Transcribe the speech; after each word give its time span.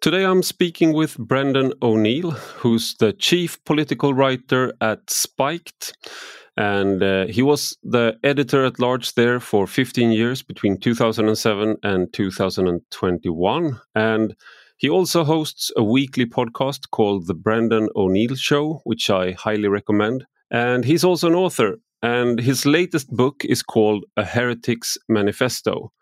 Today 0.00 0.24
I'm 0.24 0.44
speaking 0.44 0.92
with 0.92 1.18
Brendan 1.18 1.72
O'Neill, 1.82 2.30
who's 2.30 2.94
the 3.00 3.12
chief 3.12 3.62
political 3.64 4.14
writer 4.14 4.72
at 4.80 5.10
Spiked. 5.10 5.92
And 6.56 7.02
uh, 7.02 7.26
he 7.26 7.42
was 7.42 7.76
the 7.82 8.16
editor 8.22 8.64
at 8.64 8.78
large 8.78 9.14
there 9.14 9.40
for 9.40 9.66
15 9.66 10.12
years 10.12 10.40
between 10.40 10.78
2007 10.78 11.78
and 11.82 12.12
2021. 12.12 13.80
And 13.96 14.36
he 14.76 14.88
also 14.88 15.24
hosts 15.24 15.72
a 15.76 15.82
weekly 15.82 16.26
podcast 16.26 16.90
called 16.92 17.26
The 17.26 17.34
Brendan 17.34 17.88
O'Neill 17.96 18.36
Show, 18.36 18.80
which 18.84 19.10
I 19.10 19.32
highly 19.32 19.66
recommend. 19.66 20.26
And 20.52 20.84
he's 20.84 21.02
also 21.02 21.26
an 21.26 21.34
author. 21.34 21.74
And 22.02 22.38
his 22.38 22.64
latest 22.64 23.10
book 23.10 23.44
is 23.44 23.64
called 23.64 24.04
A 24.16 24.24
Heretic's 24.24 24.96
Manifesto. 25.08 25.92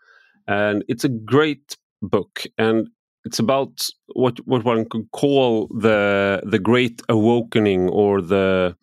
And 0.47 0.85
it's 0.87 1.05
a 1.05 1.09
great 1.09 1.79
book. 2.03 2.45
And 2.59 2.89
it's 3.27 3.40
about 3.40 3.88
what 4.14 4.38
what 4.46 4.64
one 4.64 4.84
could 4.88 5.11
call 5.11 5.66
the 5.80 6.40
the 6.44 6.61
great 6.61 7.03
awakening 7.08 7.90
or 7.90 8.22
the 8.22 8.76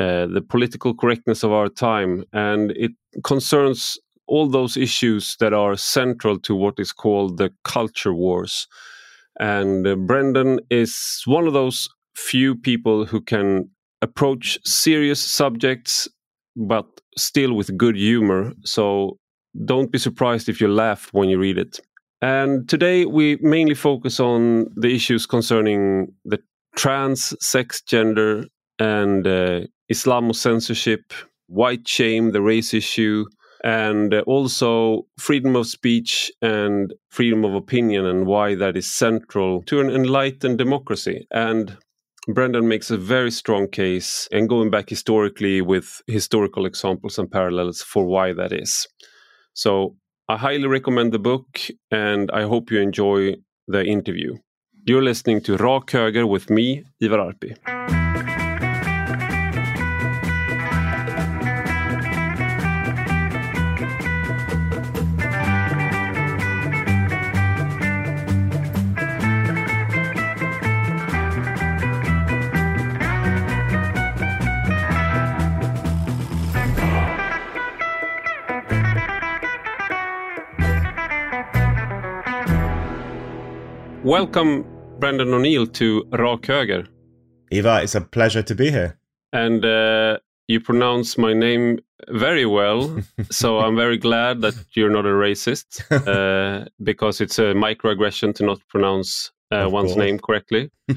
uh, 0.00 0.26
the 0.26 0.44
political 0.48 0.94
correctness 0.94 1.44
of 1.44 1.52
our 1.52 1.68
time, 1.68 2.24
and 2.32 2.72
it 2.72 2.92
concerns 3.22 3.98
all 4.26 4.48
those 4.48 4.78
issues 4.78 5.36
that 5.40 5.52
are 5.52 5.76
central 5.76 6.38
to 6.38 6.54
what 6.56 6.78
is 6.78 6.92
called 6.92 7.36
the 7.36 7.50
culture 7.64 8.14
wars. 8.14 8.66
And 9.38 9.86
uh, 9.86 9.96
Brendan 9.96 10.60
is 10.70 11.22
one 11.26 11.46
of 11.46 11.52
those 11.52 11.88
few 12.16 12.54
people 12.54 13.04
who 13.04 13.20
can 13.20 13.68
approach 14.00 14.58
serious 14.64 15.20
subjects, 15.20 16.08
but 16.56 16.86
still 17.18 17.52
with 17.52 17.76
good 17.76 17.96
humor. 17.96 18.52
So 18.64 19.18
don't 19.66 19.92
be 19.92 19.98
surprised 19.98 20.48
if 20.48 20.60
you 20.60 20.68
laugh 20.68 21.10
when 21.12 21.28
you 21.28 21.38
read 21.38 21.58
it. 21.58 21.78
And 22.22 22.68
today 22.68 23.04
we 23.04 23.36
mainly 23.40 23.74
focus 23.74 24.20
on 24.20 24.66
the 24.76 24.94
issues 24.94 25.26
concerning 25.26 26.14
the 26.24 26.38
trans, 26.76 27.34
sex, 27.44 27.82
gender, 27.82 28.44
and 28.78 29.26
uh, 29.26 29.62
Islamo 29.92 30.32
censorship, 30.32 31.12
white 31.48 31.86
shame, 31.86 32.30
the 32.30 32.40
race 32.40 32.72
issue, 32.74 33.24
and 33.64 34.14
uh, 34.14 34.20
also 34.28 35.02
freedom 35.18 35.56
of 35.56 35.66
speech 35.66 36.30
and 36.40 36.94
freedom 37.10 37.44
of 37.44 37.54
opinion, 37.54 38.06
and 38.06 38.24
why 38.26 38.54
that 38.54 38.76
is 38.76 38.86
central 38.86 39.62
to 39.64 39.80
an 39.80 39.90
enlightened 39.90 40.58
democracy. 40.58 41.26
And 41.32 41.76
Brendan 42.28 42.68
makes 42.68 42.92
a 42.92 42.96
very 42.96 43.32
strong 43.32 43.66
case, 43.68 44.28
and 44.30 44.48
going 44.48 44.70
back 44.70 44.88
historically 44.88 45.60
with 45.60 46.00
historical 46.06 46.66
examples 46.66 47.18
and 47.18 47.28
parallels 47.28 47.82
for 47.82 48.06
why 48.06 48.32
that 48.32 48.52
is. 48.52 48.86
So 49.54 49.96
I 50.32 50.38
highly 50.38 50.66
recommend 50.66 51.12
the 51.12 51.18
book 51.18 51.60
and 51.90 52.30
I 52.30 52.44
hope 52.44 52.70
you 52.70 52.80
enjoy 52.80 53.36
the 53.68 53.84
interview. 53.84 54.38
You're 54.86 55.02
listening 55.02 55.42
to 55.42 55.58
Rak 55.58 55.88
Höger 55.88 56.26
with 56.26 56.48
me, 56.48 56.84
Ivar 57.02 57.18
Arpi. 57.18 58.11
Welcome, 84.12 84.66
Brendan 84.98 85.32
O'Neill, 85.32 85.66
to 85.68 86.06
Rak 86.12 86.42
Höger. 86.42 86.86
Ivar, 87.50 87.82
it's 87.82 87.94
a 87.94 88.02
pleasure 88.02 88.42
to 88.42 88.54
be 88.54 88.70
here. 88.70 88.98
And 89.32 89.64
uh, 89.64 90.18
you 90.48 90.60
pronounce 90.60 91.16
my 91.16 91.32
name 91.32 91.78
very 92.10 92.44
well, 92.44 92.94
so 93.30 93.60
I'm 93.60 93.74
very 93.74 93.96
glad 93.96 94.42
that 94.42 94.54
you're 94.74 94.90
not 94.90 95.06
a 95.06 95.16
racist, 95.16 95.80
uh, 96.06 96.66
because 96.82 97.22
it's 97.22 97.38
a 97.38 97.54
microaggression 97.54 98.34
to 98.34 98.44
not 98.44 98.60
pronounce 98.68 99.32
uh, 99.50 99.66
one's 99.70 99.96
name 99.96 100.18
correctly. 100.18 100.70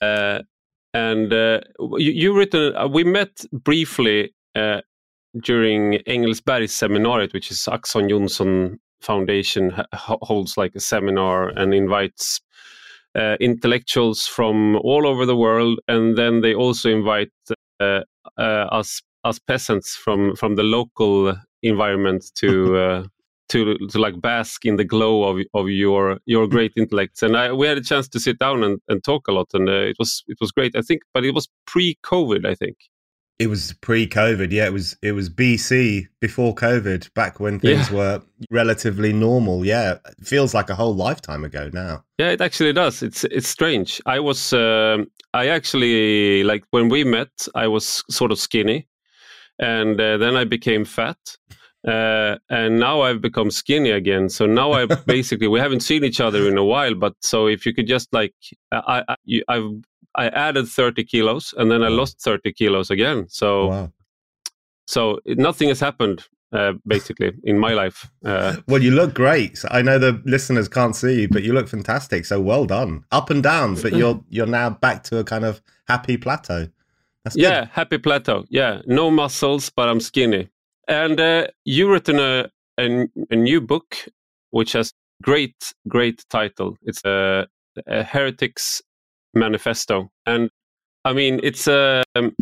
Uh, 0.00 0.38
and 0.94 1.32
uh, 1.32 1.60
you, 1.98 2.12
you 2.12 2.32
written, 2.32 2.74
uh, 2.76 2.86
we 2.86 3.02
met 3.02 3.44
briefly 3.52 4.32
during 5.42 5.98
Engelsberg 6.06 6.68
seminariet, 6.68 7.34
which 7.34 7.50
is 7.50 7.66
Axel 7.66 8.06
Johnson 8.06 8.78
Foundation 9.00 9.72
holds 9.92 10.56
like 10.56 10.74
a 10.74 10.80
seminar 10.80 11.48
and 11.48 11.74
invites 11.74 12.40
uh, 13.14 13.36
intellectuals 13.40 14.26
from 14.26 14.76
all 14.76 15.06
over 15.06 15.26
the 15.26 15.36
world, 15.36 15.80
and 15.88 16.16
then 16.16 16.40
they 16.40 16.54
also 16.54 16.90
invite 16.90 17.32
uh, 17.80 18.00
uh, 18.38 18.66
us 18.70 19.02
us 19.24 19.38
peasants 19.38 19.96
from 19.96 20.36
from 20.36 20.56
the 20.56 20.62
local 20.62 21.34
environment 21.62 22.30
to. 22.36 22.76
Uh, 22.76 23.04
to, 23.50 23.76
to 23.88 23.98
like 23.98 24.20
bask 24.20 24.64
in 24.64 24.76
the 24.76 24.84
glow 24.84 25.24
of 25.24 25.44
of 25.54 25.68
your 25.68 26.18
your 26.24 26.46
great 26.46 26.72
intellects, 26.76 27.20
and 27.20 27.36
I, 27.36 27.52
we 27.52 27.66
had 27.66 27.78
a 27.78 27.82
chance 27.82 28.08
to 28.10 28.20
sit 28.20 28.38
down 28.38 28.62
and, 28.62 28.80
and 28.86 29.02
talk 29.02 29.26
a 29.26 29.32
lot, 29.32 29.48
and 29.52 29.68
uh, 29.68 29.72
it 29.72 29.96
was 29.98 30.22
it 30.28 30.38
was 30.40 30.52
great. 30.52 30.76
I 30.76 30.82
think, 30.82 31.02
but 31.12 31.24
it 31.24 31.34
was 31.34 31.48
pre-COVID, 31.66 32.46
I 32.46 32.54
think. 32.54 32.76
It 33.40 33.48
was 33.48 33.72
pre-COVID, 33.80 34.52
yeah. 34.52 34.66
It 34.66 34.72
was 34.74 34.98
it 35.00 35.12
was 35.12 35.30
BC 35.30 36.06
before 36.20 36.54
COVID, 36.54 37.12
back 37.14 37.40
when 37.40 37.58
things 37.58 37.90
yeah. 37.90 37.96
were 37.96 38.22
relatively 38.50 39.14
normal. 39.14 39.64
Yeah, 39.64 39.92
it 39.92 40.26
feels 40.26 40.52
like 40.52 40.68
a 40.68 40.74
whole 40.74 40.94
lifetime 40.94 41.42
ago 41.42 41.70
now. 41.72 42.04
Yeah, 42.18 42.32
it 42.32 42.42
actually 42.42 42.74
does. 42.74 43.02
It's 43.02 43.24
it's 43.24 43.48
strange. 43.48 43.98
I 44.04 44.20
was 44.20 44.52
uh, 44.52 44.98
I 45.32 45.48
actually 45.48 46.44
like 46.44 46.64
when 46.70 46.90
we 46.90 47.02
met, 47.02 47.30
I 47.54 47.66
was 47.66 48.04
sort 48.10 48.30
of 48.30 48.38
skinny, 48.38 48.86
and 49.58 49.98
uh, 49.98 50.18
then 50.18 50.36
I 50.36 50.44
became 50.44 50.84
fat, 50.84 51.16
uh, 51.88 52.36
and 52.50 52.78
now 52.78 53.00
I've 53.00 53.22
become 53.22 53.50
skinny 53.50 53.90
again. 53.90 54.28
So 54.28 54.44
now 54.44 54.72
I 54.72 54.84
basically 55.06 55.48
we 55.48 55.60
haven't 55.60 55.80
seen 55.80 56.04
each 56.04 56.20
other 56.20 56.46
in 56.46 56.58
a 56.58 56.64
while. 56.64 56.94
But 56.94 57.14
so 57.22 57.46
if 57.46 57.64
you 57.64 57.72
could 57.72 57.86
just 57.86 58.12
like 58.12 58.34
I, 58.70 59.02
I 59.08 59.16
I've 59.48 59.80
I 60.14 60.28
added 60.28 60.68
30 60.68 61.04
kilos 61.04 61.54
and 61.56 61.70
then 61.70 61.82
I 61.82 61.88
lost 61.88 62.20
30 62.20 62.52
kilos 62.52 62.90
again. 62.90 63.26
So, 63.28 63.68
wow. 63.68 63.92
so 64.86 65.20
nothing 65.26 65.68
has 65.68 65.80
happened 65.80 66.26
uh, 66.52 66.72
basically 66.86 67.32
in 67.44 67.58
my 67.58 67.72
life. 67.72 68.10
Uh, 68.24 68.56
well, 68.66 68.82
you 68.82 68.90
look 68.90 69.14
great. 69.14 69.62
I 69.70 69.82
know 69.82 69.98
the 69.98 70.20
listeners 70.24 70.68
can't 70.68 70.96
see 70.96 71.22
you, 71.22 71.28
but 71.28 71.42
you 71.42 71.52
look 71.52 71.68
fantastic. 71.68 72.24
So 72.24 72.40
well 72.40 72.66
done, 72.66 73.04
up 73.10 73.30
and 73.30 73.42
down. 73.42 73.76
But 73.76 73.92
you're 73.92 74.22
you're 74.28 74.46
now 74.46 74.70
back 74.70 75.04
to 75.04 75.18
a 75.18 75.24
kind 75.24 75.44
of 75.44 75.62
happy 75.86 76.16
plateau. 76.16 76.68
That's 77.24 77.36
yeah, 77.36 77.66
happy 77.72 77.98
plateau. 77.98 78.44
Yeah, 78.48 78.80
no 78.86 79.10
muscles, 79.10 79.70
but 79.70 79.88
I'm 79.88 80.00
skinny. 80.00 80.48
And 80.88 81.20
uh, 81.20 81.48
you 81.64 81.90
written 81.90 82.18
a, 82.18 82.50
a, 82.78 83.06
a 83.30 83.36
new 83.36 83.60
book, 83.60 83.96
which 84.50 84.72
has 84.72 84.92
great 85.22 85.72
great 85.86 86.24
title. 86.30 86.76
It's 86.82 87.04
a, 87.04 87.46
a 87.86 88.02
heretics 88.02 88.82
manifesto, 89.34 90.10
and 90.26 90.50
I 91.04 91.12
mean 91.12 91.40
it's 91.42 91.68
um, 91.68 92.34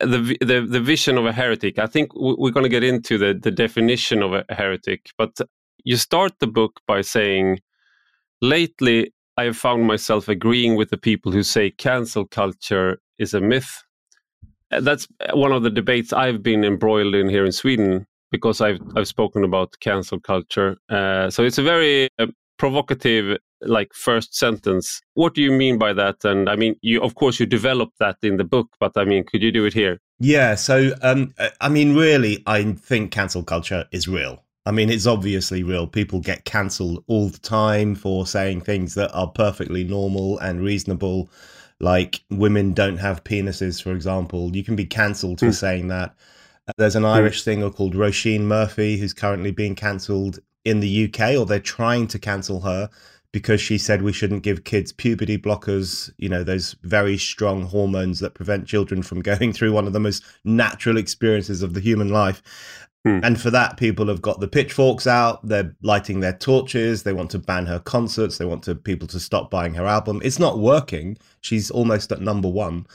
the 0.00 0.36
the 0.40 0.66
the 0.68 0.80
vision 0.80 1.18
of 1.18 1.26
a 1.26 1.32
heretic. 1.32 1.78
I 1.78 1.86
think 1.86 2.12
we're 2.14 2.50
going 2.50 2.64
to 2.64 2.70
get 2.70 2.84
into 2.84 3.18
the 3.18 3.34
the 3.34 3.50
definition 3.50 4.22
of 4.22 4.32
a 4.32 4.44
heretic, 4.50 5.10
but 5.18 5.38
you 5.84 5.96
start 5.96 6.32
the 6.40 6.46
book 6.46 6.80
by 6.86 7.00
saying, 7.00 7.60
lately 8.42 9.12
I 9.36 9.44
have 9.44 9.56
found 9.56 9.86
myself 9.86 10.28
agreeing 10.28 10.76
with 10.76 10.90
the 10.90 10.98
people 10.98 11.32
who 11.32 11.42
say 11.42 11.70
cancel 11.70 12.26
culture 12.26 13.00
is 13.18 13.34
a 13.34 13.40
myth. 13.40 13.82
That's 14.70 15.08
one 15.32 15.52
of 15.52 15.62
the 15.62 15.70
debates 15.70 16.12
I've 16.12 16.42
been 16.42 16.64
embroiled 16.64 17.14
in 17.14 17.28
here 17.28 17.44
in 17.44 17.52
Sweden 17.52 18.06
because 18.30 18.60
I've 18.60 18.80
I've 18.96 19.08
spoken 19.08 19.44
about 19.44 19.78
cancel 19.80 20.20
culture. 20.20 20.76
Uh, 20.88 21.30
so 21.30 21.42
it's 21.44 21.58
a 21.58 21.62
very 21.62 22.08
uh, 22.18 22.26
provocative 22.58 23.38
like 23.62 23.92
first 23.94 24.34
sentence. 24.34 25.00
What 25.14 25.34
do 25.34 25.42
you 25.42 25.52
mean 25.52 25.78
by 25.78 25.92
that? 25.92 26.24
And 26.24 26.48
i 26.48 26.56
mean 26.56 26.76
you 26.82 27.02
of 27.02 27.14
course 27.14 27.40
you 27.40 27.46
developed 27.46 27.98
that 27.98 28.16
in 28.22 28.36
the 28.36 28.44
book 28.44 28.68
but 28.78 28.92
i 28.96 29.04
mean 29.04 29.24
could 29.24 29.42
you 29.42 29.52
do 29.52 29.64
it 29.64 29.74
here? 29.74 30.00
Yeah 30.18 30.54
so 30.54 30.92
um 31.02 31.34
i 31.60 31.68
mean 31.68 31.94
really 31.94 32.42
i 32.46 32.62
think 32.72 33.10
cancel 33.10 33.42
culture 33.42 33.86
is 33.92 34.08
real. 34.08 34.42
I 34.66 34.72
mean 34.72 34.90
it's 34.90 35.06
obviously 35.06 35.62
real. 35.62 35.86
People 35.86 36.20
get 36.20 36.44
cancelled 36.44 37.04
all 37.06 37.28
the 37.28 37.38
time 37.38 37.94
for 37.94 38.26
saying 38.26 38.62
things 38.62 38.94
that 38.94 39.12
are 39.12 39.28
perfectly 39.28 39.84
normal 39.84 40.38
and 40.38 40.60
reasonable. 40.60 41.30
Like 41.80 42.22
women 42.30 42.74
don't 42.74 42.98
have 42.98 43.24
penises 43.24 43.82
for 43.82 43.92
example. 43.92 44.54
You 44.54 44.64
can 44.64 44.76
be 44.76 44.86
cancelled 44.86 45.40
for 45.40 45.46
mm. 45.46 45.54
saying 45.54 45.88
that. 45.88 46.14
There's 46.76 46.94
an 46.94 47.02
hmm. 47.02 47.08
Irish 47.08 47.42
singer 47.42 47.70
called 47.70 47.94
Roisin 47.94 48.42
Murphy 48.42 48.96
who's 48.96 49.12
currently 49.12 49.50
being 49.50 49.74
cancelled 49.74 50.38
in 50.64 50.80
the 50.80 51.04
UK, 51.06 51.36
or 51.36 51.46
they're 51.46 51.60
trying 51.60 52.06
to 52.08 52.18
cancel 52.18 52.60
her 52.60 52.90
because 53.32 53.60
she 53.60 53.78
said 53.78 54.02
we 54.02 54.12
shouldn't 54.12 54.42
give 54.42 54.64
kids 54.64 54.92
puberty 54.92 55.38
blockers, 55.38 56.12
you 56.18 56.28
know, 56.28 56.42
those 56.42 56.74
very 56.82 57.16
strong 57.16 57.62
hormones 57.62 58.18
that 58.20 58.34
prevent 58.34 58.66
children 58.66 59.02
from 59.02 59.22
going 59.22 59.52
through 59.54 59.72
one 59.72 59.86
of 59.86 59.92
the 59.92 60.00
most 60.00 60.24
natural 60.44 60.96
experiences 60.96 61.62
of 61.62 61.74
the 61.74 61.80
human 61.80 62.08
life. 62.08 62.42
Hmm. 63.04 63.20
And 63.22 63.40
for 63.40 63.50
that, 63.50 63.76
people 63.76 64.08
have 64.08 64.20
got 64.20 64.40
the 64.40 64.48
pitchforks 64.48 65.06
out. 65.06 65.46
They're 65.46 65.74
lighting 65.82 66.20
their 66.20 66.34
torches. 66.34 67.02
They 67.02 67.14
want 67.14 67.30
to 67.30 67.38
ban 67.38 67.66
her 67.66 67.78
concerts. 67.78 68.36
They 68.36 68.44
want 68.44 68.62
to, 68.64 68.74
people 68.74 69.08
to 69.08 69.20
stop 69.20 69.50
buying 69.50 69.74
her 69.74 69.86
album. 69.86 70.20
It's 70.22 70.38
not 70.38 70.58
working. 70.58 71.16
She's 71.40 71.70
almost 71.70 72.12
at 72.12 72.20
number 72.20 72.48
one, 72.48 72.86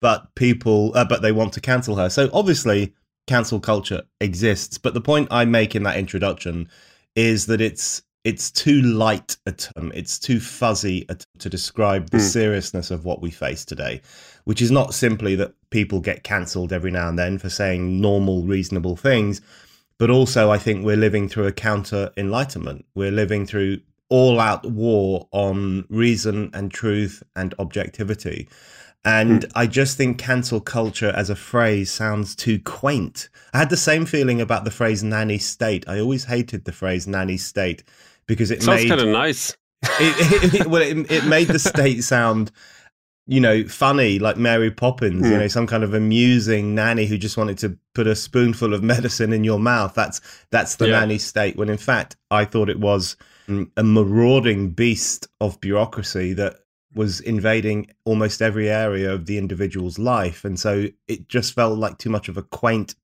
but 0.00 0.34
people, 0.34 0.92
uh, 0.96 1.04
but 1.04 1.22
they 1.22 1.32
want 1.32 1.52
to 1.52 1.60
cancel 1.60 1.96
her. 1.96 2.10
So 2.10 2.28
obviously, 2.32 2.94
cancel 3.28 3.60
culture 3.60 4.02
exists. 4.20 4.78
But 4.78 4.94
the 4.94 5.00
point 5.00 5.28
I 5.30 5.44
make 5.44 5.76
in 5.76 5.84
that 5.84 5.98
introduction 5.98 6.68
is 7.14 7.46
that 7.46 7.60
it's 7.60 8.02
it's 8.26 8.50
too 8.50 8.82
light 8.82 9.36
a 9.46 9.52
term. 9.52 9.92
It's 9.94 10.18
too 10.18 10.40
fuzzy 10.40 11.06
to 11.38 11.48
describe 11.48 12.10
the 12.10 12.18
mm. 12.18 12.28
seriousness 12.28 12.90
of 12.90 13.04
what 13.04 13.22
we 13.22 13.30
face 13.30 13.64
today, 13.64 14.02
which 14.42 14.60
is 14.60 14.72
not 14.72 14.94
simply 14.94 15.36
that 15.36 15.54
people 15.70 16.00
get 16.00 16.24
cancelled 16.24 16.72
every 16.72 16.90
now 16.90 17.08
and 17.08 17.16
then 17.16 17.38
for 17.38 17.48
saying 17.48 18.00
normal, 18.00 18.42
reasonable 18.42 18.96
things, 18.96 19.40
but 19.96 20.10
also 20.10 20.50
I 20.50 20.58
think 20.58 20.84
we're 20.84 20.96
living 20.96 21.28
through 21.28 21.46
a 21.46 21.52
counter 21.52 22.10
enlightenment. 22.16 22.84
We're 22.96 23.12
living 23.12 23.46
through 23.46 23.78
all 24.08 24.40
out 24.40 24.68
war 24.68 25.28
on 25.30 25.84
reason 25.88 26.50
and 26.52 26.72
truth 26.72 27.22
and 27.36 27.54
objectivity. 27.60 28.48
And 29.04 29.42
mm. 29.42 29.52
I 29.54 29.68
just 29.68 29.96
think 29.96 30.18
cancel 30.18 30.60
culture 30.60 31.12
as 31.14 31.30
a 31.30 31.36
phrase 31.36 31.92
sounds 31.92 32.34
too 32.34 32.58
quaint. 32.58 33.28
I 33.54 33.58
had 33.58 33.70
the 33.70 33.76
same 33.76 34.04
feeling 34.04 34.40
about 34.40 34.64
the 34.64 34.72
phrase 34.72 35.04
nanny 35.04 35.38
state. 35.38 35.88
I 35.88 36.00
always 36.00 36.24
hated 36.24 36.64
the 36.64 36.72
phrase 36.72 37.06
nanny 37.06 37.36
state 37.36 37.84
because 38.26 38.50
it 38.50 38.62
sounds 38.62 38.84
kind 38.86 39.00
of 39.00 39.08
nice. 39.08 39.56
it, 39.82 40.54
it, 40.54 40.66
well, 40.66 40.82
it, 40.82 41.10
it 41.10 41.24
made 41.26 41.48
the 41.48 41.58
state 41.58 42.02
sound 42.02 42.50
you 43.26 43.40
know, 43.40 43.64
funny 43.66 44.18
like 44.18 44.36
Mary 44.36 44.70
Poppins, 44.70 45.22
mm. 45.22 45.26
you 45.26 45.34
hmm. 45.34 45.40
know, 45.40 45.48
some 45.48 45.66
kind 45.66 45.82
of 45.82 45.94
amusing 45.94 46.74
nanny 46.74 47.06
who 47.06 47.18
just 47.18 47.36
wanted 47.36 47.58
to 47.58 47.76
put 47.94 48.06
a 48.06 48.14
spoonful 48.14 48.72
of 48.72 48.82
medicine 48.84 49.32
in 49.32 49.44
your 49.44 49.58
mouth. 49.58 49.94
That's 49.94 50.20
that's 50.50 50.76
the 50.76 50.88
yeah. 50.88 51.00
nanny 51.00 51.18
state. 51.18 51.56
When 51.56 51.68
in 51.68 51.76
fact, 51.76 52.16
I 52.30 52.44
thought 52.44 52.70
it 52.70 52.78
was 52.78 53.16
mm, 53.48 53.68
a 53.76 53.82
marauding 53.82 54.70
beast 54.70 55.26
of 55.40 55.60
bureaucracy 55.60 56.34
that 56.34 56.60
was 56.94 57.20
invading 57.20 57.90
almost 58.04 58.40
every 58.40 58.70
area 58.70 59.12
of 59.12 59.26
the 59.26 59.38
individual's 59.38 59.98
life, 59.98 60.44
and 60.44 60.58
so 60.58 60.86
it 61.08 61.28
just 61.28 61.52
felt 61.52 61.78
like 61.78 61.98
too 61.98 62.10
much 62.10 62.28
of 62.28 62.36
a 62.36 62.42
quaint 62.42 62.94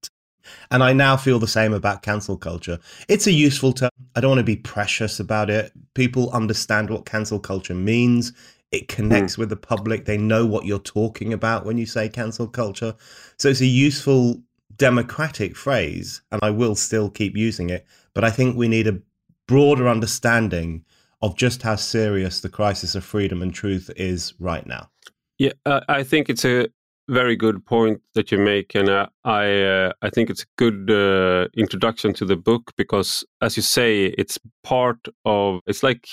and 0.71 0.83
I 0.83 0.93
now 0.93 1.17
feel 1.17 1.39
the 1.39 1.47
same 1.47 1.73
about 1.73 2.03
cancel 2.03 2.37
culture. 2.37 2.79
It's 3.09 3.27
a 3.27 3.33
useful 3.33 3.73
term. 3.73 3.91
I 4.15 4.21
don't 4.21 4.31
want 4.31 4.39
to 4.41 4.45
be 4.45 4.57
precious 4.57 5.21
about 5.21 5.51
it. 5.51 5.73
People 5.95 6.31
understand 6.31 6.91
what 6.91 7.07
cancel 7.07 7.39
culture 7.39 7.75
means. 7.75 8.33
It 8.71 8.89
connects 8.89 9.35
mm. 9.35 9.39
with 9.39 9.51
the 9.51 9.57
public. 9.57 10.05
They 10.05 10.19
know 10.19 10.47
what 10.47 10.65
you're 10.65 10.79
talking 10.79 11.33
about 11.33 11.67
when 11.67 11.79
you 11.79 11.87
say 11.87 12.09
cancel 12.09 12.49
culture. 12.49 12.95
So 13.39 13.49
it's 13.49 13.61
a 13.61 13.67
useful 13.67 14.43
democratic 14.77 15.57
phrase, 15.57 16.23
and 16.31 16.41
I 16.43 16.51
will 16.51 16.75
still 16.75 17.11
keep 17.11 17.37
using 17.37 17.71
it. 17.71 17.87
But 18.15 18.25
I 18.25 18.31
think 18.31 18.57
we 18.57 18.69
need 18.69 18.87
a 18.87 19.01
broader 19.47 19.89
understanding 19.89 20.85
of 21.21 21.37
just 21.37 21.63
how 21.63 21.77
serious 21.77 22.41
the 22.41 22.49
crisis 22.49 22.95
of 22.95 23.05
freedom 23.05 23.43
and 23.43 23.55
truth 23.55 23.91
is 23.97 24.35
right 24.39 24.67
now. 24.67 24.91
Yeah, 25.39 25.53
uh, 25.67 25.81
I 25.89 26.03
think 26.03 26.29
it's 26.29 26.45
a 26.45 26.69
very 27.13 27.37
good 27.37 27.65
point 27.67 28.01
that 28.15 28.33
you 28.33 28.39
make, 28.39 28.75
and 28.75 28.89
uh, 28.89 29.07
I 29.25 29.63
uh, 29.63 29.93
I 30.03 30.11
think 30.11 30.31
it's 30.31 30.43
a 30.43 30.55
good 30.57 30.91
uh, 30.91 31.49
introduction 31.57 32.15
to 32.15 32.25
the 32.25 32.37
book 32.37 32.73
because, 32.77 33.25
as 33.41 33.57
you 33.57 33.63
say, 33.63 34.07
it's 34.07 34.39
part 34.65 35.09
of. 35.25 35.61
It's 35.67 35.83
like 35.83 36.07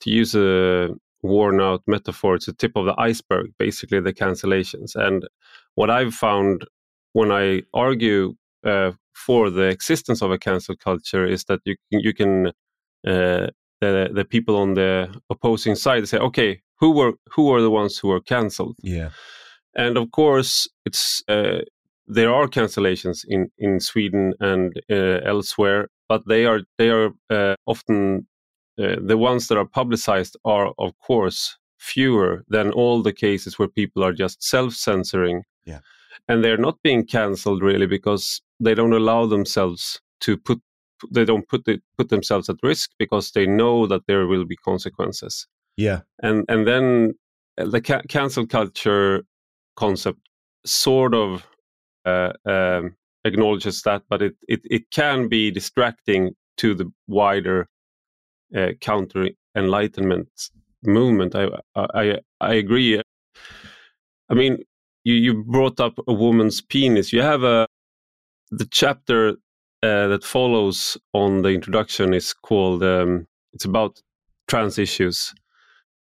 to 0.00 0.10
use 0.10 0.34
a 0.34 0.88
worn 1.22 1.60
out 1.60 1.82
metaphor. 1.86 2.34
It's 2.36 2.46
the 2.46 2.54
tip 2.54 2.72
of 2.74 2.86
the 2.86 2.94
iceberg, 2.98 3.52
basically 3.58 4.00
the 4.00 4.14
cancellations. 4.14 4.96
And 4.96 5.28
what 5.74 5.90
I've 5.90 6.14
found 6.14 6.66
when 7.12 7.30
I 7.30 7.62
argue 7.74 8.34
uh, 8.64 8.92
for 9.14 9.50
the 9.50 9.68
existence 9.68 10.22
of 10.22 10.30
a 10.30 10.38
cancel 10.38 10.76
culture 10.76 11.26
is 11.26 11.44
that 11.44 11.60
you 11.64 11.76
you 11.90 12.14
can 12.14 12.46
uh, 13.06 13.48
the 13.80 14.10
the 14.12 14.24
people 14.24 14.56
on 14.56 14.74
the 14.74 15.14
opposing 15.28 15.74
side 15.74 16.08
say, 16.08 16.18
okay, 16.18 16.60
who 16.78 16.92
were 16.92 17.12
who 17.34 17.52
are 17.52 17.60
the 17.60 17.70
ones 17.70 17.98
who 17.98 18.08
were 18.08 18.22
cancelled? 18.22 18.76
Yeah 18.82 19.10
and 19.74 19.96
of 19.96 20.10
course, 20.10 20.68
it's 20.84 21.22
uh, 21.28 21.60
there 22.06 22.32
are 22.32 22.48
cancellations 22.48 23.24
in 23.28 23.50
in 23.58 23.80
Sweden 23.80 24.34
and 24.40 24.80
uh, 24.90 25.20
elsewhere, 25.24 25.88
but 26.08 26.22
they 26.26 26.46
are 26.46 26.60
they 26.78 26.90
are 26.90 27.10
uh, 27.30 27.54
often 27.66 28.26
uh, 28.78 28.96
the 29.00 29.16
ones 29.18 29.48
that 29.48 29.58
are 29.58 29.66
publicized 29.66 30.36
are 30.44 30.72
of 30.78 30.92
course 30.98 31.56
fewer 31.78 32.44
than 32.48 32.70
all 32.72 33.02
the 33.02 33.12
cases 33.12 33.58
where 33.58 33.68
people 33.68 34.04
are 34.04 34.12
just 34.12 34.42
self 34.42 34.74
censoring. 34.74 35.42
Yeah. 35.64 35.80
And 36.28 36.44
they're 36.44 36.58
not 36.58 36.82
being 36.82 37.06
cancelled 37.06 37.62
really 37.62 37.86
because 37.86 38.42
they 38.60 38.74
don't 38.74 38.92
allow 38.92 39.26
themselves 39.26 40.00
to 40.20 40.36
put 40.36 40.60
they 41.10 41.24
don't 41.24 41.48
put 41.48 41.66
it, 41.66 41.82
put 41.96 42.10
themselves 42.10 42.50
at 42.50 42.56
risk 42.62 42.90
because 42.98 43.30
they 43.30 43.46
know 43.46 43.86
that 43.86 44.02
there 44.06 44.26
will 44.26 44.44
be 44.44 44.56
consequences. 44.56 45.46
Yeah. 45.76 46.00
And 46.22 46.44
and 46.48 46.66
then 46.66 47.14
the 47.56 47.80
ca- 47.80 48.02
cancel 48.08 48.46
culture 48.46 49.22
concept 49.76 50.20
sort 50.64 51.14
of 51.14 51.46
uh, 52.04 52.32
um, 52.46 52.96
acknowledges 53.24 53.82
that, 53.82 54.02
but 54.08 54.22
it, 54.22 54.34
it, 54.48 54.60
it 54.64 54.90
can 54.90 55.28
be 55.28 55.50
distracting 55.50 56.34
to 56.58 56.74
the 56.74 56.90
wider 57.06 57.68
uh, 58.56 58.68
counter 58.80 59.28
enlightenment 59.56 60.28
movement. 60.84 61.34
I, 61.34 61.48
I 61.76 62.18
I 62.40 62.54
agree. 62.54 63.00
I 64.28 64.34
mean, 64.34 64.58
you 65.04 65.14
you 65.14 65.44
brought 65.44 65.80
up 65.80 65.98
a 66.06 66.12
woman's 66.12 66.60
penis. 66.60 67.12
You 67.12 67.22
have 67.22 67.42
a 67.42 67.66
the 68.50 68.66
chapter 68.66 69.30
uh, 69.82 70.08
that 70.08 70.24
follows 70.24 70.96
on 71.12 71.42
the 71.42 71.50
introduction 71.50 72.14
is 72.14 72.32
called 72.32 72.82
um, 72.82 73.26
it's 73.52 73.64
about 73.64 74.00
trans 74.48 74.78
issues 74.78 75.32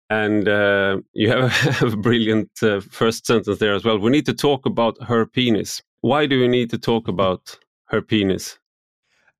and 0.10 0.48
uh, 0.48 0.98
you 1.14 1.30
have 1.30 1.94
a 1.94 1.98
brilliant 1.98 2.52
uh, 2.62 2.82
first 2.82 3.26
sentence 3.26 3.60
there 3.60 3.74
as 3.74 3.84
well. 3.84 4.00
We 4.00 4.12
need 4.12 4.26
to 4.28 4.34
talk 4.34 4.66
about 4.66 5.02
her 5.04 5.26
penis. 5.26 5.82
Why 6.02 6.26
do 6.26 6.40
we 6.40 6.48
need 6.48 6.70
to 6.72 6.78
talk 6.78 7.08
about 7.08 7.58
her 7.86 8.02
penis? 8.02 8.60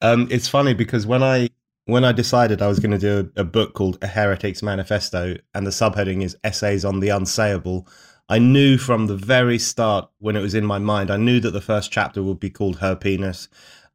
Um, 0.02 0.28
it's 0.30 0.48
funny 0.48 0.74
because 0.74 1.06
when 1.06 1.24
I 1.24 1.50
when 1.86 2.06
I 2.06 2.14
decided 2.14 2.62
I 2.62 2.68
was 2.68 2.80
going 2.80 2.92
to 2.92 2.98
do 2.98 3.32
a, 3.36 3.42
a, 3.42 3.44
book 3.44 3.74
called 3.74 3.98
A 4.02 4.08
Heretic's 4.08 4.64
Manifesto, 4.64 5.36
and 5.54 5.68
the 5.68 5.72
subheading 5.72 6.24
is 6.24 6.38
Essays 6.44 6.86
on 6.86 7.02
the 7.02 7.10
Unsayable, 7.10 7.88
I 8.30 8.40
knew 8.40 8.78
from 8.78 9.08
the 9.08 9.18
very 9.18 9.60
start 9.60 10.10
when 10.20 10.38
it 10.38 10.42
was 10.42 10.56
in 10.56 10.66
my 10.66 10.80
mind, 10.80 11.12
I 11.12 11.18
knew 11.18 11.42
that 11.42 11.52
the 11.52 11.62
first 11.62 11.92
chapter 11.92 12.24
would 12.24 12.40
be 12.40 12.50
called 12.50 12.78
Her 12.78 12.96
Penis. 12.96 13.50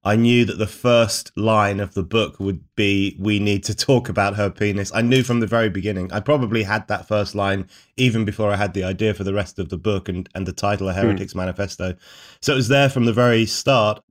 I 0.05 0.15
knew 0.17 0.45
that 0.45 0.59
the 0.59 0.67
first 0.67 1.37
line 1.37 1.81
of 1.81 1.95
the 1.95 2.05
book 2.05 2.39
would 2.39 2.63
be, 2.77 3.17
We 3.19 3.41
need 3.41 3.65
to 3.65 3.75
talk 3.75 4.09
about 4.09 4.37
her 4.37 4.49
penis. 4.49 4.93
I 4.95 5.03
knew 5.03 5.23
from 5.23 5.41
the 5.41 5.47
very 5.47 5.69
beginning. 5.69 6.13
I 6.13 6.21
probably 6.21 6.63
had 6.63 6.87
that 6.89 7.09
first 7.09 7.35
line 7.35 7.69
even 7.97 8.25
before 8.25 8.51
I 8.51 8.57
had 8.57 8.75
the 8.75 8.85
idea 8.85 9.13
for 9.13 9.25
the 9.25 9.35
rest 9.35 9.59
of 9.59 9.71
the 9.71 9.77
book 9.77 10.09
and, 10.09 10.29
and 10.35 10.47
the 10.47 10.53
title, 10.53 10.89
A 10.89 10.95
hmm. 10.95 11.01
Heretic's. 11.01 11.35
Manifesto. 11.35 11.95
So 12.41 12.53
it 12.53 12.57
was 12.57 12.69
there 12.69 12.89
from 12.89 13.07
the 13.07 13.13
very 13.13 13.45
start. 13.45 14.03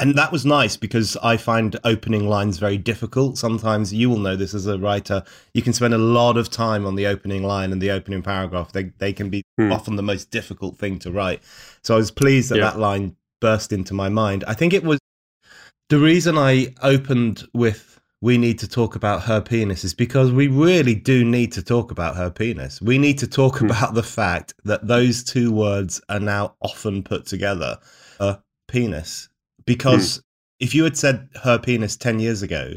And 0.00 0.14
that 0.16 0.30
was 0.30 0.46
nice 0.46 0.76
because 0.76 1.16
I 1.16 1.36
find 1.36 1.76
opening 1.82 2.28
lines 2.28 2.58
very 2.58 2.78
difficult. 2.78 3.36
Sometimes 3.36 3.92
you 3.92 4.08
will 4.08 4.18
know 4.18 4.36
this 4.36 4.54
as 4.54 4.66
a 4.66 4.78
writer. 4.78 5.24
You 5.54 5.62
can 5.62 5.72
spend 5.72 5.92
a 5.92 5.98
lot 5.98 6.36
of 6.36 6.50
time 6.50 6.86
on 6.86 6.94
the 6.94 7.08
opening 7.08 7.42
line 7.42 7.72
and 7.72 7.82
the 7.82 7.90
opening 7.90 8.22
paragraph. 8.22 8.70
They, 8.70 8.84
they 8.98 9.12
can 9.12 9.28
be 9.28 9.42
mm. 9.60 9.72
often 9.72 9.96
the 9.96 10.02
most 10.02 10.30
difficult 10.30 10.78
thing 10.78 11.00
to 11.00 11.10
write. 11.10 11.42
So 11.82 11.94
I 11.94 11.98
was 11.98 12.12
pleased 12.12 12.50
that 12.50 12.58
yeah. 12.58 12.70
that 12.70 12.78
line 12.78 13.16
burst 13.40 13.72
into 13.72 13.92
my 13.92 14.08
mind. 14.08 14.44
I 14.46 14.54
think 14.54 14.72
it 14.72 14.84
was 14.84 15.00
the 15.88 15.98
reason 15.98 16.36
I 16.36 16.74
opened 16.82 17.48
with 17.54 17.98
we 18.20 18.36
need 18.36 18.58
to 18.58 18.68
talk 18.68 18.96
about 18.96 19.22
her 19.22 19.40
penis 19.40 19.84
is 19.84 19.94
because 19.94 20.32
we 20.32 20.48
really 20.48 20.94
do 20.94 21.24
need 21.24 21.52
to 21.52 21.62
talk 21.62 21.92
about 21.92 22.16
her 22.16 22.30
penis. 22.30 22.82
We 22.82 22.98
need 22.98 23.18
to 23.18 23.28
talk 23.28 23.58
hmm. 23.58 23.66
about 23.66 23.94
the 23.94 24.02
fact 24.02 24.54
that 24.64 24.86
those 24.86 25.22
two 25.22 25.52
words 25.52 26.00
are 26.08 26.20
now 26.20 26.54
often 26.60 27.02
put 27.02 27.26
together. 27.26 27.78
A 28.18 28.38
penis. 28.66 29.28
Because 29.66 30.16
hmm. 30.16 30.22
if 30.60 30.74
you 30.74 30.84
had 30.84 30.96
said 30.96 31.28
her 31.42 31.58
penis 31.58 31.96
10 31.96 32.18
years 32.18 32.42
ago, 32.42 32.74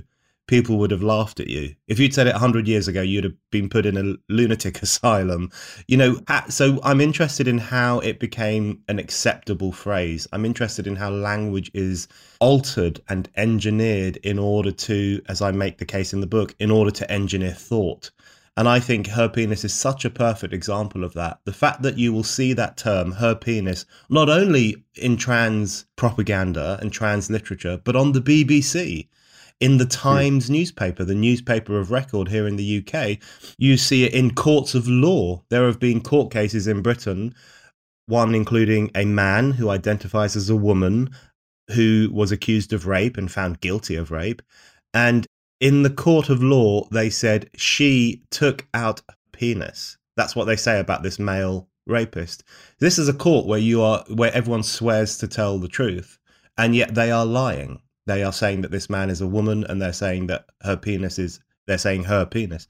people 0.51 0.77
would 0.77 0.91
have 0.91 1.01
laughed 1.01 1.39
at 1.39 1.47
you. 1.47 1.73
If 1.87 1.97
you'd 1.97 2.13
said 2.13 2.27
it 2.27 2.33
100 2.33 2.67
years 2.67 2.89
ago, 2.89 3.01
you'd 3.01 3.23
have 3.23 3.37
been 3.51 3.69
put 3.69 3.85
in 3.85 3.95
a 3.95 4.15
lunatic 4.27 4.81
asylum. 4.81 5.49
You 5.87 5.95
know, 5.95 6.19
so 6.49 6.77
I'm 6.83 6.99
interested 6.99 7.47
in 7.47 7.57
how 7.57 7.99
it 7.99 8.19
became 8.19 8.81
an 8.89 8.99
acceptable 8.99 9.71
phrase. 9.71 10.27
I'm 10.33 10.43
interested 10.43 10.87
in 10.87 10.97
how 10.97 11.09
language 11.09 11.71
is 11.73 12.09
altered 12.41 12.99
and 13.07 13.29
engineered 13.37 14.17
in 14.17 14.37
order 14.37 14.73
to, 14.73 15.21
as 15.29 15.41
I 15.41 15.51
make 15.51 15.77
the 15.77 15.85
case 15.85 16.11
in 16.11 16.19
the 16.19 16.27
book, 16.27 16.53
in 16.59 16.69
order 16.69 16.91
to 16.91 17.09
engineer 17.09 17.53
thought. 17.53 18.11
And 18.57 18.67
I 18.67 18.81
think 18.81 19.07
her 19.07 19.29
penis 19.29 19.63
is 19.63 19.73
such 19.73 20.03
a 20.03 20.09
perfect 20.09 20.53
example 20.53 21.05
of 21.05 21.13
that. 21.13 21.39
The 21.45 21.53
fact 21.53 21.81
that 21.83 21.97
you 21.97 22.11
will 22.11 22.25
see 22.25 22.51
that 22.51 22.75
term, 22.75 23.13
her 23.13 23.35
penis, 23.35 23.85
not 24.09 24.27
only 24.27 24.83
in 24.95 25.15
trans 25.15 25.85
propaganda 25.95 26.77
and 26.81 26.91
trans 26.91 27.29
literature, 27.29 27.79
but 27.81 27.95
on 27.95 28.11
the 28.11 28.21
BBC 28.21 29.07
in 29.61 29.77
the 29.77 29.85
Times 29.85 30.47
mm. 30.47 30.53
newspaper, 30.53 31.05
the 31.05 31.15
newspaper 31.15 31.79
of 31.79 31.91
record 31.91 32.27
here 32.27 32.47
in 32.47 32.57
the 32.57 32.83
UK. 32.83 33.19
You 33.57 33.77
see 33.77 34.03
it 34.03 34.13
in 34.13 34.33
courts 34.33 34.75
of 34.75 34.87
law. 34.87 35.43
There 35.49 35.65
have 35.65 35.79
been 35.79 36.01
court 36.01 36.31
cases 36.31 36.67
in 36.67 36.81
Britain, 36.81 37.33
one 38.07 38.35
including 38.35 38.91
a 38.95 39.05
man 39.05 39.51
who 39.51 39.69
identifies 39.69 40.35
as 40.35 40.49
a 40.49 40.55
woman 40.55 41.11
who 41.69 42.09
was 42.11 42.31
accused 42.31 42.73
of 42.73 42.87
rape 42.87 43.17
and 43.17 43.31
found 43.31 43.61
guilty 43.61 43.95
of 43.95 44.11
rape. 44.11 44.41
And 44.93 45.25
in 45.61 45.83
the 45.83 45.89
court 45.89 46.29
of 46.29 46.43
law, 46.43 46.87
they 46.91 47.09
said 47.09 47.49
she 47.55 48.23
took 48.31 48.67
out 48.73 49.01
a 49.07 49.13
penis. 49.31 49.97
That's 50.17 50.35
what 50.35 50.45
they 50.45 50.55
say 50.55 50.79
about 50.79 51.03
this 51.03 51.19
male 51.19 51.69
rapist. 51.85 52.43
This 52.79 52.97
is 52.97 53.07
a 53.07 53.13
court 53.13 53.45
where 53.45 53.59
you 53.59 53.81
are 53.81 54.03
where 54.09 54.33
everyone 54.33 54.63
swears 54.63 55.17
to 55.19 55.27
tell 55.27 55.59
the 55.59 55.67
truth, 55.67 56.17
and 56.57 56.75
yet 56.75 56.95
they 56.95 57.11
are 57.11 57.25
lying. 57.25 57.79
They 58.07 58.23
are 58.23 58.33
saying 58.33 58.61
that 58.61 58.71
this 58.71 58.89
man 58.89 59.09
is 59.09 59.21
a 59.21 59.27
woman, 59.27 59.63
and 59.65 59.81
they're 59.81 59.93
saying 59.93 60.27
that 60.27 60.45
her 60.61 60.77
penis 60.77 61.19
is. 61.19 61.39
They're 61.67 61.77
saying 61.77 62.05
her 62.05 62.25
penis. 62.25 62.67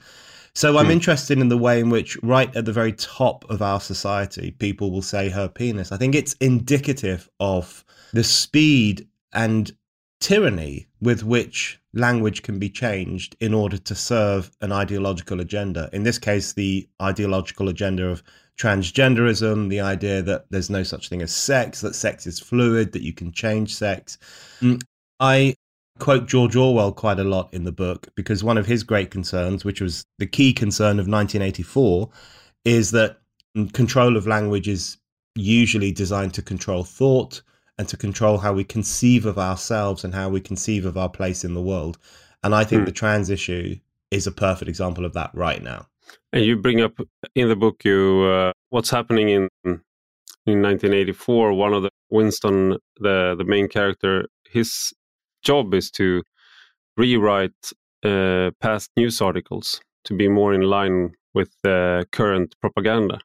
So 0.54 0.78
I'm 0.78 0.86
hmm. 0.86 0.92
interested 0.92 1.40
in 1.40 1.48
the 1.48 1.58
way 1.58 1.80
in 1.80 1.90
which, 1.90 2.22
right 2.22 2.54
at 2.56 2.66
the 2.66 2.74
very 2.74 2.94
top 2.94 3.50
of 3.50 3.62
our 3.62 3.80
society, 3.80 4.52
people 4.52 4.92
will 4.92 5.02
say 5.02 5.30
her 5.30 5.48
penis. 5.48 5.92
I 5.92 5.98
think 5.98 6.14
it's 6.14 6.34
indicative 6.34 7.30
of 7.40 7.86
the 8.12 8.24
speed 8.24 9.08
and 9.34 9.72
tyranny 10.20 10.88
with 11.02 11.24
which 11.24 11.80
language 11.94 12.44
can 12.44 12.60
be 12.60 12.70
changed 12.70 13.36
in 13.40 13.54
order 13.54 13.78
to 13.78 13.96
serve 13.96 14.52
an 14.62 14.72
ideological 14.72 15.42
agenda. 15.42 15.90
In 15.94 16.04
this 16.04 16.20
case, 16.20 16.54
the 16.54 16.88
ideological 17.02 17.70
agenda 17.70 18.08
of 18.08 18.24
transgenderism, 18.58 19.70
the 19.70 19.82
idea 19.82 20.22
that 20.22 20.46
there's 20.52 20.70
no 20.70 20.84
such 20.84 21.10
thing 21.10 21.22
as 21.22 21.36
sex, 21.36 21.82
that 21.82 21.96
sex 21.96 22.28
is 22.28 22.40
fluid, 22.40 22.92
that 22.92 23.02
you 23.02 23.14
can 23.14 23.32
change 23.32 23.74
sex. 23.76 24.18
Mm, 24.62 24.82
I 25.22 25.56
quote 26.00 26.28
George 26.28 26.56
Orwell 26.56 26.92
quite 26.92 27.20
a 27.20 27.24
lot 27.24 27.54
in 27.54 27.63
the 27.63 27.72
book 27.72 28.08
because 28.16 28.44
one 28.44 28.58
of 28.58 28.66
his 28.66 28.82
great 28.82 29.12
concerns, 29.12 29.63
which 29.63 29.80
was 29.80 30.04
the 30.18 30.25
key 30.25 30.51
concern 30.51 31.00
of 31.00 31.08
1984, 31.08 32.10
is 32.66 32.90
that 32.92 33.20
control 33.74 34.18
of 34.18 34.25
language 34.25 34.68
is 34.68 34.98
usually 35.36 35.92
designed 35.92 36.34
to 36.34 36.42
control 36.42 36.84
thought 36.84 37.44
and 37.78 37.88
to 37.88 37.96
control 37.96 38.40
how 38.40 38.51
we 38.51 38.63
conceive 38.63 39.28
of 39.28 39.38
ourselves 39.38 40.04
and 40.04 40.13
how 40.16 40.28
we 40.28 40.42
conceive 40.42 40.86
of 40.86 40.98
our 40.98 41.10
place 41.10 41.44
in 41.44 41.54
the 41.54 41.62
world. 41.62 42.00
And 42.44 42.56
I 42.56 42.63
think 42.63 42.82
mm. 42.82 42.86
the 42.86 42.92
trans 42.92 43.30
issue 43.30 43.78
is 44.10 44.25
a 44.25 44.32
perfect 44.32 44.70
example 44.70 45.06
of 45.06 45.13
that 45.13 45.30
right 45.36 45.62
now. 45.62 45.86
And 46.34 46.44
you 46.44 46.58
bring 46.58 46.82
up 46.82 47.00
in 47.36 47.48
the 47.48 47.56
book 47.56 47.86
you 47.86 48.24
uh, 48.24 48.54
what's 48.70 48.90
happening 48.90 49.30
in 49.30 49.50
in 49.63 50.62
1984. 50.62 51.54
One 51.54 51.74
of 51.74 51.84
the 51.84 51.92
Winston, 52.10 52.78
the 53.00 53.36
the 53.38 53.46
main 53.46 53.68
character, 53.68 54.28
his 54.50 54.94
job 55.41 55.74
is 55.74 55.91
to 55.91 56.24
rewrite 56.98 57.71
uh, 58.03 58.51
past 58.60 58.91
news 58.98 59.21
articles 59.21 59.81
to 60.05 60.15
be 60.15 60.27
more 60.27 60.53
in 60.53 60.62
line 60.62 61.12
with 61.33 61.51
the 61.63 62.05
current 62.12 62.55
propaganda. 62.62 63.19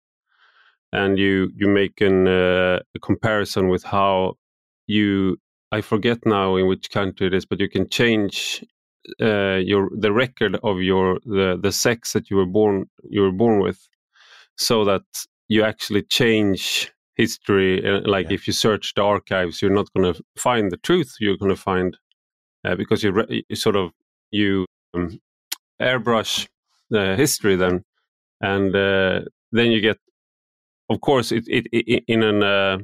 And 0.92 1.18
you 1.18 1.50
you 1.54 1.68
make 1.68 2.00
an, 2.00 2.28
uh, 2.28 2.80
a 2.94 2.98
comparison 3.00 3.68
with 3.68 3.84
how 3.84 4.34
you 4.86 5.38
I 5.72 5.80
forget 5.80 6.18
now 6.24 6.56
in 6.56 6.66
which 6.68 6.90
country 6.90 7.26
it 7.26 7.34
is, 7.34 7.44
but 7.44 7.60
you 7.60 7.68
can 7.68 7.88
change 7.88 8.64
uh, 9.20 9.56
your 9.56 9.90
the 9.92 10.12
record 10.12 10.58
of 10.62 10.80
your 10.80 11.18
the 11.24 11.58
the 11.60 11.72
sex 11.72 12.12
that 12.12 12.30
you 12.30 12.36
were 12.36 12.46
born 12.46 12.86
you 13.02 13.22
were 13.22 13.32
born 13.32 13.60
with, 13.60 13.88
so 14.56 14.84
that 14.84 15.04
you 15.48 15.64
actually 15.64 16.02
change 16.02 16.92
history. 17.16 17.84
Uh, 17.84 18.00
like 18.04 18.28
yeah. 18.28 18.34
if 18.34 18.46
you 18.46 18.52
search 18.52 18.94
the 18.94 19.02
archives, 19.02 19.60
you're 19.60 19.70
not 19.70 19.92
going 19.92 20.12
to 20.12 20.22
find 20.36 20.70
the 20.70 20.76
truth. 20.78 21.14
You're 21.18 21.36
going 21.36 21.54
to 21.54 21.60
find 21.60 21.96
uh, 22.66 22.74
because 22.74 23.02
you, 23.02 23.12
re- 23.12 23.44
you, 23.48 23.56
sort 23.56 23.76
of 23.76 23.92
you 24.30 24.66
um, 24.94 25.20
airbrush 25.80 26.46
the 26.90 27.16
history 27.16 27.56
then, 27.56 27.82
and 28.40 28.74
uh, 28.74 29.20
then 29.52 29.70
you 29.70 29.80
get, 29.80 29.98
of 30.90 31.00
course, 31.00 31.32
it, 31.32 31.44
it, 31.46 31.66
it 31.72 32.04
in 32.08 32.22
an 32.22 32.42
uh, 32.42 32.78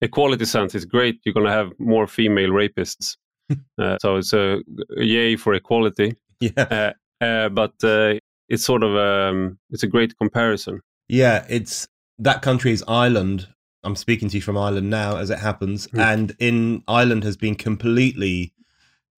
equality 0.00 0.44
sense, 0.44 0.74
it's 0.74 0.84
great. 0.84 1.20
You're 1.24 1.34
going 1.34 1.46
to 1.46 1.52
have 1.52 1.72
more 1.78 2.06
female 2.06 2.50
rapists 2.50 3.16
uh, 3.78 3.96
so 4.00 4.16
it's 4.16 4.32
a 4.32 4.60
yay 4.96 5.36
for 5.36 5.54
equality. 5.54 6.16
Yeah. 6.40 6.92
Uh, 7.20 7.24
uh, 7.24 7.48
but 7.48 7.72
uh, 7.82 8.14
it's 8.48 8.64
sort 8.64 8.82
of 8.82 8.96
um, 8.96 9.58
it's 9.70 9.82
a 9.82 9.86
great 9.86 10.16
comparison. 10.18 10.80
Yeah, 11.08 11.46
it's 11.48 11.86
that 12.18 12.42
country 12.42 12.72
is 12.72 12.84
Ireland. 12.86 13.48
I'm 13.84 13.96
speaking 13.96 14.28
to 14.30 14.36
you 14.36 14.42
from 14.42 14.58
Ireland 14.58 14.90
now, 14.90 15.16
as 15.16 15.30
it 15.30 15.38
happens, 15.38 15.86
mm. 15.88 16.00
and 16.00 16.34
in 16.38 16.82
Ireland 16.88 17.24
has 17.24 17.36
been 17.36 17.54
completely 17.54 18.52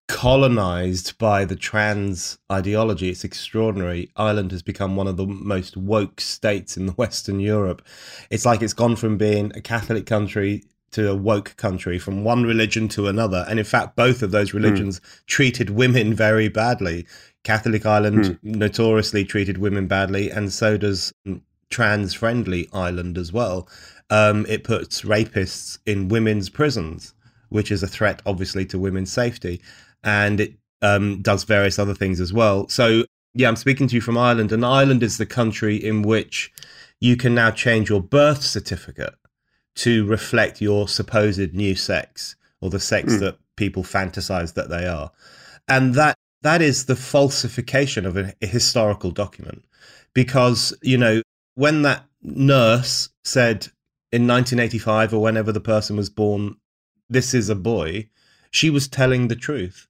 colonized 0.08 1.16
by 1.18 1.44
the 1.44 1.54
trans 1.54 2.38
ideology. 2.50 3.10
It's 3.10 3.24
extraordinary. 3.24 4.10
Ireland 4.16 4.50
has 4.50 4.62
become 4.62 4.96
one 4.96 5.06
of 5.06 5.16
the 5.16 5.26
most 5.26 5.76
woke 5.76 6.20
states 6.20 6.76
in 6.76 6.88
Western 6.96 7.40
Europe. 7.40 7.82
It's 8.30 8.44
like 8.46 8.62
it's 8.62 8.72
gone 8.72 8.96
from 8.96 9.16
being 9.16 9.52
a 9.54 9.60
Catholic 9.60 10.06
country 10.06 10.64
to 10.90 11.10
a 11.10 11.14
woke 11.14 11.54
country 11.56 11.98
from 11.98 12.24
one 12.24 12.44
religion 12.44 12.88
to 12.88 13.06
another. 13.08 13.44
And 13.48 13.58
in 13.58 13.64
fact, 13.64 13.94
both 13.94 14.22
of 14.22 14.30
those 14.30 14.54
religions 14.54 15.00
mm. 15.00 15.26
treated 15.26 15.70
women 15.70 16.14
very 16.14 16.48
badly. 16.48 17.06
Catholic 17.44 17.84
Ireland 17.84 18.24
mm. 18.24 18.38
notoriously 18.42 19.24
treated 19.24 19.58
women 19.58 19.86
badly, 19.86 20.30
and 20.30 20.50
so 20.52 20.78
does 20.78 21.12
trans 21.70 22.14
friendly 22.14 22.68
Ireland 22.72 23.18
as 23.18 23.32
well. 23.32 23.68
Um, 24.10 24.46
it 24.48 24.64
puts 24.64 25.02
rapists 25.02 25.78
in 25.84 26.08
women's 26.08 26.48
prisons, 26.48 27.12
which 27.50 27.70
is 27.70 27.82
a 27.82 27.86
threat, 27.86 28.22
obviously, 28.24 28.64
to 28.66 28.78
women's 28.78 29.12
safety. 29.12 29.60
And 30.02 30.40
it 30.40 30.54
um, 30.82 31.22
does 31.22 31.44
various 31.44 31.78
other 31.78 31.94
things 31.94 32.20
as 32.20 32.32
well. 32.32 32.68
So, 32.68 33.04
yeah, 33.34 33.48
I'm 33.48 33.56
speaking 33.56 33.88
to 33.88 33.94
you 33.94 34.00
from 34.00 34.18
Ireland, 34.18 34.52
and 34.52 34.64
Ireland 34.64 35.02
is 35.02 35.18
the 35.18 35.26
country 35.26 35.76
in 35.76 36.02
which 36.02 36.52
you 37.00 37.16
can 37.16 37.34
now 37.34 37.50
change 37.50 37.90
your 37.90 38.02
birth 38.02 38.42
certificate 38.42 39.14
to 39.76 40.04
reflect 40.06 40.60
your 40.60 40.88
supposed 40.88 41.54
new 41.54 41.74
sex 41.74 42.36
or 42.60 42.70
the 42.70 42.80
sex 42.80 43.14
mm. 43.14 43.20
that 43.20 43.38
people 43.56 43.84
fantasize 43.84 44.54
that 44.54 44.68
they 44.68 44.86
are. 44.86 45.12
And 45.68 45.94
that 45.94 46.16
that 46.42 46.62
is 46.62 46.86
the 46.86 46.96
falsification 46.96 48.06
of 48.06 48.16
a, 48.16 48.34
a 48.40 48.46
historical 48.46 49.10
document. 49.10 49.64
Because, 50.14 50.74
you 50.82 50.96
know, 50.96 51.22
when 51.54 51.82
that 51.82 52.04
nurse 52.22 53.10
said 53.24 53.68
in 54.12 54.26
1985 54.26 55.14
or 55.14 55.22
whenever 55.22 55.52
the 55.52 55.60
person 55.60 55.96
was 55.96 56.08
born, 56.08 56.56
this 57.08 57.34
is 57.34 57.48
a 57.48 57.54
boy, 57.54 58.08
she 58.50 58.70
was 58.70 58.88
telling 58.88 59.28
the 59.28 59.36
truth. 59.36 59.87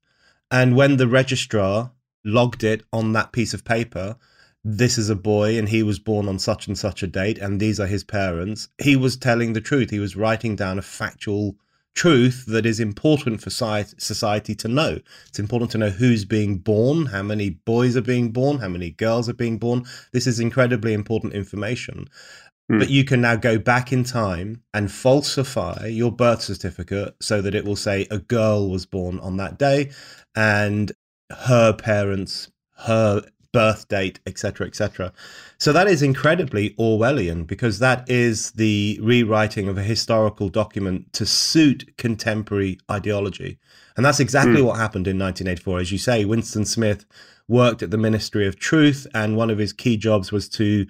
And 0.50 0.76
when 0.76 0.96
the 0.96 1.08
registrar 1.08 1.92
logged 2.24 2.64
it 2.64 2.84
on 2.92 3.12
that 3.12 3.32
piece 3.32 3.54
of 3.54 3.64
paper, 3.64 4.16
this 4.64 4.98
is 4.98 5.08
a 5.08 5.16
boy 5.16 5.58
and 5.58 5.68
he 5.68 5.82
was 5.82 5.98
born 5.98 6.28
on 6.28 6.38
such 6.38 6.66
and 6.66 6.76
such 6.76 7.02
a 7.02 7.06
date 7.06 7.38
and 7.38 7.60
these 7.60 7.78
are 7.78 7.86
his 7.86 8.04
parents. 8.04 8.68
He 8.78 8.96
was 8.96 9.16
telling 9.16 9.52
the 9.52 9.60
truth. 9.60 9.90
He 9.90 10.00
was 10.00 10.16
writing 10.16 10.56
down 10.56 10.78
a 10.78 10.82
factual 10.82 11.56
truth 11.94 12.44
that 12.46 12.64
is 12.64 12.78
important 12.78 13.40
for 13.40 13.50
society 13.50 14.54
to 14.54 14.68
know. 14.68 15.00
It's 15.26 15.38
important 15.38 15.70
to 15.72 15.78
know 15.78 15.90
who's 15.90 16.24
being 16.24 16.58
born, 16.58 17.06
how 17.06 17.22
many 17.22 17.50
boys 17.50 17.96
are 17.96 18.02
being 18.02 18.30
born, 18.30 18.58
how 18.58 18.68
many 18.68 18.90
girls 18.90 19.28
are 19.28 19.34
being 19.34 19.58
born. 19.58 19.84
This 20.12 20.26
is 20.26 20.38
incredibly 20.38 20.92
important 20.92 21.32
information. 21.32 22.08
Mm. 22.70 22.78
But 22.80 22.90
you 22.90 23.04
can 23.04 23.20
now 23.20 23.36
go 23.36 23.58
back 23.58 23.92
in 23.92 24.04
time 24.04 24.62
and 24.74 24.92
falsify 24.92 25.86
your 25.86 26.12
birth 26.12 26.42
certificate 26.42 27.14
so 27.20 27.40
that 27.40 27.54
it 27.54 27.64
will 27.64 27.76
say 27.76 28.06
a 28.10 28.18
girl 28.18 28.68
was 28.68 28.84
born 28.84 29.18
on 29.20 29.38
that 29.38 29.58
day 29.58 29.90
and 30.36 30.92
her 31.30 31.72
parents, 31.72 32.50
her 32.78 33.22
birth 33.52 33.88
date, 33.88 34.20
etc., 34.26 34.66
etc. 34.66 35.12
So 35.58 35.72
that 35.72 35.88
is 35.88 36.02
incredibly 36.02 36.70
Orwellian 36.70 37.46
because 37.46 37.78
that 37.78 38.08
is 38.08 38.52
the 38.52 38.98
rewriting 39.02 39.68
of 39.68 39.78
a 39.78 39.82
historical 39.82 40.48
document 40.48 41.12
to 41.14 41.24
suit 41.24 41.96
contemporary 41.96 42.78
ideology. 42.90 43.58
And 43.96 44.04
that's 44.04 44.20
exactly 44.20 44.60
mm. 44.60 44.66
what 44.66 44.76
happened 44.78 45.06
in 45.06 45.18
1984. 45.18 45.80
As 45.80 45.92
you 45.92 45.98
say, 45.98 46.24
Winston 46.24 46.66
Smith 46.66 47.04
worked 47.48 47.82
at 47.82 47.90
the 47.90 47.98
Ministry 47.98 48.46
of 48.46 48.58
Truth, 48.58 49.06
and 49.14 49.36
one 49.36 49.50
of 49.50 49.58
his 49.58 49.72
key 49.72 49.96
jobs 49.96 50.30
was 50.30 50.48
to 50.50 50.86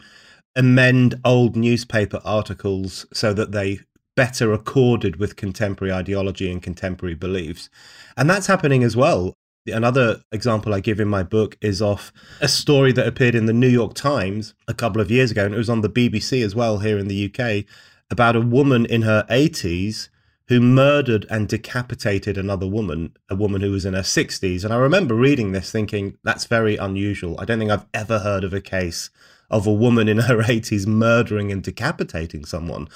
amend 0.56 1.20
old 1.24 1.56
newspaper 1.56 2.20
articles 2.24 3.06
so 3.12 3.32
that 3.32 3.52
they 3.52 3.80
better 4.16 4.52
accorded 4.52 5.16
with 5.16 5.36
contemporary 5.36 5.92
ideology 5.92 6.50
and 6.50 6.62
contemporary 6.62 7.14
beliefs. 7.14 7.70
And 8.16 8.28
that's 8.28 8.48
happening 8.48 8.82
as 8.82 8.96
well 8.96 9.36
Another 9.72 10.22
example 10.32 10.74
I 10.74 10.80
give 10.80 11.00
in 11.00 11.08
my 11.08 11.22
book 11.22 11.56
is 11.60 11.82
of 11.82 12.12
a 12.40 12.48
story 12.48 12.92
that 12.92 13.06
appeared 13.06 13.34
in 13.34 13.46
the 13.46 13.52
New 13.52 13.68
York 13.68 13.94
Times 13.94 14.54
a 14.66 14.74
couple 14.74 15.00
of 15.00 15.10
years 15.10 15.30
ago, 15.30 15.44
and 15.44 15.54
it 15.54 15.58
was 15.58 15.70
on 15.70 15.80
the 15.80 15.90
BBC 15.90 16.44
as 16.44 16.54
well 16.54 16.78
here 16.78 16.98
in 16.98 17.08
the 17.08 17.32
UK, 17.32 17.64
about 18.10 18.36
a 18.36 18.40
woman 18.40 18.86
in 18.86 19.02
her 19.02 19.26
80s 19.30 20.08
who 20.48 20.60
murdered 20.60 21.26
and 21.28 21.46
decapitated 21.46 22.38
another 22.38 22.66
woman, 22.66 23.14
a 23.28 23.34
woman 23.34 23.60
who 23.60 23.70
was 23.70 23.84
in 23.84 23.92
her 23.92 24.00
60s. 24.00 24.64
And 24.64 24.72
I 24.72 24.78
remember 24.78 25.14
reading 25.14 25.52
this 25.52 25.70
thinking, 25.70 26.16
that's 26.24 26.46
very 26.46 26.76
unusual. 26.76 27.38
I 27.38 27.44
don't 27.44 27.58
think 27.58 27.70
I've 27.70 27.86
ever 27.92 28.20
heard 28.20 28.44
of 28.44 28.54
a 28.54 28.60
case 28.60 29.10
of 29.50 29.66
a 29.66 29.72
woman 29.72 30.08
in 30.08 30.18
her 30.18 30.38
80s 30.42 30.86
murdering 30.86 31.50
and 31.52 31.62
decapitating 31.62 32.44
someone. 32.44 32.88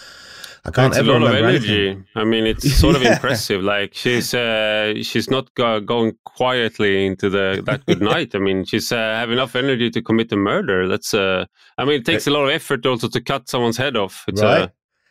I 0.64 0.70
can't 0.70 0.92
it's 0.92 0.98
ever 1.00 1.16
a 1.16 1.18
lot 1.18 1.34
of 1.34 1.44
energy. 1.44 1.88
anything. 1.88 2.06
I 2.14 2.22
mean, 2.22 2.46
it's 2.46 2.72
sort 2.74 2.94
of 2.94 3.02
impressive. 3.12 3.62
Like 3.64 3.94
she's 3.94 4.32
uh, 4.32 4.94
she's 5.02 5.28
not 5.28 5.52
go- 5.54 5.80
going 5.80 6.16
quietly 6.24 7.04
into 7.04 7.28
the 7.28 7.62
that 7.66 7.84
good 7.86 8.00
night. 8.12 8.34
I 8.36 8.38
mean, 8.38 8.64
she's 8.64 8.92
uh, 8.92 8.96
have 8.96 9.32
enough 9.32 9.56
energy 9.56 9.90
to 9.90 10.00
commit 10.00 10.30
a 10.30 10.36
murder. 10.36 10.86
That's 10.86 11.14
uh, 11.14 11.46
I 11.78 11.84
mean, 11.84 11.94
it 12.00 12.04
takes 12.06 12.28
a 12.28 12.30
lot 12.30 12.44
of 12.44 12.50
effort 12.50 12.86
also 12.86 13.08
to 13.08 13.20
cut 13.20 13.48
someone's 13.48 13.76
head 13.76 13.96
off. 13.96 14.24
It's 14.28 14.40
Right. 14.40 14.62
uh, 14.62 14.68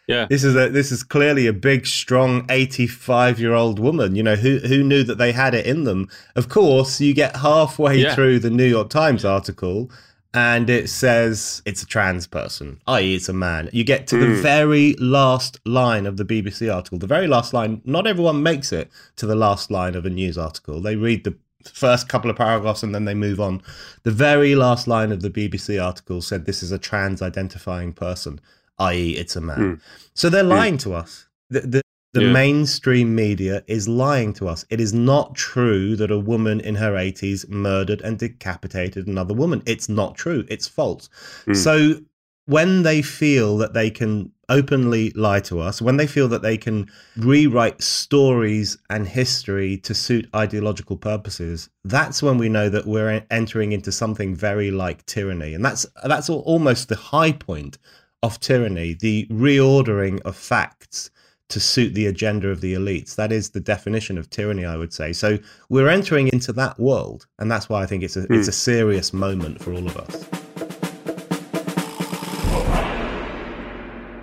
yeah. 0.08 0.26
This 0.30 0.46
is 0.46 0.56
a 0.56 0.70
this 0.70 0.90
is 0.90 1.04
clearly 1.04 1.48
a 1.48 1.54
big, 1.54 1.86
strong, 1.86 2.46
eighty-five-year-old 2.50 3.78
woman. 3.80 4.16
You 4.16 4.24
know 4.24 4.36
who 4.36 4.60
who 4.60 4.84
knew 4.84 5.04
that 5.04 5.18
they 5.18 5.32
had 5.34 5.54
it 5.54 5.66
in 5.66 5.84
them. 5.84 6.08
Of 6.36 6.48
course, 6.50 7.02
you 7.02 7.14
get 7.14 7.36
halfway 7.36 7.98
Yeah. 7.98 8.16
through 8.16 8.40
the 8.40 8.50
New 8.50 8.66
York 8.66 8.90
Times 8.90 9.26
article, 9.26 9.92
and 10.34 10.70
it 10.70 10.90
says 10.90 11.62
it's 11.66 11.84
a 11.84 11.86
trans 11.86 12.26
person, 12.28 12.80
i.e., 12.88 13.16
it's 13.16 13.28
a 13.30 13.34
man. 13.34 13.70
You 13.74 13.84
get 13.84 14.08
to 14.08 14.18
the 14.18 14.28
Mm. 14.28 14.42
very 14.42 14.94
last 14.94 15.60
line 15.66 16.06
of 16.06 16.18
the 16.18 16.24
BBC 16.26 16.74
article. 16.74 16.98
The 16.98 17.08
very 17.08 17.28
last 17.28 17.54
line. 17.54 17.82
Not 17.84 18.08
everyone 18.08 18.42
makes 18.44 18.72
it 18.72 18.90
to 19.18 19.26
the 19.26 19.36
last 19.36 19.70
line 19.72 19.96
of 19.96 20.06
a 20.06 20.10
news 20.10 20.38
article. 20.38 20.80
They 20.82 20.96
read 20.96 21.24
the 21.26 21.36
first 21.66 22.08
couple 22.10 22.30
of 22.32 22.38
paragraphs 22.38 22.82
and 22.82 22.96
then 22.96 23.06
they 23.06 23.14
move 23.14 23.40
on. 23.42 23.62
The 24.04 24.12
very 24.12 24.56
last 24.56 24.88
line 24.88 25.12
of 25.12 25.22
the 25.22 25.30
BBC 25.30 25.84
article 25.84 26.22
said 26.22 26.46
this 26.46 26.64
is 26.64 26.72
a 26.72 26.80
trans 26.80 27.22
identifying 27.22 27.92
person, 27.94 28.40
i.e., 28.80 29.12
it's 29.18 29.36
a 29.36 29.42
man. 29.42 29.58
Mm. 29.60 29.82
So 30.14 30.30
they're 30.30 30.44
lying 30.44 30.78
to 30.80 30.94
us. 30.94 31.28
The, 31.50 31.60
the, 31.62 31.82
the 32.14 32.24
Yeah. 32.24 32.32
mainstream 32.34 33.16
media 33.16 33.64
is 33.68 33.88
lying 33.88 34.34
to 34.34 34.48
us. 34.48 34.66
It 34.70 34.82
is 34.82 34.94
not 34.94 35.36
true 35.36 35.96
that 35.96 36.12
a 36.12 36.20
woman 36.20 36.60
in 36.60 36.76
her 36.76 36.96
80s 36.98 37.48
murdered 37.48 38.02
and 38.02 38.18
decapitated 38.20 39.08
another 39.08 39.34
woman. 39.34 39.62
It's 39.66 39.88
not 39.88 40.16
true. 40.16 40.46
It's 40.50 40.68
false. 40.68 41.10
Mm. 41.48 41.56
So 41.56 42.02
when 42.48 42.84
they 42.84 43.02
feel 43.02 43.58
that 43.60 43.74
they 43.74 43.90
can 43.90 44.32
openly 44.50 45.12
lie 45.12 45.40
to 45.40 45.62
us, 45.62 45.82
when 45.82 45.96
they 45.96 46.08
feel 46.08 46.28
that 46.28 46.42
they 46.42 46.58
can 46.58 46.90
rewrite 47.16 47.82
stories 47.82 48.78
and 48.90 49.08
history 49.08 49.78
to 49.78 49.94
suit 49.94 50.28
ideological 50.36 50.98
purposes, 50.98 51.70
that's 51.86 52.22
when 52.22 52.38
we 52.38 52.50
know 52.50 52.68
that 52.68 52.86
we're 52.86 53.24
entering 53.32 53.72
into 53.72 53.92
something 53.92 54.36
very 54.36 54.70
like 54.70 55.06
tyranny. 55.06 55.54
And 55.54 55.64
that's 55.64 55.86
that's 56.04 56.30
almost 56.30 56.90
the 56.90 56.98
high 56.98 57.32
point 57.32 57.78
of 58.22 58.40
tyranny, 58.42 58.94
the 58.94 59.28
reordering 59.32 60.20
of 60.22 60.36
facts 60.36 61.10
to 61.52 61.60
suit 61.60 61.94
the 61.94 62.08
agenda 62.08 62.50
of 62.50 62.62
the 62.62 62.74
elites. 62.74 63.16
That 63.16 63.32
is 63.32 63.50
the 63.52 63.60
definition 63.60 64.18
of 64.18 64.30
tyranny, 64.30 64.66
I 64.66 64.78
would 64.78 64.94
say. 64.94 65.14
So 65.14 65.38
we're 65.70 65.90
entering 65.90 66.30
into 66.30 66.54
that 66.54 66.80
world, 66.80 67.28
and 67.40 67.52
that's 67.52 67.70
why 67.70 67.84
I 67.84 67.86
think 67.86 68.04
it's 68.04 68.18
a 68.18 68.26
it's 68.30 68.48
a 68.48 68.54
serious 68.54 69.14
moment 69.14 69.62
for 69.62 69.74
all 69.74 69.86
of 69.86 69.98
us. 69.98 70.26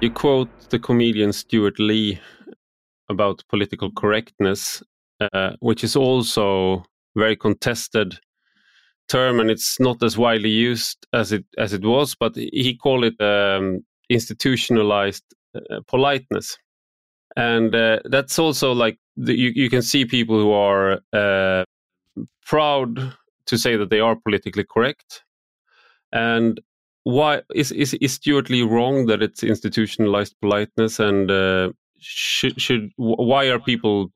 You 0.00 0.10
quote 0.10 0.48
the 0.70 0.78
comedian 0.78 1.32
Stewart 1.32 1.78
Lee 1.78 2.20
about 3.08 3.42
political 3.48 3.90
correctness, 3.90 4.82
uh, 5.20 5.52
which 5.60 5.82
is 5.82 5.96
also 5.96 6.84
very 7.16 7.36
contested 7.36 8.18
term, 9.08 9.40
and 9.40 9.50
it's 9.50 9.80
not 9.80 10.02
as 10.02 10.16
widely 10.16 10.50
used 10.50 11.06
as 11.12 11.32
it 11.32 11.44
as 11.58 11.72
it 11.72 11.84
was. 11.84 12.14
But 12.14 12.36
he 12.36 12.74
called 12.76 13.04
it 13.04 13.20
um, 13.20 13.84
institutionalized 14.08 15.24
uh, 15.54 15.80
politeness, 15.86 16.56
and 17.36 17.74
uh, 17.74 18.00
that's 18.04 18.38
also 18.38 18.72
like 18.72 18.98
the, 19.16 19.34
you 19.36 19.52
you 19.54 19.70
can 19.70 19.82
see 19.82 20.04
people 20.04 20.40
who 20.40 20.52
are 20.52 21.00
uh, 21.12 21.64
proud 22.46 23.14
to 23.46 23.58
say 23.58 23.76
that 23.76 23.90
they 23.90 24.00
are 24.00 24.16
politically 24.16 24.64
correct, 24.64 25.24
and 26.12 26.60
why 27.04 27.42
is, 27.54 27.72
is 27.72 27.94
is 27.94 28.12
Stewart 28.14 28.50
Lee 28.50 28.62
wrong 28.62 29.06
that 29.06 29.22
it's 29.22 29.42
institutionalized 29.42 30.34
politeness 30.40 31.00
and 31.00 31.30
uh, 31.30 31.70
should 31.98 32.60
should 32.60 32.90
why 32.96 33.46
are 33.46 33.58
people 33.58 34.12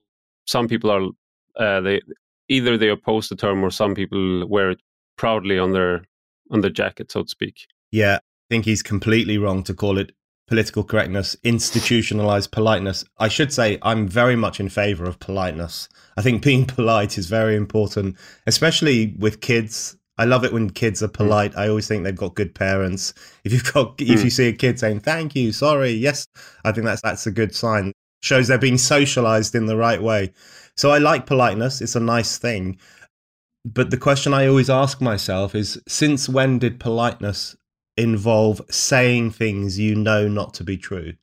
some 0.47 0.69
people 0.69 0.91
are 0.91 1.09
uh, 1.57 1.81
they 1.81 2.01
either 2.49 2.77
they 2.77 2.89
oppose 2.89 3.29
the 3.29 3.37
term 3.37 3.65
or 3.65 3.71
some 3.71 3.95
people 3.95 4.47
wear 4.47 4.71
it 4.71 4.81
proudly 5.17 5.59
on 5.59 5.73
their 5.73 6.05
on 6.51 6.61
their 6.61 6.71
jacket 6.71 7.11
so 7.11 7.23
to 7.23 7.29
speak. 7.29 7.67
Yeah, 7.91 8.17
I 8.17 8.47
think 8.51 8.65
he's 8.65 8.83
completely 8.83 9.39
wrong 9.39 9.63
to 9.65 9.75
call 9.75 9.99
it 9.99 10.13
political 10.49 10.85
correctness, 10.85 11.37
institutionalized 11.45 12.51
politeness. 12.53 13.05
I 13.19 13.29
should 13.29 13.53
say 13.53 13.79
I'm 13.83 14.07
very 14.09 14.37
much 14.37 14.61
in 14.61 14.69
favor 14.69 15.05
of 15.05 15.19
politeness. 15.19 15.89
I 16.17 16.23
think 16.23 16.43
being 16.45 16.67
polite 16.67 17.17
is 17.19 17.27
very 17.27 17.57
important, 17.57 18.17
especially 18.47 19.15
with 19.19 19.41
kids. 19.41 19.97
I 20.19 20.25
love 20.27 20.45
it 20.45 20.53
when 20.53 20.71
kids 20.71 21.03
are 21.03 21.09
polite. 21.09 21.57
I 21.57 21.69
always 21.69 21.89
think 21.89 22.05
they've 22.05 22.15
got 22.15 22.35
good 22.35 22.55
parents. 22.55 23.15
If 23.45 23.53
you've 23.53 23.73
got 23.73 24.01
if 24.01 24.21
Mm. 24.21 24.25
you 24.25 24.31
see 24.31 24.49
a 24.49 24.53
kid 24.53 24.79
saying 24.79 25.01
thank 25.01 25.35
you, 25.35 25.53
sorry, 25.53 25.91
yes, 25.93 26.27
I 26.65 26.73
think 26.73 26.85
that's 26.87 27.03
that's 27.03 27.27
a 27.27 27.31
good 27.33 27.55
sign. 27.55 27.93
Shows 28.23 28.47
they're 28.47 28.59
being 28.59 28.79
socialized 28.79 29.55
in 29.55 29.67
the 29.67 29.77
right 29.77 30.01
way. 30.03 30.33
So 30.77 30.91
I 30.91 30.99
like 30.99 31.27
politeness. 31.27 31.81
It's 31.81 31.97
a 31.97 32.01
nice 32.01 32.39
thing. 32.39 32.79
But 33.65 33.91
the 33.91 33.97
question 33.97 34.35
I 34.35 34.47
always 34.47 34.71
ask 34.71 35.01
myself 35.01 35.55
is 35.55 35.81
since 35.89 36.29
when 36.29 36.59
did 36.59 36.79
politeness 36.81 37.57
involve 37.97 38.61
saying 38.71 39.31
things 39.31 39.79
you 39.79 39.95
know 39.95 40.29
not 40.29 40.55
to 40.55 40.65
be 40.65 40.77
true? 40.77 41.15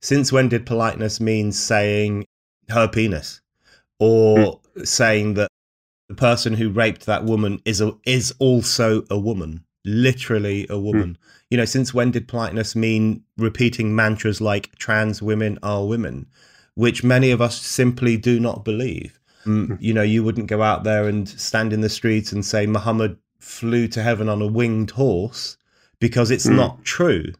Since 0.00 0.32
when 0.32 0.48
did 0.48 0.66
politeness 0.66 1.20
mean 1.20 1.52
saying 1.52 2.26
her 2.68 2.88
penis 2.88 3.40
or 3.98 4.60
hmm. 4.74 4.84
saying 4.84 5.34
that 5.34 5.50
the 6.08 6.14
person 6.14 6.54
who 6.54 6.70
raped 6.70 7.06
that 7.06 7.24
woman 7.24 7.60
is 7.64 7.80
a, 7.80 7.92
is 8.06 8.32
also 8.38 9.04
a 9.10 9.18
woman, 9.18 9.64
literally 9.84 10.66
a 10.68 10.76
hmm. 10.76 10.84
woman? 10.84 11.18
You 11.50 11.56
know, 11.58 11.64
since 11.64 11.94
when 11.94 12.10
did 12.10 12.28
politeness 12.28 12.76
mean 12.76 13.24
repeating 13.36 13.94
mantras 13.94 14.40
like 14.40 14.74
trans 14.76 15.22
women 15.22 15.58
are 15.62 15.86
women, 15.86 16.26
which 16.74 17.04
many 17.04 17.30
of 17.30 17.40
us 17.40 17.60
simply 17.60 18.16
do 18.16 18.38
not 18.38 18.64
believe? 18.64 19.18
Mm, 19.44 19.66
hmm. 19.66 19.74
you 19.78 19.94
know, 19.94 20.02
you 20.02 20.24
wouldn't 20.24 20.48
go 20.48 20.62
out 20.62 20.84
there 20.84 21.08
and 21.08 21.28
stand 21.28 21.72
in 21.72 21.80
the 21.80 21.88
streets 21.88 22.32
and 22.32 22.44
say 22.44 22.66
Muhammad 22.66 23.16
flew 23.38 23.86
to 23.88 24.02
heaven 24.02 24.28
on 24.28 24.42
a 24.42 24.46
winged 24.46 24.90
horse 24.90 25.56
because 26.00 26.30
it's 26.30 26.46
Mm. 26.46 26.56
not 26.56 26.84
true. 26.84 27.32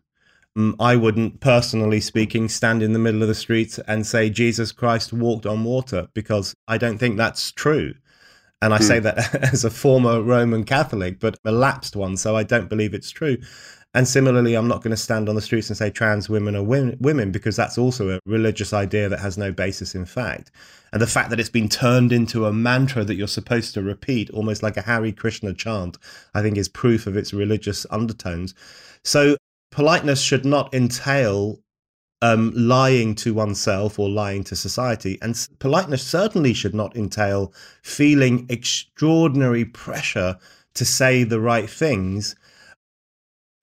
Mm, 0.57 0.75
I 0.81 0.97
wouldn't, 0.97 1.40
personally 1.40 2.01
speaking, 2.01 2.49
stand 2.49 2.83
in 2.83 2.92
the 2.92 2.99
middle 2.99 3.23
of 3.23 3.29
the 3.29 3.35
street 3.35 3.79
and 3.87 4.07
say 4.07 4.31
Jesus 4.31 4.73
Christ 4.73 5.12
walked 5.12 5.45
on 5.45 5.64
water 5.64 6.09
because 6.14 6.55
I 6.66 6.79
don't 6.79 6.99
think 6.99 7.16
that's 7.16 7.53
true. 7.53 7.95
And 8.62 8.73
I 8.73 8.79
say 8.79 8.99
that 9.01 9.35
as 9.53 9.64
a 9.64 9.71
former 9.71 10.23
Roman 10.23 10.64
Catholic, 10.64 11.21
but 11.21 11.38
a 11.45 11.53
lapsed 11.53 11.95
one, 11.95 12.16
so 12.16 12.35
I 12.35 12.42
don't 12.42 12.71
believe 12.71 12.95
it's 12.95 13.11
true. 13.11 13.37
And 13.97 14.07
similarly, 14.07 14.55
I'm 14.55 14.69
not 14.69 14.83
going 14.83 14.91
to 14.91 14.97
stand 14.97 15.27
on 15.27 15.37
the 15.37 15.41
streets 15.41 15.71
and 15.71 15.77
say 15.79 15.89
trans 15.89 16.29
women 16.29 16.55
are 16.55 16.63
win- 16.63 16.99
women 17.01 17.33
because 17.33 17.57
that's 17.57 17.79
also 17.79 18.11
a 18.11 18.21
religious 18.27 18.75
idea 18.75 19.09
that 19.09 19.21
has 19.21 19.39
no 19.39 19.51
basis 19.51 19.95
in 19.95 20.05
fact. 20.05 20.51
And 20.93 21.01
the 21.01 21.07
fact 21.07 21.31
that 21.31 21.41
it's 21.41 21.49
been 21.49 21.71
turned 21.71 22.13
into 22.13 22.45
a 22.45 22.53
mantra 22.53 23.05
that 23.05 23.15
you're 23.15 23.27
supposed 23.27 23.73
to 23.73 23.81
repeat, 23.81 24.29
almost 24.29 24.63
like 24.63 24.77
a 24.77 24.83
Hare 24.83 25.11
Krishna 25.13 25.55
chant, 25.55 25.97
I 26.35 26.43
think 26.43 26.59
is 26.59 26.69
proof 26.69 27.07
of 27.07 27.17
its 27.17 27.33
religious 27.33 27.87
undertones. 27.91 28.53
So 29.03 29.39
politeness 29.71 30.21
should 30.21 30.45
not 30.45 30.75
entail 30.75 31.61
um, 32.21 32.53
lying 32.55 33.15
to 33.15 33.33
oneself 33.33 33.99
or 33.99 34.11
lying 34.11 34.45
to 34.45 34.57
society. 34.57 35.17
And 35.23 35.49
politeness 35.59 36.07
certainly 36.07 36.53
should 36.53 36.75
not 36.75 36.95
entail 36.95 37.51
feeling 37.83 38.45
extraordinary 38.51 39.65
pressure 39.65 40.37
to 40.75 40.85
say 40.85 41.25
the 41.25 41.41
right 41.41 41.71
things 41.71 42.37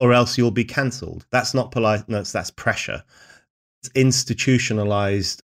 or 0.00 0.12
else 0.12 0.36
you'll 0.36 0.50
be 0.50 0.64
cancelled. 0.64 1.26
That's 1.30 1.54
not 1.54 1.70
politeness, 1.70 2.32
that's 2.32 2.50
pressure. 2.50 3.04
It's 3.82 3.90
institutionalized 3.94 5.42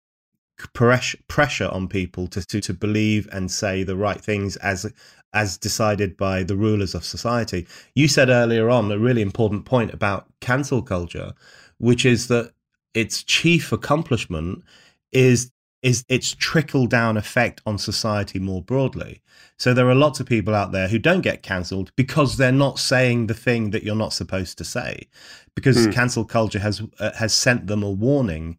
press- 0.73 1.17
pressure 1.29 1.69
on 1.69 1.89
people 1.89 2.27
to, 2.29 2.45
to, 2.47 2.61
to 2.61 2.75
believe 2.75 3.29
and 3.33 3.51
say 3.51 3.83
the 3.83 3.97
right 3.97 4.21
things 4.21 4.57
as 4.57 4.91
as 5.33 5.59
decided 5.59 6.17
by 6.17 6.45
the 6.45 6.57
rulers 6.57 6.95
of 6.95 7.05
society. 7.05 7.67
You 7.97 8.07
said 8.07 8.29
earlier 8.29 8.71
on 8.71 8.93
a 8.93 8.99
really 9.01 9.21
important 9.21 9.65
point 9.65 9.93
about 9.93 10.27
cancel 10.41 10.81
culture, 10.81 11.33
which 11.79 12.07
is 12.07 12.29
that 12.29 12.53
its 12.95 13.25
chief 13.25 13.73
accomplishment 13.73 14.63
is 15.11 15.51
is 15.85 16.05
its 16.09 16.35
trickle 16.35 16.87
down 16.87 17.17
effect 17.17 17.61
on 17.67 17.77
society 17.79 18.39
more 18.41 18.63
broadly. 18.63 19.21
So 19.59 19.73
there 19.75 19.89
are 19.89 19.95
lots 19.95 20.19
of 20.19 20.27
people 20.27 20.55
out 20.55 20.73
there 20.73 20.89
who 20.89 20.99
don't 20.99 21.21
get 21.21 21.43
cancelled 21.43 21.93
because 21.95 22.37
they're 22.37 22.51
not 22.67 22.79
saying 22.79 23.27
the 23.27 23.35
thing 23.35 23.71
that 23.71 23.85
you're 23.85 23.95
not 24.05 24.13
supposed 24.15 24.57
to 24.59 24.65
say, 24.65 25.07
because 25.55 25.77
Mm. 25.77 25.93
cancel 25.93 26.25
culture 26.25 26.59
has 26.59 26.83
uh, 26.99 27.13
has 27.13 27.33
sent 27.35 27.67
them 27.67 27.83
a 27.85 27.91
warning. 27.91 28.59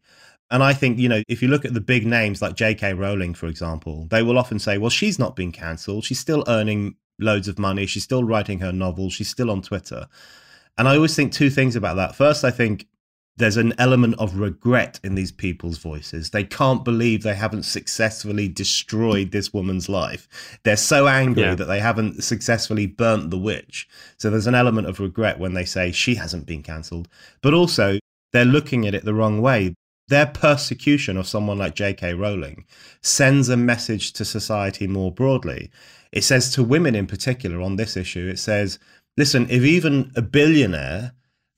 And 0.52 0.62
I 0.64 0.74
think 0.74 1.00
you 1.00 1.10
know 1.10 1.24
if 1.28 1.42
you 1.42 1.48
look 1.50 1.66
at 1.66 1.74
the 1.74 1.82
big 1.82 2.06
names 2.06 2.42
like 2.42 2.56
J.K. 2.56 2.94
Rowling, 2.94 3.34
for 3.34 3.48
example, 3.48 4.08
they 4.12 4.22
will 4.22 4.38
often 4.38 4.60
say, 4.60 4.78
"Well, 4.78 4.92
she's 4.92 5.18
not 5.20 5.36
been 5.36 5.52
cancelled. 5.52 6.06
She's 6.06 6.20
still 6.20 6.44
earning 6.48 6.96
loads 7.20 7.48
of 7.48 7.58
money. 7.58 7.86
She's 7.88 8.04
still 8.04 8.24
writing 8.24 8.60
her 8.60 8.72
novels. 8.72 9.14
She's 9.14 9.30
still 9.30 9.50
on 9.50 9.62
Twitter." 9.64 10.08
And 10.78 10.88
I 10.88 10.96
always 10.96 11.16
think 11.16 11.34
two 11.34 11.50
things 11.50 11.76
about 11.76 11.96
that. 11.96 12.16
First, 12.16 12.44
I 12.44 12.52
think 12.52 12.86
there's 13.38 13.58
an 13.58 13.74
element 13.78 14.16
of 14.18 14.38
regret 14.40 15.00
in 15.04 15.16
these 15.16 15.32
people's 15.32 15.78
voices. 15.78 16.30
They 16.30 16.46
can't 16.46 16.86
believe 16.86 17.22
they 17.22 17.36
haven't 17.36 17.64
successfully 17.64 18.48
destroyed 18.48 19.32
this 19.32 19.54
woman's 19.54 19.90
life. 19.90 20.60
They're 20.64 20.78
so 20.78 21.08
angry 21.08 21.44
yeah. 21.44 21.56
that 21.56 21.66
they 21.66 21.82
haven't 21.82 22.24
successfully 22.24 22.88
burnt 22.88 23.32
the 23.32 23.38
witch. 23.38 23.90
So 24.18 24.30
there's 24.30 24.48
an 24.48 24.56
element 24.56 24.88
of 24.88 25.02
regret 25.02 25.38
when 25.38 25.54
they 25.54 25.66
say 25.66 25.92
she 25.92 26.16
hasn't 26.16 26.46
been 26.46 26.64
cancelled. 26.64 27.10
But 27.42 27.54
also, 27.54 28.00
they're 28.32 28.46
looking 28.46 28.88
at 28.88 28.96
it 28.96 29.04
the 29.04 29.14
wrong 29.14 29.42
way. 29.42 29.76
Their 30.08 30.28
persecution 30.28 31.18
of 31.18 31.28
someone 31.28 31.58
like 31.58 31.76
J.K. 31.76 32.14
Rowling 32.14 32.66
sends 33.02 33.50
a 33.50 33.58
message 33.58 34.14
to 34.14 34.24
society 34.24 34.88
more 34.88 35.12
broadly. 35.12 35.72
It 36.12 36.24
says 36.24 36.52
to 36.52 36.64
women 36.64 36.96
in 36.96 37.08
particular 37.08 37.60
on 37.62 37.76
this 37.76 37.98
issue, 37.98 38.30
it 38.30 38.40
says, 38.40 38.80
listen, 39.18 39.48
if 39.50 39.64
even 39.64 40.12
a 40.16 40.22
billionaire 40.22 41.12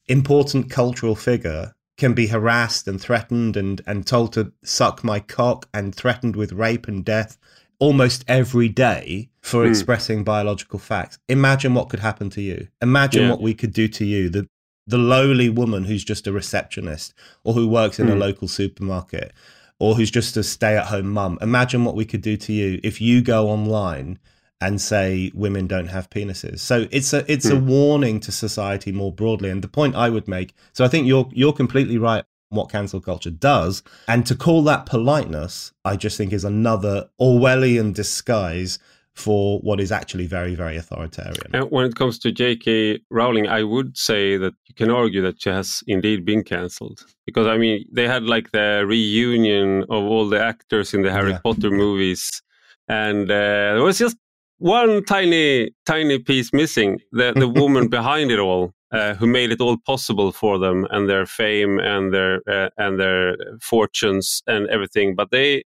important 0.08 0.70
cultural 0.70 1.16
figure 1.16 1.74
can 1.98 2.14
be 2.14 2.28
harassed 2.28 2.88
and 2.88 3.02
threatened 3.02 3.58
and, 3.58 3.82
and 3.88 4.06
told 4.06 4.34
to 4.34 4.54
suck 4.64 5.04
my 5.04 5.20
cock 5.20 5.68
and 5.74 5.96
threatened 5.96 6.36
with 6.36 6.52
rape 6.52 6.88
and 6.88 7.04
death 7.04 7.38
almost 7.80 8.24
every 8.28 8.70
day 8.70 9.30
for 9.42 9.66
mm. 9.66 9.70
expressing 9.70 10.24
biological 10.24 10.80
facts. 10.80 11.18
Imagine 11.28 11.74
what 11.74 11.90
could 11.90 12.00
happen 12.00 12.30
to 12.32 12.42
you. 12.42 12.68
Imagine 12.82 13.24
yeah. 13.24 13.30
what 13.32 13.42
we 13.42 13.54
could 13.54 13.74
do 13.74 13.88
to 13.88 14.06
you. 14.06 14.30
The 14.30 14.48
the 14.90 14.98
lowly 14.98 15.50
woman 15.50 15.84
who's 15.84 16.06
just 16.06 16.28
a 16.28 16.32
receptionist 16.32 17.14
or 17.44 17.54
who 17.54 17.68
works 17.68 18.00
in 18.00 18.08
mm. 18.08 18.12
a 18.12 18.14
hmm. 18.14 18.22
local 18.22 18.48
supermarket 18.48 19.34
or 19.80 19.96
who's 19.96 20.10
just 20.10 20.38
a 20.38 20.44
stay-at-home 20.44 21.10
mum. 21.10 21.38
Imagine 21.42 21.84
what 21.84 21.94
we 21.94 22.06
could 22.06 22.22
do 22.22 22.38
to 22.38 22.54
you 22.54 22.80
if 22.84 23.02
you 23.02 23.22
go 23.22 23.50
online 23.50 24.18
and 24.60 24.82
say 24.82 25.32
women 25.36 25.68
don't 25.68 25.88
have 25.88 26.10
penises. 26.10 26.60
So 26.60 26.88
it's 26.92 27.14
a 27.14 27.32
it's 27.32 27.46
a 27.46 27.58
hmm. 27.58 27.68
warning 27.68 28.20
to 28.22 28.32
society 28.32 28.92
more 28.92 29.12
broadly. 29.12 29.50
And 29.50 29.64
the 29.64 29.68
point 29.68 29.96
I 29.96 30.10
would 30.10 30.28
make, 30.28 30.54
so 30.74 30.84
I 30.84 30.88
think 30.88 31.08
you're 31.08 31.30
you're 31.32 31.54
completely 31.54 31.98
right 31.98 32.24
what 32.50 32.70
cancel 32.70 33.02
culture 33.02 33.30
does. 33.30 33.84
And 34.08 34.26
to 34.26 34.36
call 34.36 34.64
that 34.64 34.86
politeness, 34.86 35.74
I 35.84 35.96
just 35.96 36.18
think 36.18 36.32
is 36.32 36.46
another 36.46 37.10
Orwellian 37.20 37.94
disguise 37.94 38.80
for 39.16 39.60
what 39.62 39.80
is 39.80 39.92
actually 39.92 40.28
very, 40.28 40.54
very 40.54 40.78
authoritarian. 40.78 41.50
And 41.52 41.72
when 41.72 41.86
it 41.86 41.96
comes 41.96 42.20
to 42.20 42.32
J.K. 42.32 43.00
Rowling, 43.10 43.48
I 43.48 43.64
would 43.64 43.98
say 43.98 44.38
that 44.38 44.54
you 44.68 44.76
can 44.76 44.92
argue 44.92 45.24
that 45.24 45.42
she 45.42 45.50
has 45.50 45.84
indeed 45.88 46.24
been 46.24 46.44
cancelled. 46.44 47.04
Because, 47.26 47.48
I 47.48 47.58
mean, 47.58 47.84
they 47.92 48.08
had 48.08 48.24
like 48.24 48.52
the 48.52 48.86
reunion 48.88 49.84
of 49.90 50.04
all 50.04 50.30
the 50.30 50.40
actors 50.40 50.94
in 50.94 51.02
the 51.02 51.12
Harry 51.12 51.32
yeah. 51.32 51.40
Potter 51.44 51.72
movies. 51.86 52.44
And 52.88 53.24
uh, 53.30 53.74
there 53.74 53.84
was 53.84 53.98
just 53.98 54.18
one 54.60 55.04
tiny, 55.04 55.72
tiny 55.86 56.20
piece 56.20 56.52
missing 56.54 57.00
the, 57.12 57.34
the 57.34 57.48
woman 57.62 57.88
behind 57.88 58.32
it 58.32 58.40
all. 58.40 58.74
Uh, 58.90 59.16
who 59.16 59.28
made 59.28 59.52
it 59.52 59.60
all 59.60 59.76
possible 59.86 60.32
for 60.32 60.58
them 60.58 60.88
and 60.92 61.10
their 61.10 61.26
fame 61.26 61.78
and 61.78 62.14
their 62.14 62.40
uh, 62.50 62.70
and 62.78 62.98
their 62.98 63.36
fortunes 63.60 64.42
and 64.48 64.66
everything 64.70 65.14
but 65.14 65.30
they 65.30 65.62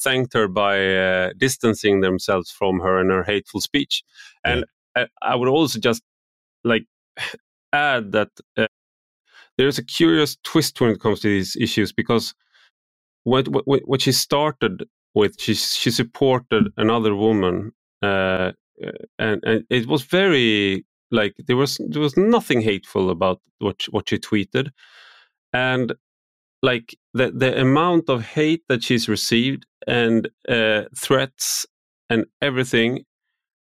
thanked 0.00 0.32
her 0.32 0.48
by 0.48 0.96
uh, 0.96 1.30
distancing 1.36 2.00
themselves 2.00 2.50
from 2.50 2.80
her 2.80 2.98
and 2.98 3.12
her 3.12 3.22
hateful 3.22 3.60
speech 3.60 4.02
and 4.44 4.64
yeah. 4.96 5.06
I, 5.22 5.34
I, 5.34 5.36
would 5.36 5.48
also 5.48 5.78
just 5.78 6.02
like 6.64 6.84
add 7.72 8.10
that 8.10 8.30
uh, 8.56 8.66
there's 9.56 9.78
a 9.78 9.84
curious 9.84 10.36
twist 10.42 10.80
when 10.80 10.90
it 10.90 11.00
comes 11.00 11.20
to 11.20 11.28
these 11.28 11.54
issues 11.54 11.92
because 11.92 12.34
what 13.22 13.46
what, 13.46 13.82
what 13.84 14.02
she 14.02 14.10
started 14.10 14.88
with 15.14 15.40
she 15.40 15.54
she 15.54 15.92
supported 15.92 16.72
another 16.76 17.14
woman 17.14 17.70
uh, 18.04 18.52
and 19.18 19.42
and 19.44 19.64
it 19.70 19.86
was 19.86 20.02
very 20.02 20.84
like 21.10 21.34
there 21.46 21.56
was 21.56 21.80
there 21.88 22.02
was 22.02 22.16
nothing 22.16 22.60
hateful 22.60 23.10
about 23.10 23.40
what 23.58 23.82
what 23.90 24.08
she 24.08 24.18
tweeted, 24.18 24.70
and 25.52 25.94
like 26.62 26.96
the 27.12 27.30
the 27.30 27.60
amount 27.60 28.08
of 28.08 28.22
hate 28.22 28.62
that 28.68 28.82
she's 28.82 29.08
received 29.08 29.66
and 29.86 30.28
uh, 30.48 30.82
threats 30.96 31.66
and 32.10 32.26
everything, 32.42 33.04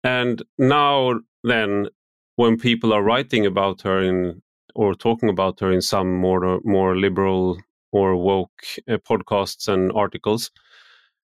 and 0.05 0.43
now 0.59 1.21
then 1.45 1.89
when 2.37 2.59
people 2.59 2.93
are 2.93 3.03
writing 3.03 3.47
about 3.47 3.83
her 3.83 4.03
in 4.03 4.43
or 4.75 4.95
talking 4.95 5.29
about 5.31 5.61
her 5.61 5.73
in 5.73 5.81
some 5.81 6.15
more 6.17 6.61
more 6.65 6.97
liberal 6.97 7.59
or 7.93 8.17
woke 8.17 8.63
uh, 8.89 8.99
podcasts 8.99 9.69
and 9.69 9.93
articles, 9.93 10.51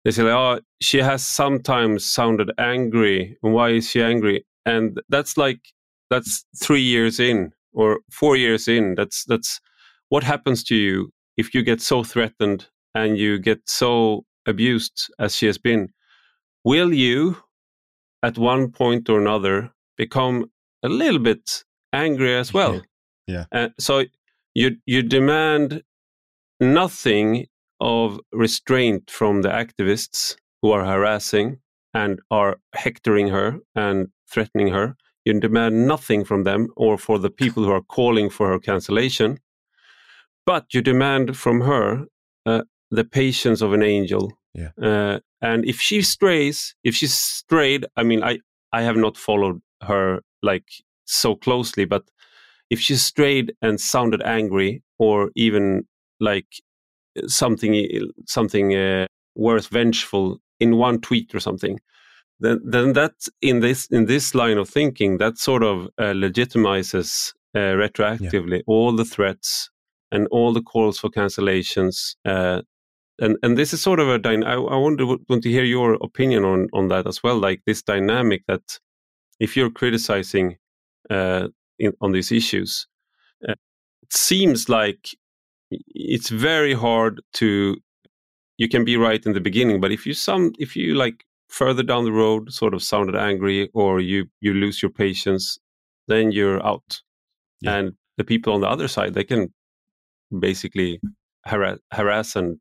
they 0.06 0.12
say, 0.12 0.24
"Oh, 0.24 0.60
she 0.82 1.00
has 1.00 1.26
sometimes 1.26 2.06
sounded 2.06 2.52
angry. 2.58 3.38
And 3.44 3.54
why 3.54 3.72
is 3.72 3.90
she 3.90 4.02
angry?" 4.02 4.46
And 4.66 5.00
that's 5.10 5.38
like 5.38 5.60
that's 6.10 6.46
three 6.62 6.82
years 6.82 7.20
in 7.20 7.52
or 7.74 8.00
four 8.12 8.36
years 8.38 8.68
in. 8.68 8.96
That's 8.96 9.26
that's 9.26 9.60
what 10.10 10.24
happens 10.24 10.64
to 10.66 10.76
you 10.76 11.12
if 11.38 11.54
you 11.54 11.64
get 11.64 11.82
so 11.82 12.04
threatened 12.04 12.68
and 12.96 13.18
you 13.18 13.40
get 13.40 13.62
so 13.66 14.26
abused 14.46 15.12
as 15.20 15.36
she 15.36 15.46
has 15.46 15.58
been. 15.58 15.90
Will 16.64 16.94
you, 16.94 17.38
at 18.24 18.38
one 18.38 18.72
point 18.72 19.10
or 19.10 19.20
another, 19.20 19.72
become 19.98 20.46
a 20.84 20.90
little 20.90 21.20
bit 21.20 21.64
angry 21.94 22.36
as 22.36 22.54
well? 22.54 22.82
Yeah. 23.28 23.46
Uh, 23.52 23.70
so 23.80 24.06
you 24.56 24.78
you 24.88 25.04
demand 25.04 25.84
nothing 26.60 27.46
of 27.80 28.20
restraint 28.32 29.10
from 29.10 29.42
the 29.42 29.50
activists 29.50 30.36
who 30.62 30.72
are 30.72 30.86
harassing 30.86 31.60
and 31.94 32.20
are 32.30 32.60
hectoring 32.76 33.30
her 33.30 33.60
and 33.76 34.08
threatening 34.30 34.70
her. 34.70 34.96
You 35.26 35.40
demand 35.40 35.88
nothing 35.88 36.24
from 36.26 36.44
them 36.44 36.70
or 36.76 36.98
for 36.98 37.20
the 37.20 37.30
people 37.30 37.64
who 37.64 37.72
are 37.72 37.82
calling 37.82 38.30
for 38.30 38.50
her 38.50 38.60
cancellation, 38.60 39.40
but 40.46 40.74
you 40.74 40.82
demand 40.82 41.38
from 41.38 41.62
her 41.62 42.06
uh, 42.46 42.64
the 42.90 43.04
patience 43.04 43.62
of 43.62 43.74
an 43.74 43.84
angel. 43.84 44.32
Yeah. 44.54 44.72
Uh, 44.82 45.20
and 45.42 45.66
if 45.66 45.80
she 45.80 46.02
strays, 46.02 46.76
if 46.84 46.96
she's 46.96 47.14
strayed, 47.14 47.86
I 47.96 48.04
mean, 48.04 48.24
I 48.24 48.40
I 48.72 48.82
have 48.82 48.98
not 48.98 49.18
followed 49.18 49.62
her 49.82 50.22
like 50.42 50.66
so 51.06 51.36
closely, 51.36 51.86
but 51.86 52.04
if 52.70 52.80
she 52.80 52.96
strayed 52.96 53.54
and 53.62 53.80
sounded 53.80 54.22
angry 54.24 54.84
or 54.98 55.32
even 55.36 55.88
like 56.20 56.48
something 57.28 57.90
something 58.26 58.76
uh, 58.76 59.06
worth 59.36 59.68
vengeful 59.68 60.40
in 60.60 60.78
one 60.78 61.00
tweet 61.00 61.34
or 61.34 61.40
something 61.40 61.80
then 62.40 62.60
then 62.64 62.94
that 62.94 63.14
in 63.42 63.60
this 63.60 63.88
in 63.88 64.06
this 64.06 64.34
line 64.34 64.58
of 64.58 64.70
thinking 64.70 65.18
that 65.18 65.38
sort 65.38 65.64
of 65.64 65.88
uh, 65.98 66.14
legitimizes 66.14 67.34
uh, 67.56 67.74
retroactively 67.76 68.58
yeah. 68.58 68.68
all 68.68 68.96
the 68.96 69.06
threats 69.06 69.70
and 70.12 70.28
all 70.32 70.54
the 70.54 70.62
calls 70.62 71.00
for 71.00 71.10
cancellations 71.10 72.16
uh, 72.26 72.62
and 73.20 73.38
and 73.44 73.58
this 73.58 73.74
is 73.74 73.82
sort 73.82 74.00
of 74.00 74.08
a 74.10 74.18
dyna- 74.18 74.46
I, 74.46 74.54
I 74.54 74.76
want 74.78 74.98
to 75.00 75.20
want 75.28 75.44
to 75.44 75.50
hear 75.50 75.64
your 75.64 75.96
opinion 76.02 76.46
on 76.46 76.68
on 76.74 76.88
that 76.90 77.08
as 77.08 77.22
well 77.24 77.38
like 77.38 77.62
this 77.66 77.82
dynamic 77.82 78.44
that 78.48 78.80
if 79.40 79.56
you're 79.56 79.72
criticizing 79.72 80.58
uh, 81.10 81.48
in, 81.78 81.94
on 82.02 82.12
these 82.12 82.32
issues 82.32 82.88
uh, 83.48 83.54
it 84.04 84.14
seems 84.14 84.70
like 84.70 85.10
it's 85.72 86.30
very 86.30 86.74
hard 86.74 87.22
to 87.34 87.78
you 88.58 88.68
can 88.68 88.84
be 88.84 88.98
right 88.98 89.26
in 89.26 89.34
the 89.34 89.42
beginning 89.42 89.80
but 89.80 89.92
if 89.92 90.06
you 90.06 90.14
some 90.14 90.52
if 90.60 90.76
you 90.76 90.96
like 90.96 91.26
further 91.48 91.84
down 91.84 92.06
the 92.06 92.12
road 92.12 92.52
sort 92.52 92.74
of 92.74 92.84
sounded 92.84 93.16
angry 93.16 93.70
or 93.74 94.00
you 94.00 94.26
you 94.42 94.54
lose 94.54 94.82
your 94.82 94.92
patience 94.92 95.58
then 96.08 96.32
you're 96.32 96.66
out. 96.66 97.02
Yeah. 97.62 97.76
and 97.76 97.94
the 98.18 98.24
people 98.24 98.54
on 98.54 98.62
the 98.62 98.68
other 98.68 98.88
side 98.88 99.14
they 99.14 99.26
can 99.26 99.54
basically 100.40 101.02
harass, 101.46 101.80
harass 101.92 102.36
and 102.36 102.58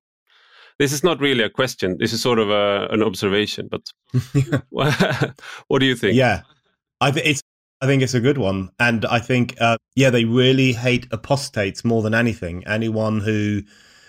this 0.79 0.92
is 0.92 1.05
not 1.05 1.21
really 1.21 1.44
a 1.44 1.51
question 1.51 1.97
this 1.99 2.12
is 2.12 2.21
sort 2.21 2.38
of 2.38 2.51
a, 2.51 2.88
an 2.90 3.03
observation 3.03 3.68
but 3.71 3.83
what 4.71 5.79
do 5.79 5.87
you 5.87 5.97
think? 5.97 6.14
Yeah. 6.14 6.42
I 7.01 7.11
think 7.11 7.27
it's 7.27 7.42
I 7.81 7.87
think 7.87 8.03
it's 8.03 8.14
a 8.14 8.21
good 8.21 8.38
one, 8.38 8.71
and 8.81 9.05
I 9.07 9.21
think, 9.21 9.55
uh, 9.61 9.77
yeah, 9.95 10.11
they 10.11 10.25
really 10.25 10.73
hate 10.73 11.07
apostates 11.12 11.85
more 11.85 12.03
than 12.03 12.12
anything. 12.14 12.67
Anyone 12.67 13.21
who 13.21 13.62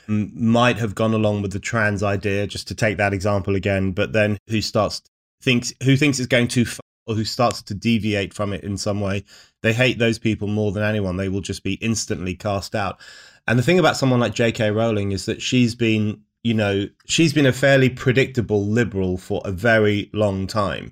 m- 0.08 0.32
might 0.34 0.78
have 0.78 0.96
gone 0.96 1.14
along 1.14 1.44
with 1.44 1.54
the 1.54 1.60
trans 1.60 2.02
idea, 2.02 2.48
just 2.48 2.68
to 2.70 2.76
take 2.76 2.98
that 2.98 3.14
example 3.14 3.56
again, 3.56 3.92
but 3.92 4.12
then 4.12 4.40
who 4.48 4.62
starts 4.62 5.04
thinks 5.42 5.72
who 5.84 5.96
thinks 5.96 6.20
it's 6.20 6.28
going 6.28 6.48
too 6.48 6.66
far, 6.66 6.82
or 7.06 7.16
who 7.16 7.24
starts 7.24 7.62
to 7.62 7.76
deviate 7.76 8.34
from 8.34 8.54
it 8.54 8.64
in 8.64 8.76
some 8.76 9.02
way, 9.02 9.24
they 9.62 9.74
hate 9.74 10.00
those 10.00 10.18
people 10.18 10.48
more 10.48 10.72
than 10.72 10.84
anyone. 10.84 11.18
They 11.18 11.30
will 11.30 11.42
just 11.42 11.64
be 11.64 11.74
instantly 11.74 12.36
cast 12.36 12.74
out. 12.74 13.00
And 13.48 13.58
the 13.58 13.64
thing 13.64 13.80
about 13.80 13.98
someone 13.98 14.20
like 14.20 14.34
J.K. 14.34 14.72
Rowling 14.72 15.12
is 15.12 15.26
that 15.26 15.42
she's 15.42 15.76
been, 15.76 16.22
you 16.44 16.54
know, 16.56 16.88
she's 17.06 17.34
been 17.34 17.46
a 17.46 17.54
fairly 17.54 17.90
predictable 17.90 18.66
liberal 18.66 19.18
for 19.18 19.42
a 19.46 19.52
very 19.52 20.10
long 20.14 20.48
time 20.48 20.92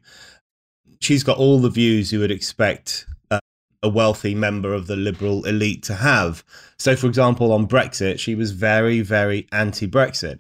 she's 1.00 1.24
got 1.24 1.38
all 1.38 1.60
the 1.60 1.70
views 1.70 2.12
you 2.12 2.20
would 2.20 2.32
expect 2.32 3.06
uh, 3.32 3.40
a 3.84 3.90
wealthy 3.90 4.36
member 4.36 4.74
of 4.74 4.88
the 4.88 4.96
liberal 4.96 5.46
elite 5.46 5.84
to 5.84 5.96
have. 5.96 6.44
So, 6.78 6.96
for 6.96 7.08
example, 7.08 7.52
on 7.52 7.68
Brexit, 7.68 8.20
she 8.20 8.36
was 8.36 8.52
very, 8.52 9.02
very 9.02 9.48
anti 9.52 9.88
Brexit. 9.88 10.40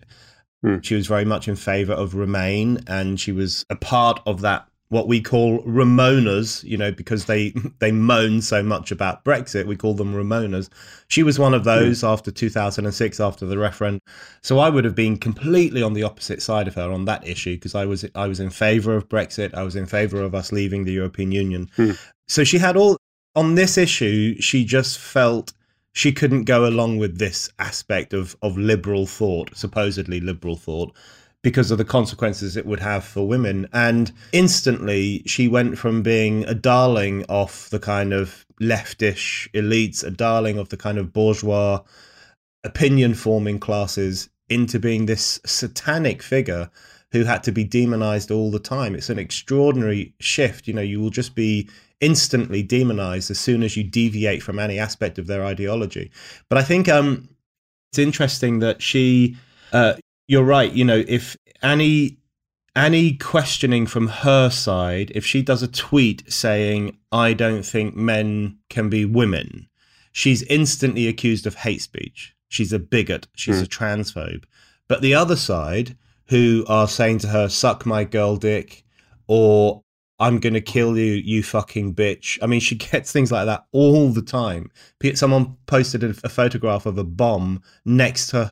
Hmm. 0.64 0.80
She 0.82 0.96
was 0.96 1.08
very 1.08 1.26
much 1.26 1.48
in 1.48 1.56
favour 1.56 1.94
of 1.94 2.16
Remain, 2.16 2.80
and 2.88 3.20
she 3.20 3.32
was 3.32 3.66
a 3.70 3.76
part 3.76 4.22
of 4.26 4.42
that 4.42 4.68
what 4.90 5.08
we 5.08 5.20
call 5.20 5.62
Remoaners, 5.64 6.64
you 6.64 6.78
know, 6.78 6.92
because 6.92 7.26
they 7.26 7.50
they 7.80 7.92
moan 7.92 8.42
so 8.42 8.64
much 8.64 8.92
about 8.92 9.24
Brexit, 9.24 9.66
we 9.66 9.76
call 9.76 9.94
them 9.94 10.14
Remoaners. 10.14 10.70
She 11.08 11.24
was 11.24 11.38
one 11.38 11.54
of 11.54 11.62
hmm. 11.62 11.70
those 11.70 12.02
mm. 12.02 12.08
after 12.08 12.32
2006, 12.32 13.20
after 13.20 13.46
the 13.46 13.58
referendum. 13.58 14.02
So 14.42 14.60
I 14.60 14.70
would 14.70 14.86
have 14.86 14.96
been 14.96 15.18
completely 15.18 15.84
on 15.84 15.94
the 15.94 16.04
opposite 16.04 16.42
side 16.42 16.68
of 16.68 16.76
her 16.76 16.92
on 16.92 17.06
that 17.06 17.28
issue 17.28 17.56
because 17.56 17.76
I 17.76 17.86
was 17.86 18.06
I 18.16 18.28
was 18.28 18.40
in 18.40 18.50
favour 18.50 18.96
of 18.96 19.10
Brexit. 19.10 19.54
I 19.54 19.64
was 19.64 19.76
in 19.76 19.86
favour 19.86 20.22
of 20.22 20.34
us 20.34 20.52
leaving 20.52 20.86
the 20.86 20.94
European 20.94 21.32
Union. 21.32 21.70
Mm. 21.78 22.00
So 22.28 22.44
she 22.44 22.58
had 22.58 22.78
all 22.78 22.98
on 23.36 23.56
this 23.56 23.78
issue. 23.78 24.40
She 24.40 24.64
just 24.64 25.00
felt 25.00 25.54
she 25.92 26.12
couldn't 26.12 26.44
go 26.44 26.68
along 26.68 26.98
with 26.98 27.18
this 27.18 27.50
aspect 27.60 28.14
of 28.14 28.38
of 28.42 28.58
liberal 28.58 29.06
thought, 29.06 29.50
supposedly 29.56 30.22
liberal 30.22 30.56
thought 30.56 30.96
because 31.48 31.72
of 31.72 31.78
the 31.78 31.86
consequences 31.86 32.58
it 32.58 32.66
would 32.66 32.82
have 32.82 33.06
for 33.06 33.26
women. 33.26 33.66
And 33.72 34.12
instantly, 34.34 35.24
she 35.26 35.48
went 35.48 35.78
from 35.78 36.04
being 36.04 36.44
a 36.44 36.54
darling 36.54 37.24
of 37.30 37.70
the 37.70 37.80
kind 37.80 38.12
of 38.12 38.46
leftish 38.60 39.50
elites, 39.54 40.04
a 40.04 40.12
darling 40.12 40.58
of 40.58 40.68
the 40.68 40.76
kind 40.76 40.98
of 40.98 41.14
bourgeois 41.14 41.80
opinion 42.66 43.14
forming 43.14 43.60
classes, 43.60 44.28
into 44.50 44.78
being 44.78 45.06
this 45.06 45.40
satanic 45.46 46.22
figure 46.22 46.70
who 47.14 47.24
had 47.24 47.44
to 47.44 47.54
be 47.54 47.64
demonized 47.64 48.30
all 48.30 48.52
the 48.52 48.60
time. 48.60 48.94
It's 48.94 49.10
an 49.10 49.18
extraordinary 49.18 50.14
shift. 50.20 50.68
You 50.68 50.74
know, 50.74 50.82
you 50.82 51.00
will 51.00 51.12
just 51.12 51.34
be 51.34 51.70
instantly 52.02 52.62
demonized 52.62 53.32
as 53.32 53.40
soon 53.40 53.64
as 53.64 53.78
you 53.78 53.86
deviate 53.86 54.44
from 54.44 54.60
any 54.60 54.80
aspect 54.80 55.18
of 55.18 55.28
their 55.28 55.46
ideology. 55.46 56.12
But 56.50 56.58
I 56.58 56.64
think 56.64 56.90
um, 56.90 57.30
it's 57.94 58.00
interesting 58.00 58.60
that 58.60 58.82
she 58.82 59.38
uh, 59.72 59.94
you're 60.28 60.44
right. 60.44 60.72
You 60.72 60.86
know, 60.86 61.04
if 61.08 61.38
any 61.64 62.18
any 62.76 63.14
questioning 63.18 63.88
from 63.88 64.08
her 64.08 64.52
side, 64.52 65.12
if 65.16 65.26
she 65.26 65.42
does 65.42 65.64
a 65.64 65.68
tweet 65.68 66.32
saying, 66.32 66.96
I 67.12 67.34
don't 67.34 67.64
think 67.64 67.96
men 67.96 68.60
can 68.70 68.88
be 68.90 69.04
women, 69.04 69.68
she's 70.12 70.44
instantly 70.44 71.08
accused 71.08 71.48
of 71.48 71.56
hate 71.56 71.82
speech. 71.82 72.36
She's 72.50 72.72
a 72.72 72.80
bigot. 72.80 73.28
She's 73.36 73.62
mm. 73.62 73.66
a 73.66 73.68
transphobe. 73.68 74.44
But 74.88 75.02
the 75.02 75.16
other 75.16 75.36
side, 75.36 75.98
who 76.28 76.66
are 76.68 76.88
saying 76.88 77.20
to 77.20 77.30
her, 77.30 77.50
suck 77.50 77.86
my 77.86 78.04
girl 78.04 78.38
dick, 78.38 78.84
or 79.26 79.82
I'm 80.20 80.40
going 80.40 80.54
to 80.54 80.62
kill 80.62 80.98
you, 80.98 81.14
you 81.14 81.42
fucking 81.44 81.96
bitch. 81.96 82.38
I 82.44 82.46
mean, 82.46 82.60
she 82.60 82.76
gets 82.92 83.12
things 83.12 83.32
like 83.32 83.48
that 83.48 83.66
all 83.72 84.10
the 84.10 84.22
time. 84.22 84.70
Someone 85.16 85.58
posted 85.66 86.04
a, 86.04 86.10
a 86.24 86.30
photograph 86.30 86.86
of 86.86 86.98
a 86.98 87.04
bomb 87.04 87.64
next 87.86 88.28
to 88.28 88.38
her 88.38 88.52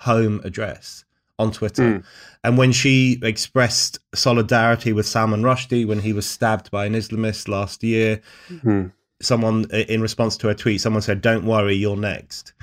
home 0.00 0.40
address 0.44 1.04
on 1.42 1.52
Twitter. 1.52 1.82
Mm. 1.82 2.04
And 2.44 2.58
when 2.58 2.72
she 2.72 3.18
expressed 3.22 3.98
solidarity 4.14 4.92
with 4.92 5.06
Salman 5.06 5.42
Rushdie 5.42 5.86
when 5.86 6.00
he 6.00 6.12
was 6.12 6.26
stabbed 6.26 6.70
by 6.70 6.86
an 6.86 6.94
Islamist 6.94 7.48
last 7.48 7.82
year, 7.82 8.20
mm. 8.48 8.92
someone 9.20 9.66
in 9.70 10.00
response 10.00 10.36
to 10.38 10.48
her 10.48 10.54
tweet, 10.54 10.80
someone 10.80 11.02
said, 11.02 11.20
"Don't 11.20 11.44
worry, 11.44 11.74
you're 11.74 11.96
next." 11.96 12.54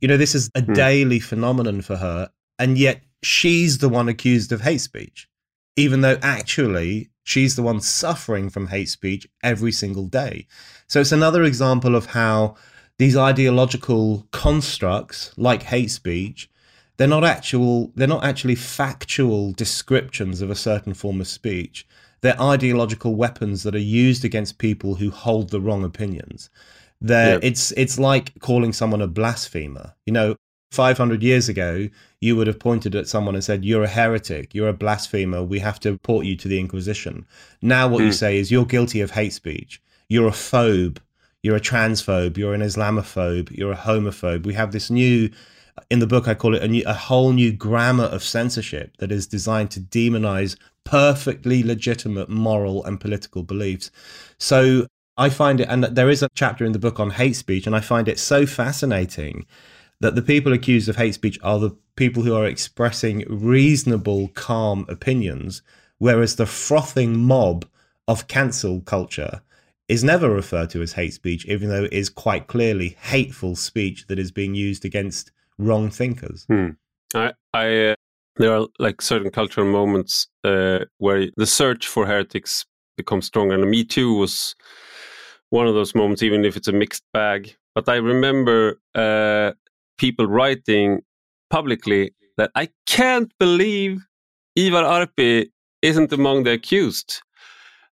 You 0.00 0.08
know, 0.08 0.16
this 0.16 0.34
is 0.34 0.50
a 0.54 0.62
mm. 0.62 0.74
daily 0.74 1.20
phenomenon 1.20 1.82
for 1.82 1.96
her, 1.96 2.30
and 2.58 2.78
yet 2.78 3.02
she's 3.22 3.78
the 3.78 3.88
one 3.88 4.08
accused 4.08 4.52
of 4.52 4.60
hate 4.62 4.80
speech, 4.80 5.28
even 5.76 6.00
though 6.00 6.18
actually 6.22 7.10
she's 7.22 7.56
the 7.56 7.62
one 7.62 7.80
suffering 7.80 8.48
from 8.48 8.68
hate 8.68 8.88
speech 8.88 9.28
every 9.42 9.72
single 9.72 10.06
day. 10.06 10.46
So 10.86 11.00
it's 11.00 11.12
another 11.12 11.42
example 11.44 11.94
of 11.94 12.06
how 12.06 12.56
these 12.98 13.16
ideological 13.16 14.26
constructs, 14.32 15.32
like 15.36 15.62
hate 15.64 15.90
speech, 15.90 16.50
they're 16.98 17.08
not 17.08 17.24
actual 17.24 17.90
they're 17.94 18.06
not 18.06 18.24
actually 18.24 18.56
factual 18.56 19.52
descriptions 19.52 20.42
of 20.42 20.50
a 20.50 20.54
certain 20.54 20.92
form 20.92 21.20
of 21.20 21.28
speech. 21.28 21.86
They're 22.20 22.40
ideological 22.40 23.14
weapons 23.14 23.62
that 23.62 23.74
are 23.74 23.78
used 23.78 24.24
against 24.24 24.58
people 24.58 24.96
who 24.96 25.10
hold 25.10 25.50
the 25.50 25.60
wrong 25.60 25.84
opinions. 25.84 26.50
They 27.00 27.32
yeah. 27.32 27.38
it's 27.40 27.72
it's 27.72 27.98
like 27.98 28.38
calling 28.40 28.72
someone 28.72 29.00
a 29.00 29.06
blasphemer. 29.06 29.94
You 30.04 30.12
know 30.12 30.36
500 30.72 31.22
years 31.22 31.48
ago 31.48 31.88
you 32.20 32.36
would 32.36 32.46
have 32.46 32.58
pointed 32.58 32.94
at 32.94 33.08
someone 33.08 33.34
and 33.34 33.44
said 33.44 33.64
you're 33.64 33.84
a 33.84 33.88
heretic. 33.88 34.54
You're 34.54 34.68
a 34.68 34.74
blasphemer. 34.74 35.42
We 35.42 35.60
have 35.60 35.78
to 35.80 35.92
report 35.92 36.26
you 36.26 36.36
to 36.36 36.48
the 36.48 36.58
inquisition. 36.58 37.26
Now 37.62 37.86
what 37.88 38.00
mm. 38.00 38.06
you 38.06 38.10
hmm. 38.10 38.24
say 38.24 38.38
is 38.38 38.50
you're 38.50 38.66
guilty 38.66 39.00
of 39.00 39.12
hate 39.12 39.32
speech. 39.32 39.80
You're 40.08 40.28
a 40.28 40.32
phobe. 40.32 40.98
You're 41.44 41.56
a 41.56 41.60
transphobe. 41.60 42.36
You're 42.36 42.54
an 42.54 42.60
islamophobe. 42.60 43.56
You're 43.56 43.72
a 43.72 43.76
homophobe. 43.76 44.44
We 44.44 44.54
have 44.54 44.72
this 44.72 44.90
new 44.90 45.30
in 45.90 45.98
the 45.98 46.06
book, 46.06 46.28
I 46.28 46.34
call 46.34 46.54
it 46.54 46.62
a, 46.62 46.68
new, 46.68 46.82
a 46.86 46.94
whole 46.94 47.32
new 47.32 47.52
grammar 47.52 48.04
of 48.04 48.22
censorship 48.22 48.96
that 48.98 49.12
is 49.12 49.26
designed 49.26 49.70
to 49.72 49.80
demonize 49.80 50.56
perfectly 50.84 51.62
legitimate 51.62 52.28
moral 52.28 52.84
and 52.84 53.00
political 53.00 53.42
beliefs. 53.42 53.90
So 54.38 54.86
I 55.16 55.30
find 55.30 55.60
it, 55.60 55.68
and 55.68 55.84
there 55.84 56.10
is 56.10 56.22
a 56.22 56.30
chapter 56.34 56.64
in 56.64 56.72
the 56.72 56.78
book 56.78 57.00
on 57.00 57.10
hate 57.10 57.36
speech, 57.36 57.66
and 57.66 57.74
I 57.74 57.80
find 57.80 58.08
it 58.08 58.18
so 58.18 58.46
fascinating 58.46 59.46
that 60.00 60.14
the 60.14 60.22
people 60.22 60.52
accused 60.52 60.88
of 60.88 60.96
hate 60.96 61.14
speech 61.14 61.38
are 61.42 61.58
the 61.58 61.76
people 61.96 62.22
who 62.22 62.34
are 62.34 62.46
expressing 62.46 63.24
reasonable, 63.28 64.28
calm 64.28 64.86
opinions, 64.88 65.62
whereas 65.98 66.36
the 66.36 66.46
frothing 66.46 67.18
mob 67.18 67.66
of 68.06 68.28
cancel 68.28 68.80
culture 68.80 69.42
is 69.88 70.04
never 70.04 70.30
referred 70.30 70.70
to 70.70 70.82
as 70.82 70.92
hate 70.92 71.14
speech, 71.14 71.46
even 71.46 71.68
though 71.68 71.84
it 71.84 71.92
is 71.92 72.08
quite 72.08 72.46
clearly 72.46 72.96
hateful 73.00 73.56
speech 73.56 74.06
that 74.06 74.18
is 74.18 74.30
being 74.30 74.54
used 74.54 74.84
against 74.84 75.32
wrong 75.58 75.90
thinkers. 75.90 76.44
Hmm. 76.48 76.70
I, 77.14 77.32
I 77.52 77.90
uh, 77.90 77.94
there 78.36 78.54
are 78.54 78.66
like 78.78 79.02
certain 79.02 79.30
cultural 79.30 79.66
moments 79.66 80.28
uh, 80.44 80.80
where 80.98 81.28
the 81.36 81.46
search 81.46 81.86
for 81.86 82.06
heretics 82.06 82.64
becomes 82.96 83.26
stronger, 83.26 83.54
and 83.54 83.70
Me 83.70 83.84
Too 83.84 84.14
was 84.14 84.54
one 85.50 85.66
of 85.66 85.74
those 85.74 85.94
moments, 85.94 86.22
even 86.22 86.44
if 86.44 86.56
it's 86.56 86.68
a 86.68 86.72
mixed 86.72 87.04
bag. 87.12 87.54
But 87.74 87.88
I 87.88 87.96
remember 87.96 88.80
uh, 88.94 89.52
people 89.98 90.26
writing 90.26 91.02
publicly 91.50 92.12
that 92.36 92.50
I 92.54 92.68
can't 92.86 93.32
believe 93.38 94.04
Ivar 94.56 94.82
Arpi 94.82 95.48
isn't 95.82 96.12
among 96.12 96.44
the 96.44 96.52
accused. 96.52 97.22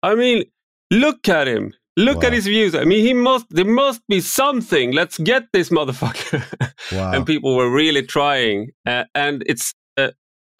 I 0.02 0.14
mean, 0.14 0.44
look 0.90 1.29
at 1.29 1.48
him. 1.48 1.72
Look 1.96 2.18
wow. 2.18 2.26
at 2.26 2.32
his 2.35 2.46
views. 2.46 2.74
I 2.74 2.85
mean, 2.85 3.04
he 3.04 3.14
must. 3.14 3.46
There 3.50 3.64
must 3.64 4.06
be 4.09 4.20
something. 4.20 4.92
Let's 4.92 5.18
get 5.18 5.44
this 5.52 5.70
motherfucker. 5.70 6.42
Wow. 6.92 7.12
and 7.12 7.26
people 7.26 7.56
were 7.56 7.68
really 7.68 8.02
trying. 8.02 8.70
Uh, 8.87 9.04
and 9.14 9.42
it's. 9.46 9.74
Uh, 9.96 10.11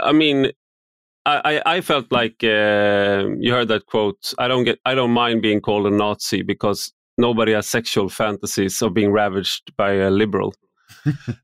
I 0.01 0.11
mean, 0.11 0.51
I, 1.27 1.62
I 1.66 1.81
felt 1.81 2.11
like 2.12 2.42
uh, 2.42 3.27
you 3.38 3.53
heard 3.53 3.68
that 3.68 3.87
quote. 3.87 4.33
I 4.38 4.49
don't 4.49 4.64
get. 4.64 4.79
I 4.85 4.94
don't 4.94 5.11
mind 5.11 5.42
being 5.42 5.61
called 5.61 5.87
a 5.87 5.90
Nazi 5.90 6.42
because 6.42 6.92
nobody 7.18 7.53
has 7.53 7.68
sexual 7.68 8.09
fantasies 8.09 8.81
of 8.83 8.94
being 8.94 9.11
ravaged 9.11 9.72
by 9.77 9.92
a 9.92 10.11
liberal. 10.11 10.55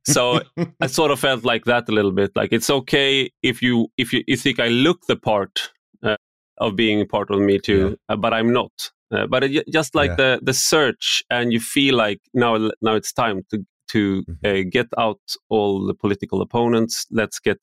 so 0.05 0.41
I 0.81 0.87
sort 0.87 1.11
of 1.11 1.19
felt 1.19 1.45
like 1.45 1.65
that 1.65 1.89
a 1.89 1.93
little 1.93 2.13
bit. 2.13 2.31
Like 2.37 2.53
it's 2.53 2.71
okay 2.71 3.31
if 3.43 3.61
you 3.61 3.89
if 3.97 4.13
you, 4.13 4.23
you 4.27 4.37
think 4.37 4.61
I 4.61 4.69
look 4.69 5.01
the 5.09 5.17
part 5.17 5.71
uh, 6.03 6.17
of 6.59 6.77
being 6.77 7.07
part 7.09 7.31
of 7.31 7.41
Me 7.41 7.59
Too, 7.59 7.89
yeah. 7.91 8.15
uh, 8.15 8.17
but 8.17 8.33
I'm 8.33 8.53
not. 8.53 8.73
Uh, 9.13 9.27
but 9.27 9.45
it, 9.45 9.67
just 9.71 9.95
like 9.95 10.11
yeah. 10.11 10.17
the 10.17 10.41
the 10.43 10.55
search, 10.55 11.23
and 11.31 11.53
you 11.53 11.61
feel 11.61 11.97
like 11.97 12.21
now 12.35 12.71
now 12.81 12.95
it's 12.95 13.13
time 13.13 13.43
to 13.51 13.65
to 13.93 14.23
mm-hmm. 14.23 14.47
uh, 14.47 14.71
get 14.71 14.87
out 14.99 15.21
all 15.51 15.87
the 15.87 15.95
political 15.95 16.41
opponents. 16.41 17.07
Let's 17.11 17.39
get 17.39 17.59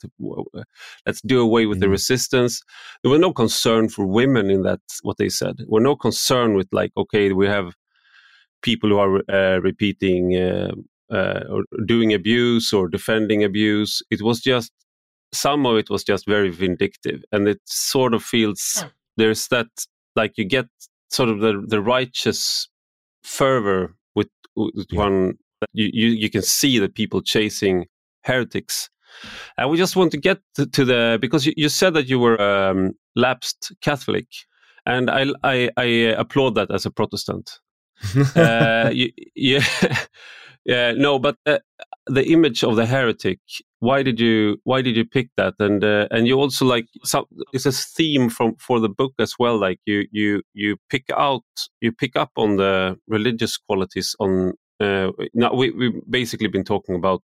let's 1.05 1.21
do 1.21 1.41
away 1.41 1.65
with 1.65 1.77
mm-hmm. 1.77 1.81
the 1.81 1.89
resistance. 1.89 2.61
There 3.01 3.11
was 3.11 3.19
no 3.19 3.33
concern 3.33 3.89
for 3.89 4.05
women 4.05 4.49
in 4.49 4.61
that. 4.63 4.81
What 5.01 5.17
they 5.17 5.29
said, 5.29 5.57
there 5.57 5.67
were 5.67 5.79
no 5.79 5.95
concern 5.95 6.53
with 6.53 6.67
like 6.71 6.91
okay, 6.95 7.31
we 7.31 7.47
have 7.47 7.73
people 8.61 8.89
who 8.89 8.99
are 8.99 9.21
uh, 9.29 9.59
repeating 9.59 10.35
uh, 10.35 10.71
uh, 11.11 11.43
or 11.49 11.63
doing 11.85 12.13
abuse 12.13 12.73
or 12.73 12.87
defending 12.87 13.43
abuse. 13.43 14.03
It 14.11 14.21
was 14.21 14.39
just 14.41 14.71
some 15.33 15.65
of 15.65 15.77
it 15.77 15.89
was 15.89 16.03
just 16.03 16.27
very 16.27 16.49
vindictive, 16.49 17.23
and 17.31 17.47
it 17.47 17.61
sort 17.65 18.13
of 18.13 18.23
feels 18.23 18.83
there's 19.17 19.47
that 19.47 19.67
like 20.15 20.37
you 20.37 20.45
get 20.45 20.67
sort 21.09 21.29
of 21.29 21.39
the 21.39 21.63
the 21.67 21.81
righteous 21.81 22.67
fervor 23.23 23.95
with, 24.15 24.29
with 24.55 24.87
yeah. 24.89 24.99
one 24.99 25.33
you, 25.73 25.89
you 25.93 26.07
you 26.09 26.29
can 26.29 26.41
see 26.41 26.79
the 26.79 26.89
people 26.89 27.21
chasing 27.21 27.85
heretics 28.23 28.89
and 29.57 29.69
we 29.69 29.77
just 29.77 29.95
want 29.95 30.11
to 30.11 30.17
get 30.17 30.39
to, 30.55 30.65
to 30.67 30.85
the 30.85 31.17
because 31.19 31.45
you, 31.45 31.53
you, 31.57 31.67
said 31.67 31.93
that 31.93 32.07
you 32.07 32.19
were 32.19 32.39
um, 32.41 32.93
lapsed 33.15 33.73
catholic 33.81 34.27
and 34.85 35.09
I, 35.09 35.27
I, 35.43 35.69
I 35.77 35.85
applaud 36.17 36.55
that 36.55 36.71
as 36.71 36.85
a 36.85 36.91
protestant 36.91 37.59
uh, 38.35 38.89
you, 38.93 39.11
yeah 39.35 39.65
yeah 40.65 40.93
no 40.93 41.19
but 41.19 41.37
uh, 41.45 41.59
the 42.07 42.25
image 42.31 42.63
of 42.63 42.75
the 42.75 42.85
heretic 42.85 43.39
why 43.79 44.03
did 44.03 44.19
you 44.19 44.57
why 44.63 44.81
did 44.81 44.95
you 44.95 45.05
pick 45.05 45.29
that 45.37 45.53
and 45.59 45.83
uh, 45.83 46.07
and 46.11 46.27
you 46.27 46.37
also 46.37 46.65
like 46.65 46.85
some 47.03 47.25
it's 47.53 47.65
a 47.65 47.71
theme 47.71 48.29
from 48.29 48.55
for 48.55 48.79
the 48.79 48.89
book 48.89 49.13
as 49.19 49.35
well 49.39 49.57
like 49.57 49.79
you 49.85 50.05
you 50.11 50.41
you 50.53 50.75
pick 50.89 51.05
out 51.17 51.43
you 51.81 51.91
pick 51.91 52.15
up 52.15 52.31
on 52.35 52.57
the 52.57 52.97
religious 53.07 53.57
qualities 53.57 54.15
on 54.19 54.53
uh, 54.79 55.11
now 55.33 55.53
we 55.53 55.71
we've 55.71 56.01
basically 56.09 56.47
been 56.47 56.63
talking 56.63 56.95
about 56.95 57.21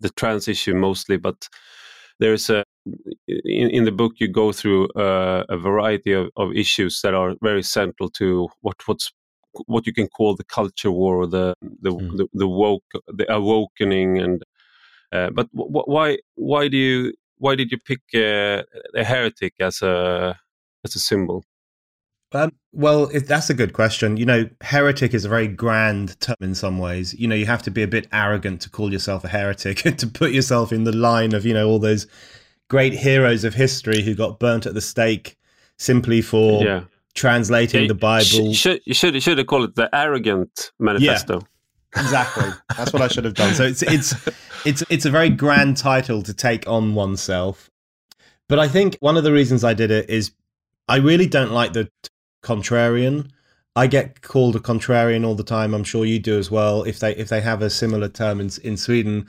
the 0.00 0.10
trans 0.10 0.48
issue 0.48 0.74
mostly 0.74 1.16
but 1.16 1.48
there's 2.18 2.48
a 2.50 2.64
in, 3.26 3.70
in 3.70 3.84
the 3.84 3.92
book 3.92 4.14
you 4.18 4.28
go 4.28 4.52
through 4.52 4.88
uh, 4.90 5.44
a 5.48 5.56
variety 5.56 6.12
of, 6.12 6.30
of 6.36 6.52
issues 6.54 7.00
that 7.02 7.14
are 7.14 7.34
very 7.42 7.62
central 7.62 8.08
to 8.10 8.48
what 8.62 8.76
what's 8.86 9.12
what 9.66 9.86
you 9.86 9.92
can 9.92 10.08
call 10.08 10.36
the 10.36 10.44
culture 10.44 10.90
war 10.92 11.22
or 11.22 11.26
the 11.26 11.54
the 11.82 11.90
mm. 11.90 12.16
the, 12.16 12.26
the, 12.32 12.48
woke 12.48 12.84
the 13.08 13.30
awakening 13.32 14.18
and 14.18 14.42
but 15.10 15.48
why 15.52 16.18
why 16.34 16.68
do 16.68 16.76
you 16.76 17.12
why 17.38 17.54
did 17.54 17.70
you 17.70 17.78
pick 17.78 18.00
uh, 18.14 18.62
a 18.94 19.04
heretic 19.04 19.54
as 19.60 19.82
a 19.82 20.38
as 20.84 20.94
a 20.94 21.00
symbol 21.00 21.44
um, 22.32 22.52
well, 22.72 23.06
it, 23.06 23.26
that's 23.26 23.50
a 23.50 23.54
good 23.54 23.72
question. 23.72 24.16
You 24.16 24.24
know, 24.24 24.48
heretic 24.60 25.14
is 25.14 25.24
a 25.24 25.28
very 25.28 25.48
grand 25.48 26.20
term 26.20 26.36
in 26.40 26.54
some 26.54 26.78
ways. 26.78 27.12
You 27.18 27.26
know, 27.26 27.34
you 27.34 27.46
have 27.46 27.62
to 27.64 27.70
be 27.70 27.82
a 27.82 27.88
bit 27.88 28.06
arrogant 28.12 28.60
to 28.62 28.70
call 28.70 28.92
yourself 28.92 29.24
a 29.24 29.28
heretic 29.28 29.78
to 29.98 30.06
put 30.06 30.32
yourself 30.32 30.72
in 30.72 30.84
the 30.84 30.94
line 30.94 31.34
of, 31.34 31.44
you 31.44 31.52
know, 31.52 31.68
all 31.68 31.80
those 31.80 32.06
great 32.68 32.92
heroes 32.92 33.42
of 33.42 33.54
history 33.54 34.02
who 34.02 34.14
got 34.14 34.38
burnt 34.38 34.66
at 34.66 34.74
the 34.74 34.80
stake 34.80 35.36
simply 35.76 36.22
for 36.22 36.62
yeah. 36.62 36.84
translating 37.14 37.82
yeah, 37.82 37.88
the 37.88 37.94
Bible. 37.94 38.48
You 38.48 38.54
should, 38.54 38.80
you 38.84 38.94
should, 38.94 39.14
you 39.14 39.20
should 39.20 39.38
have 39.38 39.48
called 39.48 39.70
it 39.70 39.74
the 39.74 39.92
arrogant 39.92 40.70
manifesto. 40.78 41.40
Exactly. 41.96 42.50
That's 42.76 42.92
what 42.92 43.02
I 43.02 43.08
should 43.08 43.24
have 43.24 43.34
done. 43.34 43.54
So 43.54 43.64
it's 43.64 43.82
it's 43.82 44.14
it's 44.64 44.84
it's 44.88 45.04
a 45.04 45.10
very 45.10 45.30
grand 45.30 45.76
title 45.76 46.22
to 46.22 46.32
take 46.32 46.68
on 46.68 46.94
oneself. 46.94 47.70
But 48.48 48.58
I 48.58 48.68
think 48.68 48.96
one 49.00 49.16
of 49.16 49.24
the 49.24 49.32
reasons 49.32 49.64
I 49.64 49.74
did 49.74 49.90
it 49.90 50.08
is 50.08 50.32
I 50.88 50.96
really 50.96 51.26
don't 51.26 51.52
like 51.52 51.72
the 51.72 51.90
contrarian. 52.44 53.30
I 53.76 53.86
get 53.86 54.22
called 54.22 54.56
a 54.56 54.60
contrarian 54.60 55.26
all 55.26 55.34
the 55.34 55.44
time. 55.44 55.74
I'm 55.74 55.84
sure 55.84 56.04
you 56.04 56.18
do 56.18 56.38
as 56.38 56.50
well. 56.50 56.82
If 56.84 56.98
they 56.98 57.14
if 57.16 57.28
they 57.28 57.40
have 57.40 57.62
a 57.62 57.70
similar 57.70 58.08
term 58.08 58.40
in 58.40 58.50
in 58.62 58.76
Sweden, 58.76 59.26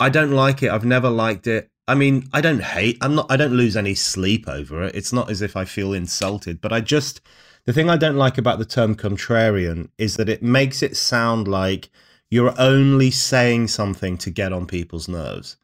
I 0.00 0.08
don't 0.08 0.32
like 0.32 0.62
it. 0.62 0.70
I've 0.70 0.84
never 0.84 1.10
liked 1.10 1.46
it. 1.46 1.70
I 1.88 1.94
mean, 1.94 2.28
I 2.32 2.40
don't 2.40 2.62
hate. 2.62 2.98
I'm 3.00 3.14
not. 3.14 3.26
I 3.30 3.36
don't 3.36 3.52
lose 3.52 3.76
any 3.76 3.94
sleep 3.94 4.48
over 4.48 4.84
it. 4.84 4.94
It's 4.94 5.12
not 5.12 5.30
as 5.30 5.42
if 5.42 5.56
I 5.56 5.64
feel 5.64 5.92
insulted, 5.92 6.60
but 6.60 6.72
I 6.72 6.80
just 6.80 7.20
the 7.64 7.72
thing 7.72 7.88
I 7.88 7.96
don't 7.96 8.16
like 8.16 8.38
about 8.38 8.58
the 8.58 8.64
term 8.64 8.94
contrarian 8.94 9.88
is 9.98 10.16
that 10.16 10.28
it 10.28 10.42
makes 10.42 10.82
it 10.82 10.96
sound 10.96 11.48
like 11.48 11.90
you're 12.30 12.54
only 12.58 13.10
saying 13.10 13.68
something 13.68 14.16
to 14.18 14.30
get 14.30 14.52
on 14.52 14.66
people's 14.66 15.08
nerves 15.08 15.56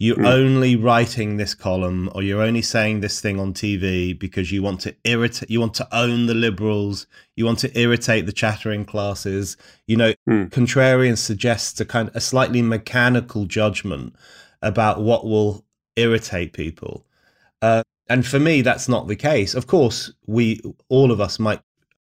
you're 0.00 0.16
mm. 0.16 0.26
only 0.26 0.76
writing 0.76 1.36
this 1.36 1.52
column 1.52 2.10
or 2.14 2.22
you're 2.22 2.42
only 2.42 2.62
saying 2.62 3.00
this 3.00 3.20
thing 3.20 3.38
on 3.38 3.52
TV 3.52 4.18
because 4.18 4.50
you 4.50 4.62
want 4.62 4.80
to 4.80 4.96
irritate 5.04 5.50
you 5.50 5.60
want 5.60 5.74
to 5.74 5.86
own 5.96 6.26
the 6.26 6.34
liberals 6.34 7.06
you 7.36 7.44
want 7.44 7.58
to 7.60 7.78
irritate 7.78 8.26
the 8.26 8.32
chattering 8.32 8.84
classes 8.84 9.56
you 9.86 9.96
know 9.96 10.12
mm. 10.28 10.48
contrarian 10.48 11.16
suggests 11.16 11.78
a 11.80 11.84
kind 11.84 12.08
of 12.08 12.16
a 12.16 12.20
slightly 12.20 12.62
mechanical 12.62 13.44
judgment 13.44 14.16
about 14.62 15.00
what 15.02 15.24
will 15.24 15.64
irritate 15.96 16.52
people 16.54 17.04
and 18.10 18.26
for 18.26 18.40
me 18.40 18.60
that's 18.60 18.88
not 18.88 19.06
the 19.06 19.16
case. 19.16 19.54
Of 19.54 19.66
course 19.66 20.12
we 20.26 20.60
all 20.88 21.12
of 21.12 21.20
us 21.20 21.38
might 21.38 21.62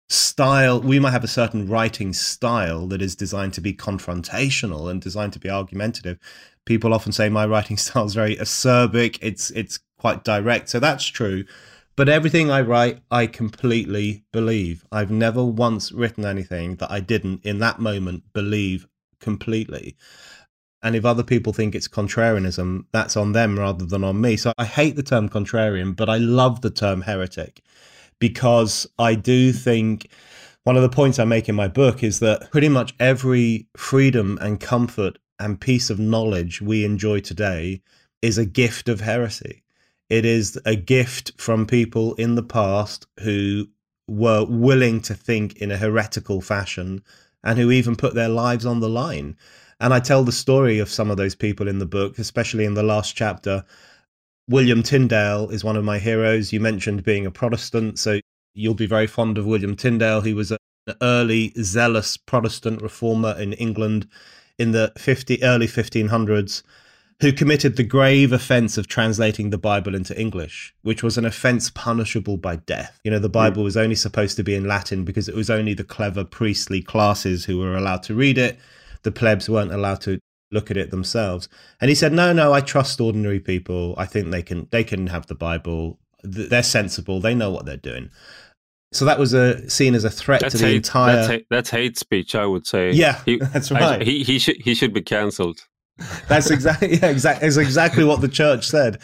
style 0.08 0.80
we 0.80 1.00
might 1.00 1.10
have 1.10 1.24
a 1.24 1.28
certain 1.28 1.66
writing 1.68 2.12
style 2.12 2.86
that 2.86 3.02
is 3.02 3.16
designed 3.16 3.54
to 3.54 3.60
be 3.60 3.72
confrontational 3.72 4.88
and 4.88 5.00
designed 5.00 5.32
to 5.32 5.40
be 5.40 5.50
argumentative. 5.50 6.18
People 6.66 6.94
often 6.94 7.10
say 7.12 7.28
my 7.28 7.46
writing 7.46 7.76
style 7.84 8.04
is 8.04 8.14
very 8.14 8.36
acerbic 8.36 9.18
it's 9.22 9.50
it's 9.50 9.80
quite 9.98 10.22
direct 10.22 10.68
so 10.68 10.78
that's 10.78 11.06
true. 11.06 11.44
But 11.96 12.10
everything 12.10 12.50
i 12.50 12.60
write 12.60 13.00
i 13.10 13.26
completely 13.26 14.22
believe. 14.32 14.84
I've 14.92 15.10
never 15.10 15.42
once 15.42 15.90
written 15.92 16.26
anything 16.26 16.76
that 16.76 16.90
i 16.90 17.00
didn't 17.00 17.44
in 17.44 17.58
that 17.60 17.80
moment 17.80 18.22
believe 18.34 18.86
completely 19.18 19.96
and 20.86 20.96
if 20.96 21.04
other 21.04 21.22
people 21.22 21.52
think 21.52 21.74
it's 21.74 21.88
contrarianism 21.88 22.84
that's 22.92 23.16
on 23.16 23.32
them 23.32 23.58
rather 23.58 23.84
than 23.84 24.04
on 24.04 24.20
me 24.20 24.36
so 24.36 24.52
i 24.58 24.64
hate 24.64 24.96
the 24.96 25.02
term 25.02 25.28
contrarian 25.28 25.94
but 25.94 26.08
i 26.08 26.16
love 26.16 26.60
the 26.60 26.70
term 26.70 27.02
heretic 27.02 27.62
because 28.18 28.86
I 28.98 29.14
do 29.14 29.52
think 29.52 30.08
one 30.64 30.76
of 30.76 30.82
the 30.82 30.88
points 30.88 31.18
I 31.18 31.24
make 31.24 31.48
in 31.48 31.54
my 31.54 31.68
book 31.68 32.02
is 32.02 32.20
that 32.20 32.50
pretty 32.50 32.68
much 32.68 32.94
every 32.98 33.68
freedom 33.76 34.38
and 34.40 34.60
comfort 34.60 35.18
and 35.38 35.60
piece 35.60 35.90
of 35.90 35.98
knowledge 35.98 36.60
we 36.62 36.84
enjoy 36.84 37.20
today 37.20 37.82
is 38.22 38.38
a 38.38 38.46
gift 38.46 38.88
of 38.88 39.00
heresy. 39.00 39.62
It 40.08 40.24
is 40.24 40.58
a 40.64 40.76
gift 40.76 41.32
from 41.36 41.66
people 41.66 42.14
in 42.14 42.34
the 42.34 42.42
past 42.42 43.06
who 43.20 43.68
were 44.08 44.44
willing 44.44 45.00
to 45.02 45.14
think 45.14 45.56
in 45.56 45.70
a 45.70 45.76
heretical 45.76 46.40
fashion 46.40 47.02
and 47.44 47.58
who 47.58 47.70
even 47.70 47.96
put 47.96 48.14
their 48.14 48.28
lives 48.28 48.64
on 48.64 48.80
the 48.80 48.88
line. 48.88 49.36
And 49.80 49.92
I 49.92 50.00
tell 50.00 50.24
the 50.24 50.32
story 50.32 50.78
of 50.78 50.88
some 50.88 51.10
of 51.10 51.16
those 51.16 51.34
people 51.34 51.68
in 51.68 51.78
the 51.78 51.86
book, 51.86 52.18
especially 52.18 52.64
in 52.64 52.74
the 52.74 52.82
last 52.82 53.14
chapter, 53.14 53.64
William 54.48 54.82
Tyndale 54.82 55.50
is 55.50 55.64
one 55.64 55.76
of 55.76 55.84
my 55.84 55.98
heroes. 55.98 56.52
You 56.52 56.60
mentioned 56.60 57.04
being 57.04 57.26
a 57.26 57.30
Protestant, 57.30 57.98
so 57.98 58.20
you'll 58.54 58.74
be 58.74 58.86
very 58.86 59.06
fond 59.06 59.38
of 59.38 59.46
William 59.46 59.76
Tyndale. 59.76 60.22
He 60.22 60.34
was 60.34 60.50
an 60.50 60.58
early 61.02 61.52
zealous 61.62 62.16
Protestant 62.16 62.80
reformer 62.80 63.36
in 63.38 63.52
England 63.54 64.08
in 64.58 64.72
the 64.72 64.92
50, 64.96 65.42
early 65.42 65.66
1500s 65.66 66.62
who 67.20 67.32
committed 67.32 67.76
the 67.76 67.84
grave 67.84 68.32
offense 68.32 68.76
of 68.76 68.88
translating 68.88 69.48
the 69.48 69.58
Bible 69.58 69.94
into 69.94 70.18
English, 70.20 70.74
which 70.82 71.02
was 71.02 71.16
an 71.16 71.24
offense 71.24 71.70
punishable 71.70 72.36
by 72.36 72.56
death. 72.56 73.00
You 73.04 73.10
know, 73.10 73.18
the 73.18 73.28
hmm. 73.28 73.32
Bible 73.32 73.62
was 73.62 73.76
only 73.76 73.94
supposed 73.94 74.36
to 74.36 74.44
be 74.44 74.54
in 74.54 74.66
Latin 74.66 75.04
because 75.04 75.28
it 75.28 75.34
was 75.34 75.48
only 75.48 75.74
the 75.74 75.84
clever 75.84 76.24
priestly 76.24 76.82
classes 76.82 77.44
who 77.44 77.58
were 77.58 77.76
allowed 77.76 78.02
to 78.04 78.14
read 78.14 78.38
it. 78.38 78.58
The 79.06 79.12
plebs 79.12 79.48
weren't 79.48 79.72
allowed 79.72 80.00
to 80.00 80.18
look 80.50 80.68
at 80.68 80.76
it 80.76 80.90
themselves. 80.90 81.48
And 81.80 81.88
he 81.88 81.94
said, 81.94 82.12
"No, 82.12 82.32
no, 82.32 82.52
I 82.52 82.60
trust 82.60 83.00
ordinary 83.00 83.38
people. 83.38 83.94
I 83.96 84.04
think 84.04 84.32
they 84.32 84.42
can 84.42 84.66
they 84.72 84.82
can 84.82 85.06
have 85.06 85.28
the 85.28 85.36
Bible. 85.36 86.00
They're 86.24 86.64
sensible. 86.64 87.20
They 87.20 87.32
know 87.32 87.52
what 87.52 87.66
they're 87.66 87.76
doing." 87.76 88.10
So 88.92 89.04
that 89.04 89.20
was 89.20 89.32
a 89.32 89.70
seen 89.70 89.94
as 89.94 90.02
a 90.02 90.10
threat 90.10 90.40
that's 90.40 90.56
to 90.56 90.58
the 90.58 90.66
hate, 90.66 90.76
entire. 90.76 91.14
That's 91.14 91.28
hate, 91.28 91.46
that's 91.50 91.70
hate, 91.70 91.96
speech, 91.96 92.34
I 92.34 92.46
would 92.46 92.66
say. 92.66 92.90
Yeah, 92.90 93.22
he, 93.24 93.36
that's 93.52 93.70
right. 93.70 94.00
I, 94.00 94.04
he 94.04 94.24
he 94.24 94.40
should 94.40 94.56
he 94.56 94.74
should 94.74 94.92
be 94.92 95.02
cancelled. 95.02 95.60
That's 96.28 96.50
exactly 96.50 96.96
yeah, 97.02 97.06
exactly 97.06 97.48
is 97.48 97.56
exactly 97.56 98.04
what 98.04 98.20
the 98.20 98.28
church 98.28 98.68
said. 98.68 98.98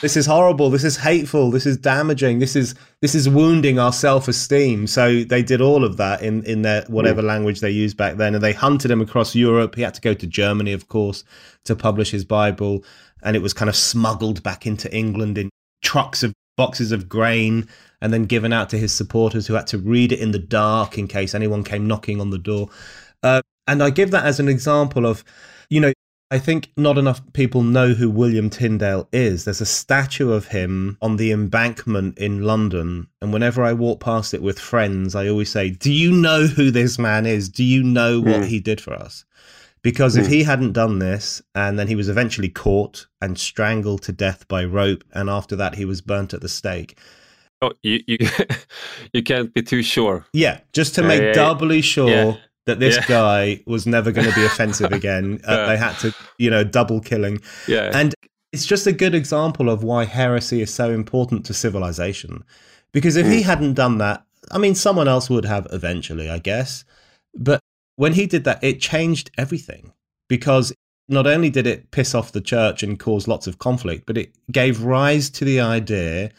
This 0.00 0.16
is 0.16 0.26
horrible. 0.26 0.70
This 0.70 0.84
is 0.84 0.96
hateful. 0.96 1.50
This 1.50 1.66
is 1.66 1.76
damaging. 1.76 2.38
This 2.38 2.54
is 2.54 2.74
this 3.02 3.14
is 3.16 3.28
wounding 3.28 3.78
our 3.78 3.92
self 3.92 4.28
esteem. 4.28 4.86
So 4.86 5.24
they 5.24 5.42
did 5.42 5.60
all 5.60 5.84
of 5.84 5.96
that 5.96 6.22
in 6.22 6.44
in 6.44 6.62
their 6.62 6.82
whatever 6.82 7.20
mm. 7.20 7.26
language 7.26 7.60
they 7.60 7.70
used 7.70 7.96
back 7.96 8.16
then, 8.16 8.34
and 8.34 8.44
they 8.44 8.52
hunted 8.52 8.90
him 8.90 9.00
across 9.00 9.34
Europe. 9.34 9.74
He 9.74 9.82
had 9.82 9.94
to 9.94 10.00
go 10.00 10.14
to 10.14 10.26
Germany, 10.26 10.72
of 10.72 10.88
course, 10.88 11.24
to 11.64 11.74
publish 11.74 12.12
his 12.12 12.24
Bible, 12.24 12.84
and 13.22 13.34
it 13.34 13.42
was 13.42 13.52
kind 13.52 13.68
of 13.68 13.74
smuggled 13.74 14.42
back 14.44 14.66
into 14.66 14.94
England 14.94 15.38
in 15.38 15.50
trucks 15.82 16.22
of 16.22 16.32
boxes 16.56 16.92
of 16.92 17.08
grain, 17.08 17.68
and 18.00 18.12
then 18.12 18.24
given 18.24 18.52
out 18.52 18.70
to 18.70 18.78
his 18.78 18.92
supporters 18.92 19.48
who 19.48 19.54
had 19.54 19.66
to 19.66 19.78
read 19.78 20.12
it 20.12 20.20
in 20.20 20.30
the 20.30 20.38
dark 20.38 20.96
in 20.96 21.08
case 21.08 21.34
anyone 21.34 21.64
came 21.64 21.88
knocking 21.88 22.20
on 22.20 22.30
the 22.30 22.38
door. 22.38 22.68
Uh, 23.22 23.42
and 23.66 23.82
I 23.82 23.90
give 23.90 24.12
that 24.12 24.24
as 24.24 24.38
an 24.38 24.48
example 24.48 25.06
of, 25.06 25.24
you 25.68 25.80
know, 25.80 25.92
I 26.28 26.40
think 26.40 26.72
not 26.76 26.98
enough 26.98 27.20
people 27.34 27.62
know 27.62 27.94
who 27.94 28.10
William 28.10 28.50
Tyndale 28.50 29.08
is. 29.12 29.44
There's 29.44 29.60
a 29.60 29.66
statue 29.66 30.32
of 30.32 30.48
him 30.48 30.98
on 31.00 31.16
the 31.16 31.30
embankment 31.30 32.18
in 32.18 32.42
London. 32.42 33.06
And 33.22 33.32
whenever 33.32 33.62
I 33.62 33.72
walk 33.72 34.00
past 34.00 34.34
it 34.34 34.42
with 34.42 34.58
friends, 34.58 35.14
I 35.14 35.28
always 35.28 35.50
say, 35.50 35.70
Do 35.70 35.92
you 35.92 36.10
know 36.10 36.46
who 36.46 36.72
this 36.72 36.98
man 36.98 37.26
is? 37.26 37.48
Do 37.48 37.62
you 37.62 37.84
know 37.84 38.20
what 38.20 38.40
mm. 38.40 38.46
he 38.46 38.58
did 38.58 38.80
for 38.80 38.92
us? 38.92 39.24
Because 39.82 40.16
mm. 40.16 40.20
if 40.20 40.26
hmm. 40.26 40.32
he 40.32 40.42
hadn't 40.42 40.72
done 40.72 40.98
this, 40.98 41.42
and 41.54 41.78
then 41.78 41.86
he 41.86 41.94
was 41.94 42.08
eventually 42.08 42.48
caught 42.48 43.06
and 43.20 43.38
strangled 43.38 44.02
to 44.02 44.12
death 44.12 44.48
by 44.48 44.64
rope, 44.64 45.04
and 45.12 45.30
after 45.30 45.54
that 45.54 45.76
he 45.76 45.84
was 45.84 46.00
burnt 46.00 46.34
at 46.34 46.40
the 46.40 46.48
stake. 46.48 46.98
Oh, 47.62 47.70
you 47.84 48.00
you, 48.08 48.18
you 49.12 49.22
can't 49.22 49.54
be 49.54 49.62
too 49.62 49.84
sure. 49.84 50.26
Yeah, 50.32 50.58
just 50.72 50.96
to 50.96 51.04
make 51.04 51.22
uh, 51.22 51.32
doubly 51.34 51.82
sure. 51.82 52.10
Yeah 52.10 52.36
that 52.66 52.78
this 52.78 52.96
yeah. 52.96 53.04
guy 53.08 53.62
was 53.66 53.86
never 53.86 54.12
going 54.12 54.28
to 54.28 54.34
be 54.34 54.44
offensive 54.44 54.92
again. 54.92 55.40
Uh, 55.48 55.52
yeah. 55.52 55.66
They 55.66 55.76
had 55.76 55.98
to, 56.00 56.14
you 56.38 56.50
know, 56.50 56.64
double 56.64 57.00
killing. 57.00 57.40
Yeah. 57.66 57.90
And 57.94 58.14
it's 58.52 58.66
just 58.66 58.86
a 58.86 58.92
good 58.92 59.14
example 59.14 59.70
of 59.70 59.82
why 59.82 60.04
heresy 60.04 60.60
is 60.60 60.72
so 60.72 60.90
important 60.90 61.46
to 61.46 61.54
civilization. 61.54 62.44
Because 62.92 63.16
if 63.16 63.26
mm. 63.26 63.32
he 63.32 63.42
hadn't 63.42 63.74
done 63.74 63.98
that, 63.98 64.24
I 64.50 64.58
mean, 64.58 64.74
someone 64.74 65.08
else 65.08 65.28
would 65.28 65.44
have 65.44 65.66
eventually, 65.72 66.30
I 66.30 66.38
guess. 66.38 66.84
But 67.34 67.60
when 67.96 68.12
he 68.12 68.26
did 68.26 68.44
that, 68.44 68.62
it 68.62 68.80
changed 68.80 69.30
everything 69.36 69.92
because 70.28 70.72
not 71.08 71.26
only 71.26 71.50
did 71.50 71.66
it 71.66 71.90
piss 71.90 72.14
off 72.14 72.32
the 72.32 72.40
church 72.40 72.82
and 72.82 72.98
cause 72.98 73.28
lots 73.28 73.46
of 73.46 73.58
conflict, 73.58 74.06
but 74.06 74.18
it 74.18 74.34
gave 74.50 74.82
rise 74.82 75.30
to 75.30 75.44
the 75.44 75.60
idea 75.60 76.30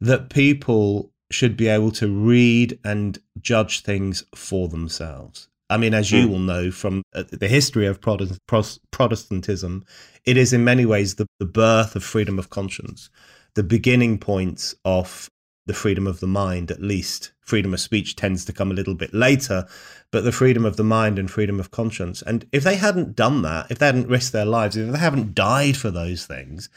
that 0.00 0.30
people 0.30 1.10
should 1.30 1.56
be 1.56 1.68
able 1.68 1.90
to 1.90 2.08
read 2.08 2.78
and 2.84 3.18
judge 3.40 3.80
things 3.80 4.24
for 4.34 4.68
themselves. 4.68 5.48
I 5.70 5.76
mean, 5.76 5.94
as 5.94 6.12
you 6.12 6.26
mm. 6.26 6.30
will 6.30 6.38
know 6.40 6.70
from 6.70 7.02
uh, 7.14 7.24
the 7.30 7.48
history 7.48 7.86
of 7.86 8.00
Protestantism, 8.00 9.84
it 10.24 10.36
is 10.36 10.52
in 10.52 10.64
many 10.64 10.84
ways 10.84 11.14
the, 11.14 11.26
the 11.38 11.46
birth 11.46 11.96
of 11.96 12.04
freedom 12.04 12.38
of 12.38 12.50
conscience, 12.50 13.08
the 13.54 13.62
beginning 13.62 14.18
points 14.18 14.74
of 14.84 15.30
the 15.66 15.74
freedom 15.74 16.06
of 16.06 16.20
the 16.20 16.26
mind, 16.26 16.70
at 16.70 16.82
least. 16.82 17.32
Freedom 17.40 17.72
of 17.72 17.80
speech 17.80 18.16
tends 18.16 18.44
to 18.44 18.52
come 18.52 18.70
a 18.70 18.74
little 18.74 18.94
bit 18.94 19.14
later, 19.14 19.66
but 20.10 20.24
the 20.24 20.32
freedom 20.32 20.64
of 20.64 20.76
the 20.76 20.84
mind 20.84 21.18
and 21.18 21.30
freedom 21.30 21.58
of 21.58 21.70
conscience. 21.70 22.22
And 22.22 22.46
if 22.52 22.64
they 22.64 22.76
hadn't 22.76 23.16
done 23.16 23.42
that, 23.42 23.70
if 23.70 23.78
they 23.78 23.86
hadn't 23.86 24.08
risked 24.08 24.32
their 24.32 24.44
lives, 24.44 24.76
if 24.76 24.92
they 24.92 24.98
haven't 24.98 25.34
died 25.34 25.76
for 25.76 25.90
those 25.90 26.26
things, 26.26 26.68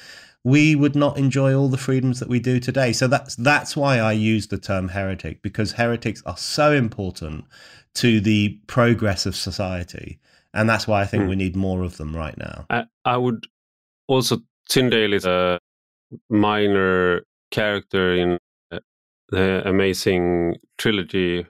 we 0.44 0.76
would 0.76 0.96
not 0.96 1.18
enjoy 1.18 1.54
all 1.54 1.68
the 1.68 1.78
freedoms 1.78 2.20
that 2.22 2.30
we 2.30 2.40
do 2.40 2.60
today. 2.60 2.94
So 2.94 3.08
that's 3.08 3.36
that's 3.36 3.76
why 3.76 4.00
I 4.00 4.14
use 4.14 4.48
the 4.48 4.58
term 4.58 4.90
heretic 4.90 5.42
because 5.42 5.74
heretics 5.74 6.24
are 6.26 6.38
so 6.38 6.72
important 6.72 7.46
to 7.98 8.22
the 8.22 8.60
progress 8.68 9.26
of 9.26 9.36
society, 9.36 10.20
and 10.54 10.70
that's 10.70 10.88
why 10.88 11.02
I 11.02 11.06
think 11.06 11.24
mm. 11.24 11.30
we 11.30 11.36
need 11.36 11.56
more 11.56 11.84
of 11.84 11.98
them 11.98 12.16
right 12.16 12.38
now. 12.38 12.66
I, 12.70 12.86
I 13.06 13.18
would 13.18 13.48
also 14.08 14.38
Tyndale 14.70 15.14
is 15.14 15.26
a 15.26 15.60
minor 16.30 17.24
character 17.52 18.14
in 18.14 18.38
uh, 18.72 18.80
the 19.30 19.68
amazing 19.68 20.56
trilogy 20.78 21.46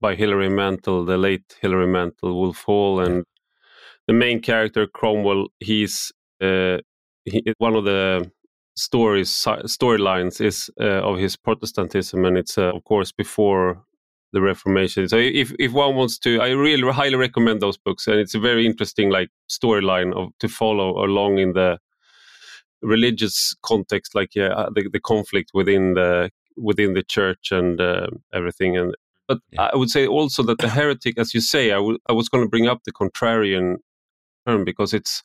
by 0.00 0.14
Hilary 0.14 0.48
Mantel, 0.48 1.04
the 1.04 1.18
late 1.18 1.56
Hilary 1.60 1.86
Mantel, 1.86 2.34
Wolf 2.34 2.62
Hall, 2.62 3.00
and 3.00 3.24
the 4.06 4.14
main 4.14 4.40
character 4.40 4.86
Cromwell. 4.86 5.48
He's 5.58 6.12
uh, 6.40 6.78
he, 7.24 7.42
one 7.58 7.76
of 7.76 7.84
the 7.84 8.30
stories 8.76 9.30
storylines 9.30 10.40
is 10.40 10.70
uh, 10.80 11.02
of 11.02 11.18
his 11.18 11.36
Protestantism, 11.36 12.24
and 12.24 12.38
it's 12.38 12.56
uh, 12.56 12.72
of 12.74 12.84
course 12.84 13.12
before 13.12 13.84
the 14.32 14.40
Reformation. 14.40 15.08
So 15.08 15.16
if 15.16 15.52
if 15.58 15.72
one 15.72 15.96
wants 15.96 16.18
to, 16.20 16.40
I 16.40 16.50
really 16.50 16.90
highly 16.92 17.16
recommend 17.16 17.60
those 17.60 17.76
books, 17.76 18.06
and 18.06 18.18
it's 18.18 18.34
a 18.34 18.40
very 18.40 18.66
interesting 18.66 19.10
like 19.10 19.30
storyline 19.48 20.14
of 20.14 20.30
to 20.38 20.48
follow 20.48 21.04
along 21.04 21.38
in 21.38 21.52
the 21.52 21.78
religious 22.82 23.54
context, 23.62 24.14
like 24.14 24.34
yeah, 24.34 24.48
uh, 24.48 24.70
the, 24.74 24.88
the 24.92 25.00
conflict 25.00 25.50
within 25.54 25.94
the 25.94 26.30
within 26.56 26.94
the 26.94 27.02
church 27.02 27.52
and 27.52 27.80
uh, 27.80 28.06
everything. 28.32 28.76
And 28.76 28.94
but 29.28 29.38
yeah. 29.50 29.70
I 29.72 29.76
would 29.76 29.90
say 29.90 30.06
also 30.06 30.42
that 30.44 30.58
the 30.58 30.68
heretic, 30.68 31.18
as 31.18 31.34
you 31.34 31.40
say, 31.40 31.70
I, 31.70 31.76
w- 31.76 31.98
I 32.08 32.12
was 32.12 32.28
going 32.28 32.44
to 32.44 32.48
bring 32.48 32.66
up 32.66 32.80
the 32.84 32.92
contrarian 32.92 33.76
term 34.46 34.64
because 34.64 34.94
it's 34.94 35.22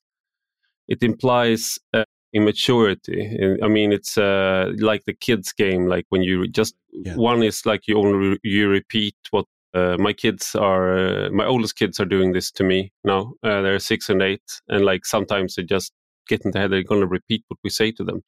it 0.87 1.01
implies 1.01 1.79
uh, 1.93 2.05
immaturity. 2.35 3.57
I 3.63 3.67
mean, 3.67 3.93
it's 3.93 4.17
uh, 4.17 4.71
like 4.77 5.05
the 5.05 5.13
kids' 5.13 5.53
game. 5.53 5.87
Like 5.87 6.05
when 6.09 6.21
you 6.21 6.47
just 6.47 6.75
yeah. 6.91 7.15
one 7.15 7.41
is 7.41 7.65
like 7.65 7.87
you 7.87 7.97
only 7.97 8.37
you 8.43 8.67
repeat 8.67 9.15
what 9.31 9.45
uh, 9.73 9.95
my 9.97 10.13
kids 10.13 10.53
are. 10.53 10.97
Uh, 10.97 11.29
my 11.31 11.45
oldest 11.45 11.77
kids 11.77 11.99
are 11.99 12.05
doing 12.05 12.33
this 12.33 12.51
to 12.51 12.63
me 12.63 12.91
now. 13.03 13.33
Uh, 13.41 13.61
they're 13.61 13.79
six 13.79 14.09
and 14.09 14.21
eight, 14.21 14.61
and 14.67 14.83
like 14.85 15.05
sometimes 15.05 15.55
they 15.55 15.63
just 15.63 15.93
get 16.27 16.43
in 16.43 16.51
the 16.51 16.59
head 16.59 16.71
they're 16.71 16.83
going 16.83 17.01
to 17.01 17.07
repeat 17.07 17.43
what 17.47 17.59
we 17.63 17.69
say 17.69 17.91
to 17.91 18.03
them, 18.03 18.21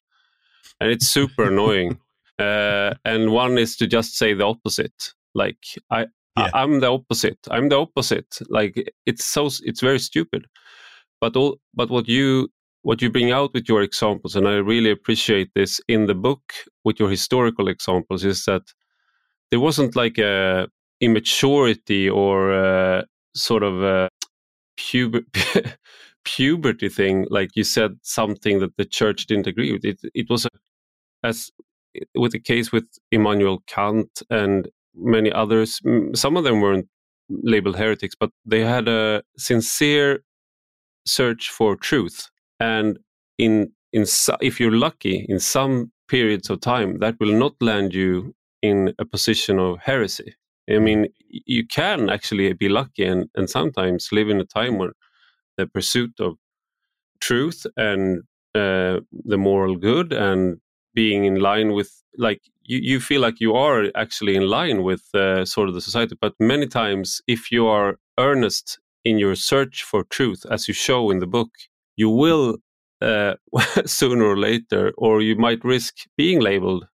and 0.80 0.90
it's 0.90 1.06
super 1.06 1.44
annoying. 1.52 1.98
Uh, 2.38 2.94
and 3.04 3.32
one 3.32 3.58
is 3.58 3.76
to 3.76 3.86
just 3.86 4.16
say 4.16 4.32
the 4.32 4.46
opposite. 4.46 5.12
Like 5.34 5.58
I, 5.90 6.06
yeah. 6.36 6.50
I, 6.54 6.62
am 6.62 6.80
the 6.80 6.92
opposite. 6.92 7.38
I'm 7.50 7.68
the 7.68 7.80
opposite. 7.80 8.38
Like 8.48 8.90
it's 9.04 9.26
so 9.26 9.50
it's 9.62 9.80
very 9.80 9.98
stupid. 9.98 10.46
But 11.20 11.36
all 11.36 11.58
but 11.74 11.90
what 11.90 12.08
you 12.08 12.48
what 12.82 13.02
you 13.02 13.10
bring 13.10 13.32
out 13.32 13.52
with 13.54 13.68
your 13.68 13.82
examples, 13.82 14.36
and 14.36 14.46
I 14.46 14.56
really 14.56 14.90
appreciate 14.90 15.50
this 15.54 15.80
in 15.88 16.06
the 16.06 16.14
book 16.14 16.52
with 16.84 16.98
your 17.00 17.10
historical 17.10 17.68
examples, 17.68 18.24
is 18.24 18.44
that 18.44 18.62
there 19.50 19.60
wasn't 19.60 19.96
like 19.96 20.18
a 20.18 20.68
immaturity 21.00 22.08
or 22.08 22.52
a 22.52 23.04
sort 23.34 23.62
of 23.62 23.82
a 23.82 24.08
puber- 24.78 25.24
puberty 26.24 26.88
thing, 26.88 27.26
like 27.30 27.50
you 27.54 27.64
said, 27.64 27.98
something 28.02 28.58
that 28.60 28.76
the 28.76 28.84
church 28.84 29.26
didn't 29.26 29.46
agree 29.46 29.72
with. 29.72 29.84
It, 29.84 30.00
it 30.14 30.26
was 30.28 30.44
a, 30.44 30.48
as 31.22 31.50
with 32.14 32.32
the 32.32 32.40
case 32.40 32.70
with 32.70 32.84
Immanuel 33.10 33.62
Kant 33.66 34.22
and 34.30 34.68
many 34.94 35.32
others. 35.32 35.80
Some 36.14 36.36
of 36.36 36.44
them 36.44 36.60
weren't 36.60 36.88
labeled 37.28 37.76
heretics, 37.76 38.14
but 38.18 38.30
they 38.44 38.60
had 38.60 38.88
a 38.88 39.22
sincere 39.36 40.20
search 41.06 41.50
for 41.50 41.76
truth 41.76 42.28
and 42.60 42.98
in 43.38 43.72
in 43.92 44.04
if 44.40 44.60
you're 44.60 44.72
lucky 44.72 45.24
in 45.28 45.38
some 45.38 45.90
periods 46.08 46.50
of 46.50 46.60
time 46.60 46.98
that 46.98 47.16
will 47.20 47.32
not 47.32 47.54
land 47.60 47.94
you 47.94 48.34
in 48.62 48.92
a 48.98 49.04
position 49.04 49.58
of 49.58 49.78
heresy 49.78 50.34
i 50.68 50.72
mm. 50.72 50.82
mean 50.82 51.06
you 51.28 51.66
can 51.66 52.08
actually 52.08 52.52
be 52.52 52.68
lucky 52.68 53.04
and, 53.04 53.28
and 53.34 53.48
sometimes 53.48 54.08
live 54.12 54.28
in 54.28 54.40
a 54.40 54.44
time 54.44 54.78
where 54.78 54.92
the 55.56 55.66
pursuit 55.66 56.12
of 56.20 56.36
truth 57.20 57.66
and 57.76 58.22
uh, 58.54 59.00
the 59.24 59.36
moral 59.36 59.76
good 59.76 60.12
and 60.12 60.58
being 60.94 61.24
in 61.24 61.36
line 61.36 61.72
with 61.72 62.02
like 62.16 62.40
you, 62.62 62.78
you 62.78 63.00
feel 63.00 63.20
like 63.20 63.40
you 63.40 63.54
are 63.54 63.86
actually 63.94 64.34
in 64.34 64.46
line 64.48 64.82
with 64.82 65.02
uh, 65.14 65.44
sort 65.44 65.68
of 65.68 65.74
the 65.74 65.80
society 65.80 66.16
but 66.20 66.34
many 66.40 66.66
times 66.66 67.20
if 67.26 67.52
you 67.52 67.66
are 67.66 67.98
earnest 68.18 68.78
in 69.04 69.18
your 69.18 69.34
search 69.34 69.82
for 69.82 70.04
truth 70.04 70.44
as 70.50 70.66
you 70.66 70.74
show 70.74 71.10
in 71.10 71.18
the 71.18 71.26
book 71.26 71.50
you 71.98 72.08
will 72.08 72.56
uh, 73.02 73.34
sooner 73.84 74.24
or 74.24 74.38
later, 74.38 74.92
or 74.96 75.20
you 75.20 75.36
might 75.36 75.64
risk 75.64 75.94
being 76.16 76.40
labeled 76.40 76.86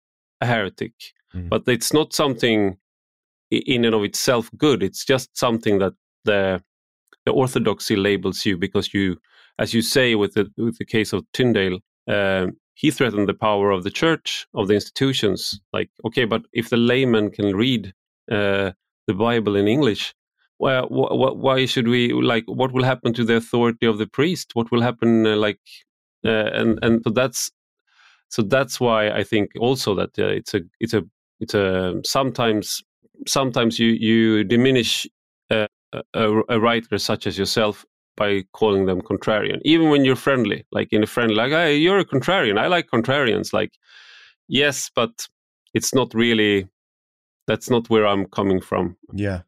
a 0.41 0.47
heretic. 0.47 0.93
Mm. 1.35 1.49
But 1.49 1.65
it's 1.67 1.93
not 1.93 2.13
something 2.13 2.79
in 3.51 3.85
and 3.85 3.95
of 3.95 4.05
itself 4.05 4.49
good. 4.57 4.83
It's 4.83 5.05
just 5.05 5.37
something 5.37 5.79
that 5.81 5.93
the 6.25 6.63
the 7.27 7.33
orthodoxy 7.33 7.95
labels 7.95 8.45
you 8.45 8.57
because 8.57 8.93
you, 8.95 9.17
as 9.59 9.75
you 9.75 9.83
say 9.83 10.15
with 10.15 10.35
the 10.35 10.51
with 10.57 10.79
the 10.79 10.85
case 10.85 11.13
of 11.13 11.25
Tyndale, 11.33 11.81
uh, 12.09 12.47
he 12.75 12.91
threatened 12.91 13.29
the 13.29 13.35
power 13.35 13.71
of 13.71 13.83
the 13.83 13.91
church 13.91 14.47
of 14.55 14.69
the 14.69 14.75
institutions. 14.75 15.61
Like, 15.73 15.91
okay, 16.07 16.25
but 16.25 16.43
if 16.53 16.71
the 16.71 16.77
layman 16.77 17.31
can 17.31 17.55
read 17.57 17.93
uh, 18.31 18.73
the 19.07 19.15
Bible 19.15 19.57
in 19.57 19.69
English, 19.69 20.15
well, 20.59 20.87
wh- 20.87 21.15
wh- 21.15 21.37
why 21.37 21.67
should 21.67 21.89
we 21.89 22.13
like? 22.13 22.45
What 22.47 22.73
will 22.73 22.85
happen 22.85 23.13
to 23.15 23.25
the 23.25 23.37
authority 23.37 23.87
of 23.87 23.99
the 23.99 24.07
priest? 24.07 24.53
What 24.55 24.71
will 24.71 24.83
happen? 24.83 25.27
Uh, 25.27 25.37
like, 25.37 25.61
uh, 26.25 26.51
and 26.53 26.79
and 26.83 27.03
so 27.05 27.11
that's 27.11 27.51
so 28.29 28.43
that's 28.43 28.81
why 28.81 29.11
I 29.11 29.25
think 29.25 29.51
also 29.59 29.95
that 29.95 30.19
uh, 30.19 30.27
it's 30.27 30.55
a 30.55 30.61
it's 30.81 30.95
a 30.95 31.03
it's 31.41 31.55
a 31.55 32.01
sometimes 32.05 32.83
sometimes 33.27 33.79
you 33.79 33.89
you 33.89 34.45
diminish 34.45 35.07
a, 35.51 35.69
a, 35.93 36.43
a, 36.49 36.61
writer 36.61 36.99
such 36.99 37.27
as 37.27 37.37
yourself 37.37 37.85
by 38.17 38.43
calling 38.53 38.87
them 38.87 39.01
contrarian, 39.03 39.61
even 39.65 39.91
when 39.91 40.05
you're 40.05 40.17
friendly, 40.17 40.65
like 40.73 40.93
in 40.93 41.03
a 41.03 41.07
friend, 41.07 41.35
like 41.35 41.51
hey, 41.51 41.77
you're 41.77 41.99
a 41.99 42.05
contrarian. 42.05 42.59
I 42.59 42.67
like 42.67 42.89
contrarians. 42.89 43.53
Like, 43.53 43.73
yes, 44.49 44.91
but 44.95 45.27
it's 45.75 45.95
not 45.95 46.15
really. 46.15 46.69
That's 47.47 47.69
not 47.69 47.91
where 47.91 48.07
I'm 48.07 48.27
coming 48.27 48.61
from. 48.61 48.97
Yeah, 49.13 49.43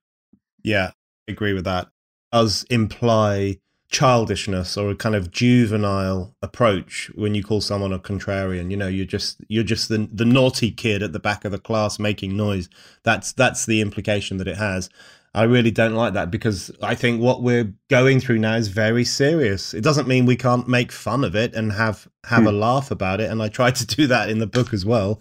yeah, 0.65 0.93
I 1.29 1.33
agree 1.33 1.53
with 1.53 1.65
that. 1.65 1.89
Does 2.33 2.65
imply 2.69 3.59
childishness 3.95 4.77
or 4.77 4.91
a 4.91 4.97
kind 4.97 5.15
of 5.15 5.31
juvenile 5.31 6.35
approach 6.43 7.12
when 7.15 7.33
you 7.37 7.45
call 7.45 7.61
someone 7.61 7.93
a 7.93 7.99
contrarian. 7.99 8.69
You 8.71 8.77
know, 8.77 8.89
you're 8.89 9.07
just 9.07 9.41
you're 9.49 9.62
just 9.62 9.89
the 9.89 10.09
the 10.12 10.25
naughty 10.25 10.73
kid 10.73 11.03
at 11.03 11.12
the 11.12 11.21
back 11.21 11.45
of 11.45 11.53
the 11.53 11.61
class 11.61 12.01
making 12.01 12.37
noise. 12.37 12.69
That's 13.05 13.33
that's 13.33 13.67
the 13.67 13.81
implication 13.81 14.39
that 14.39 14.49
it 14.49 14.57
has. 14.57 14.91
I 15.37 15.45
really 15.45 15.71
don't 15.71 15.95
like 15.95 16.15
that 16.15 16.31
because 16.31 16.71
I 16.81 16.95
think 16.95 17.21
what 17.21 17.43
we're 17.43 17.73
going 17.91 18.21
through 18.21 18.39
now 18.39 18.55
is 18.55 18.69
very 18.69 19.05
serious. 19.05 19.75
It 19.75 19.83
doesn't 19.83 20.07
mean 20.07 20.27
we 20.27 20.37
can't 20.37 20.69
make 20.69 20.93
fun 20.93 21.25
of 21.25 21.37
it 21.37 21.55
and 21.55 21.73
have 21.73 22.09
have 22.25 22.43
hmm. 22.43 22.49
a 22.49 22.53
laugh 22.53 22.91
about 22.91 23.21
it. 23.21 23.31
And 23.31 23.41
I 23.41 23.49
try 23.49 23.71
to 23.71 23.87
do 23.87 24.09
that 24.09 24.29
in 24.29 24.41
the 24.41 24.47
book 24.47 24.75
as 24.75 24.85
well 24.85 25.21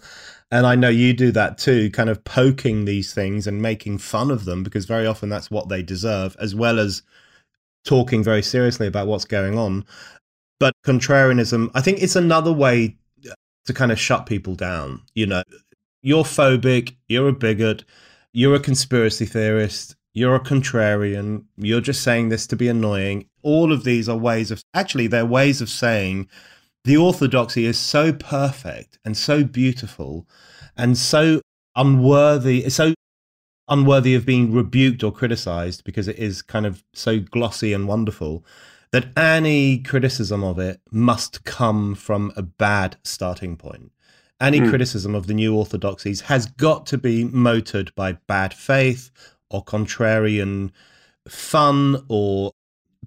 and 0.50 0.66
I 0.66 0.74
know 0.74 0.88
you 0.88 1.12
do 1.12 1.32
that 1.32 1.58
too, 1.58 1.90
kind 1.90 2.10
of 2.10 2.22
poking 2.24 2.84
these 2.84 3.12
things 3.12 3.46
and 3.46 3.60
making 3.60 3.98
fun 3.98 4.30
of 4.30 4.44
them 4.44 4.62
because 4.62 4.84
very 4.84 5.06
often 5.06 5.28
that's 5.28 5.50
what 5.50 5.68
they 5.68 5.82
deserve, 5.82 6.36
as 6.40 6.54
well 6.54 6.78
as 6.78 7.02
talking 7.84 8.22
very 8.22 8.42
seriously 8.42 8.86
about 8.86 9.06
what's 9.06 9.24
going 9.24 9.58
on. 9.58 9.84
But 10.60 10.74
contrarianism, 10.86 11.70
I 11.74 11.80
think 11.80 12.02
it's 12.02 12.16
another 12.16 12.52
way 12.52 12.96
uh, 13.28 13.34
to 13.66 13.72
kind 13.74 13.92
of 13.92 13.98
shut 13.98 14.26
people 14.26 14.54
down. 14.54 15.02
You 15.14 15.26
know, 15.26 15.42
you're 16.02 16.24
phobic, 16.24 16.94
you're 17.08 17.28
a 17.28 17.32
bigot, 17.32 17.84
you're 18.32 18.54
a 18.54 18.60
conspiracy 18.60 19.26
theorist, 19.26 19.96
you're 20.12 20.36
a 20.36 20.40
contrarian, 20.40 21.44
you're 21.56 21.80
just 21.80 22.02
saying 22.02 22.28
this 22.28 22.46
to 22.48 22.56
be 22.56 22.68
annoying. 22.68 23.26
All 23.42 23.72
of 23.72 23.84
these 23.84 24.08
are 24.08 24.16
ways 24.16 24.50
of 24.50 24.62
actually, 24.74 25.08
they're 25.08 25.26
ways 25.26 25.60
of 25.60 25.68
saying 25.68 26.28
the 26.84 26.96
orthodoxy 26.96 27.64
is 27.64 27.78
so 27.78 28.12
perfect 28.12 28.98
and 29.04 29.16
so 29.16 29.42
beautiful 29.42 30.26
and 30.76 30.96
so 30.98 31.40
unworthy, 31.76 32.68
so 32.68 32.94
unworthy 33.68 34.14
of 34.14 34.26
being 34.26 34.52
rebuked 34.52 35.02
or 35.02 35.10
criticized 35.10 35.82
because 35.84 36.08
it 36.08 36.18
is 36.18 36.42
kind 36.42 36.66
of 36.66 36.84
so 36.92 37.18
glossy 37.18 37.72
and 37.72 37.88
wonderful 37.88 38.44
that 38.92 39.06
any 39.18 39.78
criticism 39.78 40.44
of 40.44 40.58
it 40.58 40.80
must 40.90 41.44
come 41.44 41.94
from 41.94 42.32
a 42.36 42.42
bad 42.42 42.96
starting 43.02 43.56
point. 43.56 43.90
Any 44.40 44.60
mm. 44.60 44.68
criticism 44.68 45.14
of 45.14 45.26
the 45.26 45.34
new 45.34 45.56
orthodoxies 45.56 46.20
has 46.22 46.46
got 46.46 46.86
to 46.86 46.98
be 46.98 47.24
motored 47.24 47.94
by 47.94 48.12
bad 48.28 48.52
faith 48.52 49.10
or 49.50 49.64
contrarian 49.64 50.70
fun 51.26 52.04
or 52.08 52.52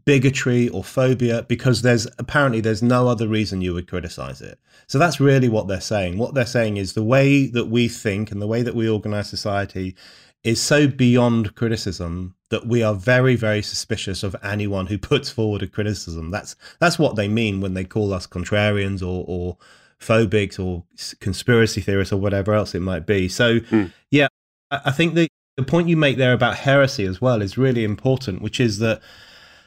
bigotry 0.08 0.70
or 0.70 0.86
phobia 0.86 1.44
because 1.50 1.82
there's 1.82 2.08
apparently 2.18 2.62
there's 2.62 2.82
no 2.82 3.10
other 3.10 3.28
reason 3.28 3.60
you 3.60 3.74
would 3.74 3.90
criticize 3.90 4.40
it. 4.40 4.58
So 4.88 4.98
that's 4.98 5.20
really 5.20 5.50
what 5.50 5.68
they're 5.68 5.82
saying. 5.82 6.18
What 6.18 6.34
they're 6.34 6.46
saying 6.46 6.78
is 6.78 6.94
the 6.94 7.04
way 7.04 7.48
that 7.48 7.66
we 7.66 7.90
think 7.90 8.32
and 8.32 8.42
the 8.42 8.48
way 8.48 8.62
that 8.62 8.74
we 8.74 8.88
organize 8.88 9.30
society 9.30 9.98
is 10.46 10.62
so 10.62 10.88
beyond 10.88 11.56
criticism 11.56 12.36
that 12.50 12.66
we 12.66 12.82
are 12.82 12.96
very 12.96 13.36
very 13.36 13.62
suspicious 13.62 14.24
of 14.24 14.34
anyone 14.42 14.88
who 14.88 14.98
puts 14.98 15.30
forward 15.30 15.62
a 15.62 15.68
criticism. 15.68 16.32
That's 16.32 16.56
that's 16.80 16.98
what 16.98 17.18
they 17.18 17.28
mean 17.28 17.60
when 17.60 17.74
they 17.74 17.84
call 17.84 18.14
us 18.14 18.26
contrarians 18.26 19.02
or 19.02 19.26
or 19.28 19.58
phobics 20.00 20.58
or 20.58 20.86
conspiracy 21.20 21.82
theorists 21.82 22.14
or 22.14 22.18
whatever 22.18 22.54
else 22.54 22.74
it 22.74 22.80
might 22.80 23.06
be. 23.06 23.28
So 23.28 23.60
mm. 23.60 23.92
yeah, 24.10 24.30
I 24.72 24.92
think 24.92 25.16
the 25.16 25.28
the 25.58 25.64
point 25.64 25.90
you 25.90 25.98
make 25.98 26.16
there 26.16 26.32
about 26.32 26.56
heresy 26.56 27.06
as 27.06 27.20
well 27.20 27.42
is 27.42 27.58
really 27.58 27.84
important, 27.84 28.42
which 28.42 28.62
is 28.62 28.80
that 28.80 29.02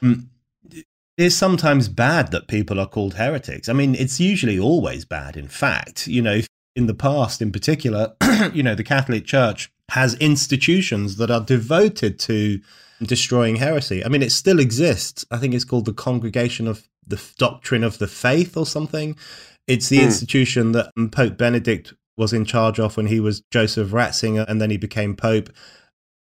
it 0.03 0.85
is 1.17 1.37
sometimes 1.37 1.89
bad 1.89 2.31
that 2.33 2.49
people 2.49 2.81
are 2.81 2.87
called 2.87 3.15
heretics. 3.15 3.69
I 3.69 3.73
mean, 3.73 3.95
it's 3.95 4.21
usually 4.21 4.59
always 4.59 5.05
bad. 5.05 5.37
In 5.37 5.49
fact, 5.49 6.07
you 6.07 6.23
know, 6.23 6.41
in 6.77 6.87
the 6.87 6.95
past, 6.95 7.43
in 7.43 7.53
particular, 7.53 8.15
you 8.53 8.63
know, 8.63 8.75
the 8.75 8.85
Catholic 8.85 9.27
Church 9.27 9.71
has 9.91 10.15
institutions 10.15 11.17
that 11.17 11.31
are 11.31 11.41
devoted 11.41 12.19
to 12.21 12.61
destroying 13.03 13.57
heresy. 13.57 14.05
I 14.05 14.09
mean, 14.09 14.23
it 14.23 14.33
still 14.33 14.61
exists. 14.61 15.25
I 15.31 15.39
think 15.39 15.55
it's 15.55 15.65
called 15.65 15.87
the 15.87 15.93
Congregation 15.93 16.67
of 16.69 16.89
the 17.07 17.21
Doctrine 17.39 17.83
of 17.83 17.99
the 17.99 18.07
Faith 18.07 18.57
or 18.57 18.67
something. 18.67 19.17
It's 19.67 19.89
the 19.89 19.99
mm. 19.99 20.05
institution 20.05 20.73
that 20.73 20.93
Pope 21.13 21.37
Benedict 21.37 21.95
was 22.17 22.33
in 22.33 22.45
charge 22.45 22.79
of 22.79 22.97
when 22.97 23.07
he 23.07 23.21
was 23.21 23.43
Joseph 23.51 23.91
Ratzinger 23.91 24.45
and 24.49 24.61
then 24.61 24.71
he 24.71 24.77
became 24.77 25.17
Pope. 25.17 25.51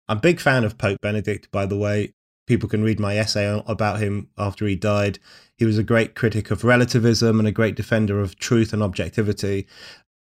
I'm 0.08 0.18
a 0.18 0.22
big 0.22 0.40
fan 0.40 0.64
of 0.64 0.78
Pope 0.78 1.02
Benedict, 1.02 1.52
by 1.52 1.66
the 1.66 1.78
way. 1.78 2.14
People 2.50 2.68
can 2.68 2.84
read 2.84 3.00
my 3.00 3.16
essay 3.16 3.62
about 3.68 4.00
him 4.00 4.28
after 4.36 4.66
he 4.66 4.76
died. 4.76 5.20
He 5.56 5.66
was 5.66 5.78
a 5.78 5.84
great 5.84 6.16
critic 6.16 6.50
of 6.50 6.64
relativism 6.64 7.38
and 7.38 7.48
a 7.48 7.52
great 7.52 7.76
defender 7.76 8.20
of 8.20 8.40
truth 8.40 8.74
and 8.74 8.82
objectivity. 8.82 9.68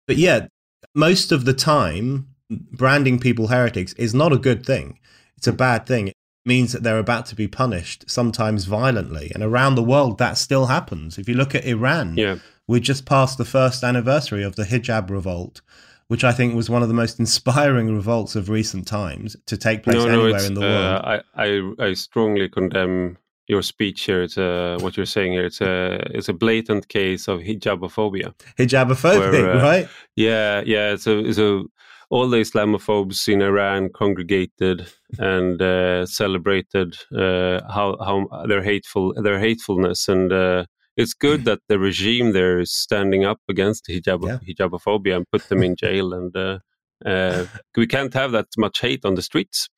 But 0.08 0.18
yeah, 0.18 0.48
most 0.96 1.32
of 1.32 1.46
the 1.46 1.54
time, 1.54 2.30
branding 2.50 3.20
people 3.20 3.50
heretics 3.50 3.94
is 3.94 4.16
not 4.16 4.34
a 4.34 4.40
good 4.40 4.66
thing. 4.66 4.98
It's 5.38 5.46
a 5.46 5.54
bad 5.54 5.86
thing. 5.86 6.08
It 6.08 6.16
means 6.44 6.72
that 6.72 6.82
they're 6.82 6.98
about 6.98 7.28
to 7.28 7.36
be 7.36 7.48
punished, 7.48 8.10
sometimes 8.10 8.66
violently. 8.66 9.32
And 9.36 9.44
around 9.44 9.76
the 9.76 9.84
world, 9.84 10.18
that 10.18 10.40
still 10.40 10.66
happens. 10.66 11.20
If 11.20 11.30
you 11.30 11.36
look 11.36 11.54
at 11.54 11.66
Iran, 11.66 12.18
yeah. 12.18 12.40
we 12.68 12.80
just 12.80 13.06
passed 13.06 13.38
the 13.38 13.46
first 13.46 13.84
anniversary 13.84 14.42
of 14.42 14.56
the 14.56 14.64
hijab 14.64 15.12
revolt 15.12 15.62
which 16.08 16.24
I 16.24 16.32
think 16.32 16.56
was 16.56 16.70
one 16.70 16.82
of 16.82 16.88
the 16.88 16.94
most 16.94 17.20
inspiring 17.26 17.94
revolts 17.94 18.36
of 18.36 18.50
recent 18.50 18.88
times 18.88 19.36
to 19.46 19.58
take 19.58 19.84
place 19.84 19.98
no, 19.98 20.08
anywhere 20.08 20.46
in 20.46 20.54
the 20.54 20.62
uh, 20.62 20.64
world. 20.64 21.24
I, 21.36 21.76
I, 21.82 21.88
I 21.90 21.94
strongly 21.94 22.50
condemn 22.50 23.18
your 23.48 23.62
speech 23.62 24.04
here. 24.04 24.24
It's 24.24 24.38
uh, 24.38 24.78
what 24.82 24.98
you're 24.98 25.06
saying 25.06 25.34
here. 25.34 25.46
It's 25.46 25.62
a 25.62 26.00
it's 26.14 26.30
a 26.30 26.34
blatant 26.34 26.90
case 26.90 27.28
of 27.28 27.40
hijabophobia. 27.40 28.34
Hijabophobia, 28.60 29.56
uh, 29.56 29.62
right? 29.62 29.90
Yeah, 30.16 30.62
yeah. 30.66 30.98
So 30.98 31.32
so 31.32 31.68
all 32.10 32.30
the 32.30 32.38
Islamophobes 32.38 33.28
in 33.28 33.42
Iran 33.42 33.90
congregated 33.90 34.88
and 35.18 35.62
uh, 35.62 36.06
celebrated 36.06 36.98
uh, 37.14 37.62
how 37.72 37.98
how 38.00 38.46
their 38.48 38.62
hateful 38.62 39.14
their 39.22 39.40
hatefulness 39.40 40.08
and 40.08 40.32
uh, 40.32 40.66
it's 40.98 41.14
good 41.14 41.46
that 41.46 41.60
the 41.70 41.80
regime 41.80 42.34
there 42.34 42.60
is 42.60 42.72
standing 42.72 43.24
up 43.24 43.40
against 43.48 43.88
hijab 43.88 44.26
yeah. 44.26 44.40
hijabophobia 44.48 45.16
and 45.16 45.26
put 45.32 45.48
them 45.50 45.64
in 45.64 45.76
jail 45.76 46.14
and 46.14 46.36
uh, 46.36 46.60
uh, 47.06 47.46
we 47.76 47.88
can't 47.88 48.14
have 48.14 48.32
that 48.32 48.48
much 48.58 48.80
hate 48.82 49.06
on 49.06 49.16
the 49.16 49.22
streets 49.22 49.70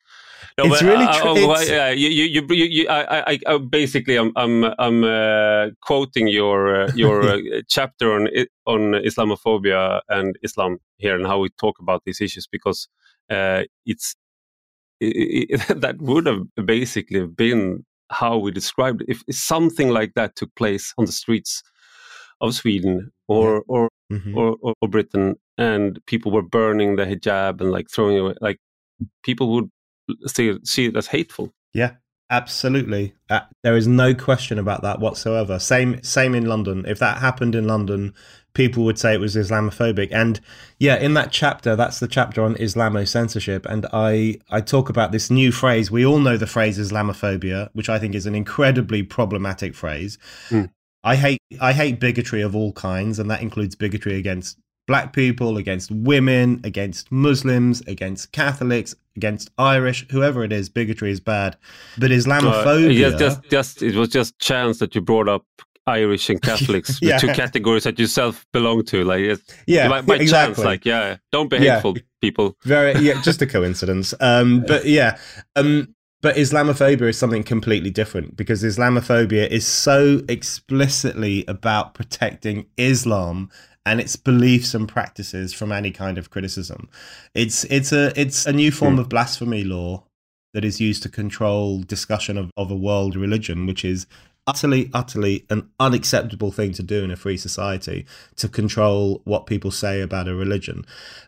no, 0.57 0.65
it's 0.65 0.81
really 0.81 1.05
uh, 1.05 1.13
true. 1.13 1.31
Oh, 1.35 1.59
yeah, 1.61 1.89
you, 1.89 2.09
you, 2.09 2.45
you, 2.49 2.65
you, 2.65 2.87
I, 2.89 3.31
I, 3.31 3.39
I, 3.47 3.57
basically, 3.57 4.17
I'm, 4.17 4.31
I'm, 4.35 4.63
I'm 4.77 5.03
uh, 5.03 5.67
quoting 5.81 6.27
your 6.27 6.83
uh, 6.83 6.91
your 6.95 7.23
uh, 7.23 7.39
chapter 7.69 8.13
on 8.13 8.27
on 8.65 8.93
Islamophobia 9.03 10.01
and 10.09 10.37
Islam 10.43 10.79
here 10.97 11.15
and 11.15 11.25
how 11.25 11.39
we 11.39 11.49
talk 11.59 11.79
about 11.79 12.03
these 12.05 12.21
issues 12.21 12.47
because 12.47 12.87
uh, 13.29 13.63
it's 13.85 14.15
it, 14.99 15.49
it, 15.49 15.67
that 15.81 16.01
would 16.01 16.25
have 16.25 16.43
basically 16.65 17.25
been 17.25 17.85
how 18.09 18.37
we 18.37 18.51
described 18.51 19.01
it. 19.01 19.09
If 19.09 19.23
something 19.35 19.89
like 19.89 20.13
that 20.15 20.35
took 20.35 20.53
place 20.55 20.93
on 20.97 21.05
the 21.05 21.11
streets 21.11 21.63
of 22.41 22.55
Sweden 22.55 23.11
or 23.27 23.55
yeah. 23.55 23.61
or, 23.67 23.89
mm-hmm. 24.11 24.37
or, 24.37 24.55
or, 24.61 24.73
or 24.81 24.87
Britain, 24.87 25.35
and 25.57 25.99
people 26.05 26.31
were 26.31 26.41
burning 26.41 26.95
the 26.95 27.05
hijab 27.05 27.61
and 27.61 27.71
like 27.71 27.89
throwing 27.89 28.17
away, 28.17 28.35
like 28.41 28.59
people 29.23 29.51
would 29.53 29.69
see 30.27 30.57
see 30.63 30.85
it 30.85 30.95
as 30.95 31.07
hateful. 31.07 31.53
Yeah, 31.73 31.91
absolutely. 32.29 33.13
Uh, 33.29 33.41
there 33.63 33.77
is 33.77 33.87
no 33.87 34.13
question 34.13 34.57
about 34.57 34.81
that 34.83 34.99
whatsoever. 34.99 35.59
Same 35.59 36.01
same 36.03 36.33
in 36.33 36.45
London. 36.45 36.85
If 36.87 36.99
that 36.99 37.17
happened 37.17 37.55
in 37.55 37.67
London, 37.67 38.13
people 38.53 38.83
would 38.85 38.99
say 38.99 39.13
it 39.13 39.19
was 39.19 39.35
Islamophobic. 39.35 40.09
And 40.11 40.39
yeah, 40.79 40.95
in 40.97 41.13
that 41.13 41.31
chapter, 41.31 41.75
that's 41.75 41.99
the 41.99 42.07
chapter 42.07 42.41
on 42.43 42.55
Islamo 42.55 43.07
censorship. 43.07 43.65
And 43.65 43.85
I, 43.93 44.39
I 44.49 44.61
talk 44.61 44.89
about 44.89 45.11
this 45.11 45.29
new 45.29 45.51
phrase. 45.51 45.91
We 45.91 46.05
all 46.05 46.19
know 46.19 46.37
the 46.37 46.47
phrase 46.47 46.77
Islamophobia, 46.79 47.69
which 47.73 47.89
I 47.89 47.99
think 47.99 48.15
is 48.15 48.25
an 48.25 48.35
incredibly 48.35 49.03
problematic 49.03 49.75
phrase. 49.75 50.17
Mm. 50.49 50.69
I 51.03 51.15
hate 51.15 51.39
I 51.61 51.71
hate 51.71 51.99
bigotry 51.99 52.41
of 52.41 52.55
all 52.55 52.73
kinds, 52.73 53.19
and 53.19 53.31
that 53.31 53.41
includes 53.41 53.73
bigotry 53.75 54.15
against 54.15 54.59
black 54.85 55.13
people, 55.13 55.57
against 55.57 55.91
women, 55.91 56.59
against 56.63 57.11
Muslims, 57.11 57.79
against 57.81 58.31
Catholics, 58.31 58.95
against 59.15 59.51
Irish, 59.57 60.07
whoever 60.09 60.43
it 60.43 60.51
is, 60.51 60.67
bigotry 60.67 61.11
is 61.11 61.19
bad. 61.19 61.55
But 61.97 62.09
Islamophobia. 62.09 63.13
Uh, 63.13 63.17
just, 63.17 63.43
just, 63.49 63.83
it 63.83 63.95
was 63.95 64.09
just 64.09 64.37
chance 64.39 64.79
that 64.79 64.95
you 64.95 65.01
brought 65.01 65.29
up 65.29 65.45
Irish 65.89 66.29
and 66.29 66.41
Catholics, 66.49 66.99
yeah. 67.01 67.17
the 67.17 67.27
two 67.27 67.33
categories 67.33 67.83
that 67.83 67.99
yourself 67.99 68.45
belong 68.53 68.83
to. 68.85 69.03
Like, 69.03 69.39
yeah, 69.67 69.87
by, 69.89 70.01
by 70.01 70.15
exactly. 70.15 70.55
chance, 70.55 70.65
like, 70.65 70.85
yeah, 70.85 71.17
don't 71.31 71.49
be 71.49 71.57
hateful, 71.57 71.97
yeah. 71.97 72.03
people. 72.21 72.55
Very, 72.63 72.99
yeah, 72.99 73.21
just 73.21 73.41
a 73.41 73.47
coincidence. 73.47 74.13
Um, 74.19 74.63
but 74.67 74.85
yeah, 74.85 75.17
um, 75.55 75.93
but 76.21 76.35
Islamophobia 76.35 77.09
is 77.09 77.17
something 77.17 77.43
completely 77.43 77.89
different 77.89 78.35
because 78.35 78.63
Islamophobia 78.63 79.47
is 79.47 79.65
so 79.65 80.21
explicitly 80.27 81.45
about 81.47 81.93
protecting 81.93 82.65
Islam 82.77 83.49
and 83.85 84.01
its 84.01 84.15
beliefs 84.15 84.73
and 84.73 84.87
practices 84.87 85.53
from 85.53 85.71
any 85.71 85.91
kind 85.91 86.17
of 86.17 86.29
criticism. 86.29 86.89
It's 87.33 87.63
it's 87.65 87.91
a 87.91 88.11
it's 88.19 88.45
a 88.45 88.51
new 88.51 88.71
form 88.71 88.97
mm. 88.97 88.99
of 88.99 89.09
blasphemy 89.09 89.63
law 89.63 90.03
that 90.53 90.65
is 90.65 90.81
used 90.81 91.03
to 91.03 91.09
control 91.09 91.81
discussion 91.81 92.37
of, 92.37 92.51
of 92.57 92.71
a 92.71 92.75
world 92.75 93.15
religion, 93.15 93.65
which 93.65 93.85
is 93.85 94.05
utterly, 94.49 94.89
utterly 94.95 95.45
an 95.51 95.69
unacceptable 95.79 96.51
thing 96.51 96.73
to 96.73 96.81
do 96.81 97.03
in 97.03 97.11
a 97.11 97.15
free 97.15 97.37
society 97.37 98.05
to 98.37 98.49
control 98.49 99.21
what 99.25 99.45
people 99.45 99.69
say 99.69 100.01
about 100.01 100.27
a 100.27 100.33
religion. 100.33 100.85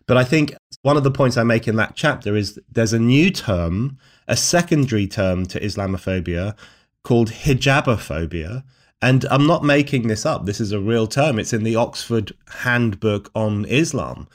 But 0.08 0.18
I 0.18 0.24
think 0.24 0.56
one 0.82 0.98
of 0.98 1.04
the 1.04 1.12
points 1.12 1.38
I 1.38 1.44
make 1.44 1.68
in 1.68 1.76
that 1.76 1.96
chapter 1.96 2.36
is 2.36 2.60
there's 2.72 2.94
a 2.94 3.00
new 3.00 3.30
term, 3.30 4.00
a 4.28 4.36
secondary 4.36 5.06
term 5.06 5.46
to 5.48 5.60
Islamophobia 5.60 6.56
called 7.04 7.30
hijabophobia. 7.30 8.64
And 9.04 9.26
I'm 9.30 9.46
not 9.46 9.64
making 9.64 10.08
this 10.08 10.26
up. 10.26 10.46
This 10.46 10.60
is 10.60 10.72
a 10.72 10.80
real 10.80 11.06
term. 11.06 11.38
It's 11.38 11.54
in 11.54 11.64
the 11.64 11.76
Oxford 11.76 12.34
Handbook 12.64 13.30
on 13.36 13.66
Islam. 13.66 14.28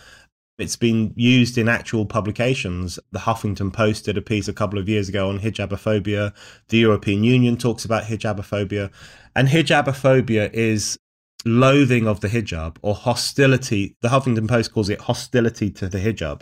It's 0.59 0.77
been 0.77 1.13
used 1.17 1.59
in 1.59 1.69
actual 1.69 2.07
publications. 2.07 2.99
The 3.13 3.21
Huffington 3.21 3.73
Post 3.73 4.07
did 4.07 4.17
a 4.17 4.23
piece 4.23 4.49
a 4.49 4.55
couple 4.55 4.79
of 4.79 4.89
years 4.89 5.09
ago 5.09 5.29
on 5.29 5.41
hijabophobia. 5.41 6.33
The 6.69 6.79
European 6.79 7.25
Union 7.25 7.57
talks 7.59 7.85
about 7.85 8.05
hijabophobia. 8.05 8.91
And 9.35 9.49
hijabophobia 9.49 10.51
is 10.55 10.99
loathing 11.45 12.09
of 12.09 12.21
the 12.21 12.29
hijab 12.29 12.77
or 12.81 12.95
hostility. 12.95 13.97
The 14.01 14.09
Huffington 14.09 14.49
Post 14.49 14.73
calls 14.73 14.89
it 14.89 15.01
hostility 15.01 15.71
to 15.73 15.89
the 15.89 15.99
hijab. 15.99 16.41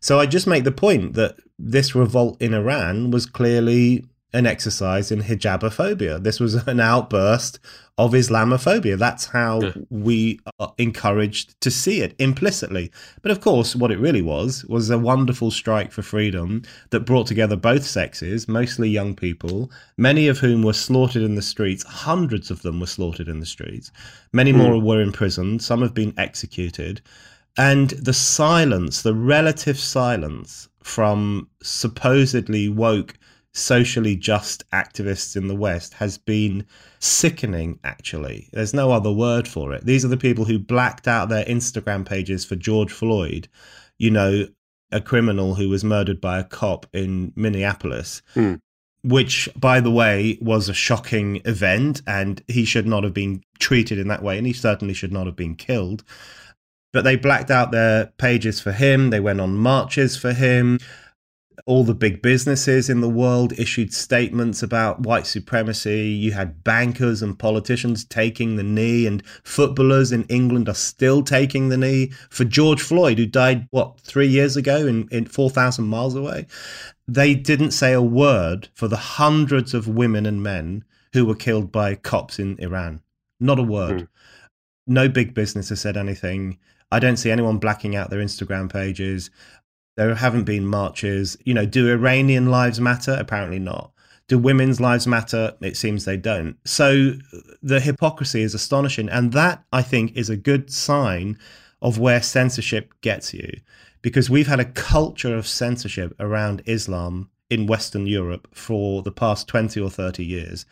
So 0.00 0.18
I 0.18 0.26
just 0.26 0.46
make 0.48 0.64
the 0.64 0.72
point 0.72 1.14
that 1.14 1.36
this 1.58 1.94
revolt 1.94 2.42
in 2.42 2.54
Iran 2.54 3.12
was 3.12 3.26
clearly 3.26 4.04
an 4.34 4.46
exercise 4.46 5.12
in 5.12 5.22
hijabophobia. 5.22 6.22
This 6.22 6.40
was 6.40 6.54
an 6.66 6.80
outburst 6.80 7.58
of 7.98 8.12
Islamophobia. 8.12 8.98
That's 8.98 9.26
how 9.26 9.60
yeah. 9.60 9.72
we 9.90 10.40
are 10.58 10.72
encouraged 10.78 11.60
to 11.60 11.70
see 11.70 12.00
it 12.00 12.14
implicitly. 12.18 12.90
But 13.20 13.30
of 13.30 13.42
course, 13.42 13.76
what 13.76 13.90
it 13.90 13.98
really 13.98 14.22
was 14.22 14.64
was 14.64 14.88
a 14.88 14.98
wonderful 14.98 15.50
strike 15.50 15.92
for 15.92 16.02
freedom 16.02 16.62
that 16.90 17.00
brought 17.00 17.26
together 17.26 17.56
both 17.56 17.84
sexes, 17.84 18.48
mostly 18.48 18.88
young 18.88 19.14
people, 19.14 19.70
many 19.98 20.26
of 20.28 20.38
whom 20.38 20.62
were 20.62 20.72
slaughtered 20.72 21.22
in 21.22 21.34
the 21.34 21.42
streets. 21.42 21.82
Hundreds 21.84 22.50
of 22.50 22.62
them 22.62 22.80
were 22.80 22.86
slaughtered 22.86 23.28
in 23.28 23.40
the 23.40 23.46
streets. 23.46 23.92
Many 24.32 24.52
mm. 24.52 24.56
more 24.56 24.80
were 24.80 25.02
imprisoned. 25.02 25.62
Some 25.62 25.82
have 25.82 25.94
been 25.94 26.14
executed. 26.16 27.02
And 27.58 27.90
the 27.90 28.14
silence, 28.14 29.02
the 29.02 29.14
relative 29.14 29.78
silence 29.78 30.70
from 30.82 31.48
supposedly 31.62 32.70
woke 32.70 33.18
socially 33.54 34.16
just 34.16 34.68
activists 34.70 35.36
in 35.36 35.46
the 35.46 35.54
West 35.54 35.94
has 35.94 36.16
been 36.16 36.66
sickening, 37.00 37.78
actually. 37.84 38.48
There's 38.52 38.74
no 38.74 38.90
other 38.90 39.12
word 39.12 39.46
for 39.46 39.74
it. 39.74 39.84
These 39.84 40.04
are 40.04 40.08
the 40.08 40.16
people 40.16 40.44
who 40.44 40.58
blacked 40.58 41.06
out 41.06 41.28
their 41.28 41.44
Instagram 41.44 42.06
pages 42.06 42.44
for 42.44 42.56
George 42.56 42.92
Floyd, 42.92 43.48
you 43.98 44.10
know, 44.10 44.46
a 44.90 45.00
criminal 45.00 45.54
who 45.54 45.68
was 45.68 45.84
murdered 45.84 46.20
by 46.20 46.38
a 46.38 46.44
cop 46.44 46.86
in 46.92 47.32
Minneapolis. 47.36 48.22
Mm. 48.34 48.60
which, 49.04 49.48
by 49.56 49.80
the 49.80 49.90
way, 49.90 50.38
was 50.40 50.68
a 50.68 50.74
shocking 50.74 51.42
event, 51.44 52.00
and 52.06 52.40
he 52.46 52.64
should 52.64 52.86
not 52.86 53.02
have 53.02 53.12
been 53.12 53.42
treated 53.58 53.98
in 53.98 54.06
that 54.06 54.22
way, 54.22 54.38
and 54.38 54.46
he 54.46 54.52
certainly 54.52 54.94
should 54.94 55.12
not 55.12 55.26
have 55.26 55.34
been 55.34 55.56
killed. 55.56 56.04
But 56.92 57.02
they 57.02 57.16
blacked 57.16 57.50
out 57.50 57.72
their 57.72 58.12
pages 58.18 58.60
for 58.60 58.70
him. 58.70 59.10
They 59.10 59.18
went 59.18 59.40
on 59.40 59.56
marches 59.56 60.16
for 60.16 60.32
him 60.32 60.78
all 61.66 61.84
the 61.84 61.94
big 61.94 62.22
businesses 62.22 62.88
in 62.88 63.00
the 63.00 63.08
world 63.08 63.52
issued 63.58 63.92
statements 63.92 64.62
about 64.62 65.00
white 65.00 65.26
supremacy. 65.26 66.08
You 66.08 66.32
had 66.32 66.64
bankers 66.64 67.22
and 67.22 67.38
politicians 67.38 68.04
taking 68.04 68.56
the 68.56 68.62
knee, 68.62 69.06
and 69.06 69.22
footballers 69.44 70.12
in 70.12 70.24
England 70.24 70.68
are 70.68 70.74
still 70.74 71.22
taking 71.22 71.68
the 71.68 71.76
knee 71.76 72.12
for 72.30 72.44
George 72.44 72.82
Floyd, 72.82 73.18
who 73.18 73.26
died, 73.26 73.66
what, 73.70 74.00
three 74.00 74.28
years 74.28 74.56
ago 74.56 74.86
in, 74.86 75.08
in 75.10 75.26
4,000 75.26 75.84
miles 75.84 76.14
away. 76.14 76.46
They 77.06 77.34
didn't 77.34 77.72
say 77.72 77.92
a 77.92 78.02
word 78.02 78.68
for 78.74 78.88
the 78.88 78.96
hundreds 78.96 79.74
of 79.74 79.88
women 79.88 80.26
and 80.26 80.42
men 80.42 80.84
who 81.12 81.26
were 81.26 81.34
killed 81.34 81.70
by 81.70 81.94
cops 81.94 82.38
in 82.38 82.58
Iran. 82.58 83.02
Not 83.38 83.58
a 83.58 83.62
word. 83.62 84.02
Mm. 84.02 84.08
No 84.86 85.08
big 85.08 85.34
business 85.34 85.68
has 85.68 85.80
said 85.80 85.96
anything. 85.96 86.58
I 86.90 86.98
don't 86.98 87.16
see 87.16 87.30
anyone 87.30 87.58
blacking 87.58 87.96
out 87.96 88.10
their 88.10 88.20
Instagram 88.20 88.70
pages. 88.70 89.30
There 89.96 90.14
haven't 90.14 90.44
been 90.44 90.66
marches. 90.66 91.36
You 91.44 91.54
know, 91.54 91.66
do 91.66 91.90
Iranian 91.90 92.50
lives 92.50 92.80
matter? 92.80 93.16
Apparently 93.18 93.58
not. 93.58 93.92
Do 94.28 94.38
women's 94.38 94.80
lives 94.80 95.06
matter? 95.06 95.54
It 95.60 95.76
seems 95.76 96.04
they 96.04 96.16
don't. 96.16 96.56
So 96.64 97.14
the 97.62 97.80
hypocrisy 97.80 98.42
is 98.42 98.54
astonishing. 98.54 99.08
And 99.08 99.32
that, 99.32 99.64
I 99.72 99.82
think, 99.82 100.16
is 100.16 100.30
a 100.30 100.36
good 100.36 100.72
sign 100.72 101.38
of 101.82 101.98
where 101.98 102.22
censorship 102.22 102.94
gets 103.00 103.34
you. 103.34 103.60
Because 104.00 104.30
we've 104.30 104.46
had 104.46 104.60
a 104.60 104.64
culture 104.64 105.36
of 105.36 105.46
censorship 105.46 106.14
around 106.18 106.62
Islam 106.66 107.30
in 107.50 107.66
Western 107.66 108.06
Europe 108.06 108.48
for 108.54 109.02
the 109.02 109.12
past 109.12 109.46
20 109.46 109.78
or 109.78 109.90
30 109.90 110.24
years 110.24 110.64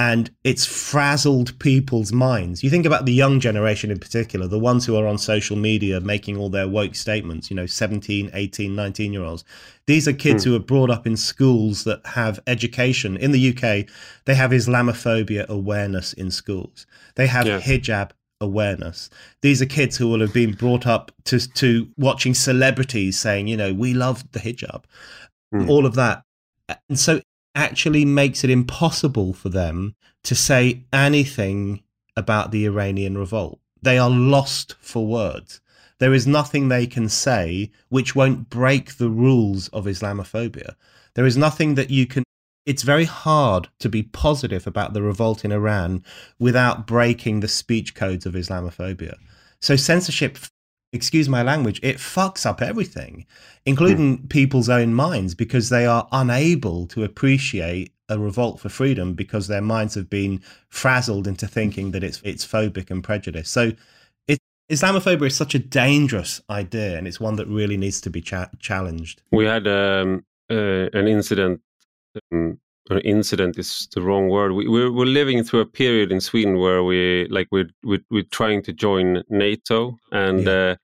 and 0.00 0.30
it's 0.44 0.64
frazzled 0.64 1.58
people's 1.58 2.10
minds. 2.10 2.64
You 2.64 2.70
think 2.70 2.86
about 2.86 3.04
the 3.04 3.12
young 3.12 3.38
generation 3.38 3.90
in 3.90 3.98
particular, 3.98 4.46
the 4.46 4.58
ones 4.58 4.86
who 4.86 4.96
are 4.96 5.06
on 5.06 5.18
social 5.18 5.58
media 5.58 6.00
making 6.00 6.38
all 6.38 6.48
their 6.48 6.66
woke 6.66 6.94
statements, 6.94 7.50
you 7.50 7.54
know, 7.54 7.66
17, 7.66 8.30
18, 8.32 8.74
19 8.74 9.12
year 9.12 9.22
olds. 9.22 9.44
These 9.86 10.08
are 10.08 10.14
kids 10.14 10.44
hmm. 10.44 10.50
who 10.50 10.56
are 10.56 10.60
brought 10.60 10.88
up 10.88 11.06
in 11.06 11.18
schools 11.18 11.84
that 11.84 12.00
have 12.06 12.40
education. 12.46 13.18
In 13.18 13.32
the 13.32 13.50
UK, 13.50 13.94
they 14.24 14.34
have 14.34 14.52
Islamophobia 14.52 15.46
awareness 15.48 16.14
in 16.14 16.30
schools, 16.30 16.86
they 17.16 17.26
have 17.26 17.46
yeah. 17.46 17.60
hijab 17.60 18.12
awareness. 18.40 19.10
These 19.42 19.60
are 19.60 19.66
kids 19.66 19.98
who 19.98 20.08
will 20.08 20.20
have 20.20 20.32
been 20.32 20.52
brought 20.52 20.86
up 20.86 21.12
to, 21.24 21.46
to 21.52 21.90
watching 21.98 22.32
celebrities 22.32 23.20
saying, 23.20 23.48
you 23.48 23.56
know, 23.58 23.74
we 23.74 23.92
love 23.92 24.24
the 24.32 24.38
hijab, 24.38 24.84
hmm. 25.52 25.68
all 25.68 25.84
of 25.84 25.94
that. 25.96 26.22
And 26.88 26.98
so 26.98 27.20
actually 27.54 28.04
makes 28.04 28.44
it 28.44 28.50
impossible 28.50 29.32
for 29.32 29.48
them 29.48 29.94
to 30.24 30.34
say 30.34 30.84
anything 30.92 31.82
about 32.16 32.50
the 32.50 32.66
Iranian 32.66 33.16
revolt. 33.16 33.60
They 33.82 33.98
are 33.98 34.10
lost 34.10 34.76
for 34.80 35.06
words. 35.06 35.60
There 35.98 36.14
is 36.14 36.26
nothing 36.26 36.68
they 36.68 36.86
can 36.86 37.08
say 37.08 37.70
which 37.88 38.14
won't 38.14 38.50
break 38.50 38.96
the 38.96 39.10
rules 39.10 39.68
of 39.68 39.84
Islamophobia. 39.84 40.74
There 41.14 41.26
is 41.26 41.36
nothing 41.36 41.74
that 41.74 41.90
you 41.90 42.06
can. 42.06 42.22
It's 42.66 42.82
very 42.82 43.04
hard 43.04 43.68
to 43.80 43.88
be 43.88 44.02
positive 44.02 44.66
about 44.66 44.92
the 44.92 45.02
revolt 45.02 45.44
in 45.44 45.52
Iran 45.52 46.04
without 46.38 46.86
breaking 46.86 47.40
the 47.40 47.48
speech 47.48 47.94
codes 47.94 48.26
of 48.26 48.34
Islamophobia. 48.34 49.14
So 49.60 49.76
censorship 49.76 50.38
excuse 50.92 51.28
my 51.28 51.42
language, 51.42 51.80
it 51.82 51.96
fucks 51.96 52.44
up 52.44 52.60
everything, 52.60 53.26
including 53.64 54.18
mm. 54.18 54.28
people's 54.28 54.68
own 54.68 54.94
minds, 54.94 55.34
because 55.34 55.68
they 55.68 55.86
are 55.86 56.08
unable 56.12 56.86
to 56.88 57.04
appreciate 57.04 57.92
a 58.08 58.18
revolt 58.18 58.58
for 58.58 58.68
freedom 58.68 59.14
because 59.14 59.46
their 59.46 59.60
minds 59.60 59.94
have 59.94 60.10
been 60.10 60.42
frazzled 60.68 61.28
into 61.28 61.46
thinking 61.46 61.92
that 61.92 62.02
it's 62.02 62.20
it's 62.24 62.44
phobic 62.44 62.90
and 62.90 63.04
prejudiced. 63.04 63.52
So, 63.52 63.72
it, 64.26 64.38
Islamophobia 64.70 65.28
is 65.28 65.36
such 65.36 65.54
a 65.54 65.60
dangerous 65.60 66.40
idea, 66.50 66.98
and 66.98 67.06
it's 67.06 67.20
one 67.20 67.36
that 67.36 67.46
really 67.46 67.76
needs 67.76 68.00
to 68.02 68.10
be 68.10 68.20
cha- 68.20 68.50
challenged. 68.58 69.22
We 69.30 69.44
had 69.44 69.68
um, 69.68 70.24
uh, 70.50 70.90
an 70.92 71.06
incident. 71.06 71.60
Um, 72.32 72.58
incident 72.98 73.58
is 73.58 73.88
the 73.94 74.02
wrong 74.02 74.28
word. 74.28 74.52
We, 74.52 74.68
we're, 74.68 74.90
we're 74.90 75.04
living 75.04 75.44
through 75.44 75.60
a 75.60 75.66
period 75.66 76.10
in 76.12 76.20
Sweden 76.20 76.58
where 76.58 76.82
we 76.82 77.26
like 77.30 77.48
we're 77.50 77.70
we're, 77.84 78.04
we're 78.10 78.30
trying 78.30 78.62
to 78.62 78.72
join 78.72 79.22
NATO 79.28 79.96
and 80.12 80.44
yeah. 80.44 80.52
uh, 80.52 80.76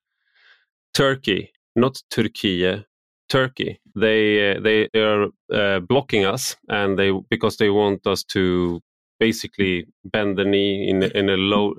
Turkey, 0.94 1.52
not 1.74 2.00
Turkey, 2.10 2.84
Turkey. 3.28 3.80
They 3.94 4.52
uh, 4.52 4.60
they 4.60 4.88
are 4.94 5.28
uh, 5.52 5.80
blocking 5.80 6.24
us, 6.24 6.56
and 6.68 6.98
they 6.98 7.12
because 7.30 7.56
they 7.56 7.70
want 7.70 8.06
us 8.06 8.24
to 8.24 8.80
basically 9.18 9.86
bend 10.04 10.36
the 10.36 10.44
knee 10.44 10.88
in 10.88 11.02
in 11.02 11.28
a 11.28 11.36
low 11.36 11.74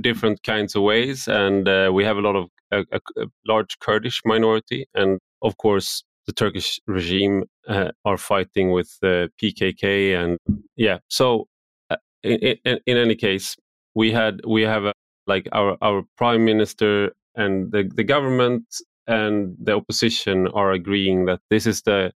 different 0.00 0.42
kinds 0.42 0.74
of 0.74 0.82
ways, 0.82 1.28
and 1.28 1.68
uh, 1.68 1.90
we 1.92 2.04
have 2.04 2.16
a 2.16 2.20
lot 2.20 2.36
of 2.36 2.48
a, 2.72 2.80
a, 2.92 3.00
a 3.22 3.26
large 3.46 3.78
Kurdish 3.78 4.22
minority, 4.24 4.86
and 4.94 5.18
of 5.42 5.56
course 5.58 6.02
the 6.28 6.34
Turkish 6.34 6.78
regime 6.86 7.44
uh, 7.68 7.90
are 8.04 8.18
fighting 8.18 8.70
with 8.70 8.90
the 9.00 9.30
PKK, 9.42 10.14
and 10.14 10.38
yeah. 10.76 10.98
So, 11.08 11.48
uh, 11.88 11.96
in, 12.22 12.58
in, 12.64 12.78
in, 12.86 12.96
any 12.98 13.16
case, 13.16 13.56
we 13.94 14.12
had 14.12 14.42
we 14.46 14.62
have 14.62 14.84
a, 14.84 14.92
like 15.26 15.48
our 15.52 15.78
our 15.80 16.02
prime 16.18 16.44
minister 16.44 17.12
and 17.34 17.72
the 17.72 17.90
the 17.94 18.04
government 18.04 18.64
and 19.06 19.56
the 19.58 19.72
opposition 19.72 20.48
are 20.48 20.72
agreeing 20.72 21.24
that 21.24 21.40
this 21.48 21.66
is 21.66 21.80
the 21.82 22.12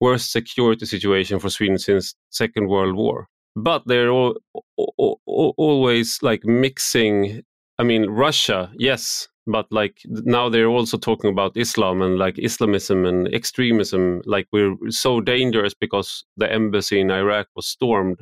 worst 0.00 0.32
security 0.32 0.84
situation 0.84 1.38
for 1.38 1.48
Sweden 1.48 1.78
since 1.78 2.14
Second 2.28 2.68
World 2.68 2.94
War. 2.94 3.26
But 3.56 3.82
they're 3.86 4.10
all, 4.10 4.36
all, 4.76 5.20
all, 5.26 5.54
always 5.56 6.18
like 6.22 6.44
mixing. 6.44 7.42
I 7.78 7.84
mean, 7.84 8.10
Russia, 8.10 8.70
yes, 8.76 9.28
but 9.50 9.66
like 9.70 10.00
now 10.06 10.48
they're 10.48 10.68
also 10.68 10.96
talking 10.98 11.30
about 11.30 11.56
Islam 11.56 12.02
and 12.02 12.18
like 12.18 12.38
Islamism 12.38 13.04
and 13.04 13.32
extremism. 13.34 14.22
Like 14.24 14.48
we're 14.52 14.76
so 14.88 15.20
dangerous 15.20 15.74
because 15.74 16.24
the 16.36 16.50
embassy 16.50 17.00
in 17.00 17.10
Iraq 17.10 17.48
was 17.54 17.66
stormed. 17.66 18.20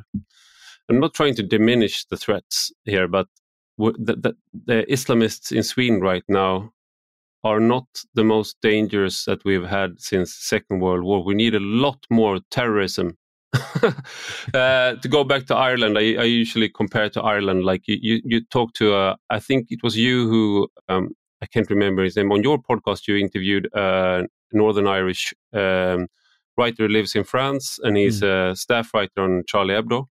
I'm 0.89 1.01
not 1.01 1.15
trying 1.15 1.35
to 1.37 1.43
diminish 1.43 2.05
the 2.07 2.17
threats 2.17 2.73
here, 2.85 3.09
but 3.09 3.27
the, 3.79 4.17
the, 4.17 4.37
the 4.67 4.87
Islamists 4.89 5.53
in 5.53 5.63
Sweden 5.63 6.01
right 6.01 6.25
now 6.29 6.73
are 7.45 7.61
not 7.61 7.87
the 8.15 8.25
most 8.25 8.57
dangerous 8.63 9.25
that 9.27 9.45
we've 9.45 9.67
had 9.67 10.01
since 10.01 10.35
Second 10.35 10.81
World 10.81 11.05
War. 11.05 11.23
We 11.23 11.35
need 11.35 11.55
a 11.55 11.61
lot 11.61 11.99
more 12.11 12.41
terrorism 12.51 13.17
uh, 14.55 14.95
to 14.95 15.09
go 15.09 15.25
back 15.25 15.47
to 15.47 15.55
Ireland, 15.55 15.97
I, 15.99 16.15
I, 16.15 16.25
usually 16.25 16.69
compare 16.69 17.09
to 17.11 17.23
Ireland. 17.23 17.65
Like 17.65 17.89
you, 17.89 17.99
you, 18.01 18.21
you 18.25 18.45
talk 18.45 18.75
to, 18.75 18.95
uh, 18.95 19.17
I 19.31 19.41
think 19.41 19.69
it 19.71 19.83
was 19.83 19.97
you 19.97 20.29
who, 20.29 20.69
um, 20.89 21.11
I 21.41 21.47
can't 21.47 21.71
remember 21.71 22.03
his 22.03 22.17
name. 22.17 22.31
On 22.31 22.43
your 22.43 22.59
podcast, 22.59 23.09
you 23.09 23.17
interviewed 23.17 23.69
a 23.73 24.25
Northern 24.53 24.87
Irish 24.87 25.33
um, 25.55 26.09
writer 26.59 26.87
who 26.87 26.89
lives 26.89 27.15
in 27.15 27.25
France, 27.25 27.79
and 27.83 27.97
he's 27.97 28.21
mm. 28.21 28.53
a 28.53 28.57
staff 28.57 28.93
writer 28.93 29.23
on 29.23 29.45
Charlie 29.47 29.75
Hebdo. 29.75 30.07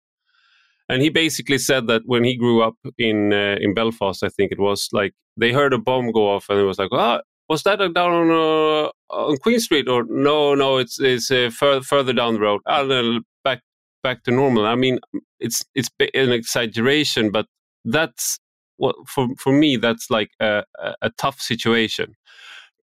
And 0.90 1.02
he 1.02 1.10
basically 1.10 1.58
said 1.58 1.88
that 1.88 2.04
when 2.06 2.24
he 2.24 2.36
grew 2.36 2.62
up 2.62 2.76
in 2.98 3.34
uh, 3.34 3.56
in 3.60 3.74
Belfast, 3.74 4.22
I 4.22 4.30
think 4.30 4.52
it 4.52 4.60
was 4.60 4.90
like 4.92 5.14
they 5.38 5.54
heard 5.54 5.74
a 5.74 5.78
bomb 5.78 6.12
go 6.12 6.30
off, 6.30 6.50
and 6.50 6.60
it 6.60 6.66
was 6.66 6.78
like, 6.78 6.90
ah, 6.92 7.22
was 7.50 7.64
that 7.64 7.78
down 7.78 8.12
on 8.12 8.32
uh, 8.32 8.90
on 9.14 9.38
Queen 9.38 9.60
Street 9.60 9.88
or 9.88 10.06
no? 10.10 10.56
No, 10.56 10.78
it's 10.78 11.00
it's 11.00 11.32
uh, 11.32 11.50
further 11.52 11.82
further 11.82 12.14
down 12.14 12.36
the 12.36 12.40
road. 12.40 12.62
Uh, 12.66 13.20
back 13.44 13.62
back 14.02 14.24
to 14.24 14.32
normal. 14.32 14.66
I 14.66 14.76
mean, 14.76 15.00
it's 15.40 15.64
it's 15.76 15.90
an 16.14 16.32
exaggeration, 16.32 17.32
but 17.32 17.46
that's 17.86 18.40
what 18.78 18.96
for 19.08 19.28
for 19.38 19.54
me 19.54 19.78
that's 19.78 20.10
like 20.10 20.32
a, 20.40 20.64
a, 21.02 21.10
tough 21.18 21.40
situation. 21.40 22.16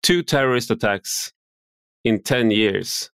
Two 0.02 0.22
terrorist 0.22 0.70
attacks 0.70 1.32
in 2.04 2.22
ten 2.22 2.50
years 2.50 3.10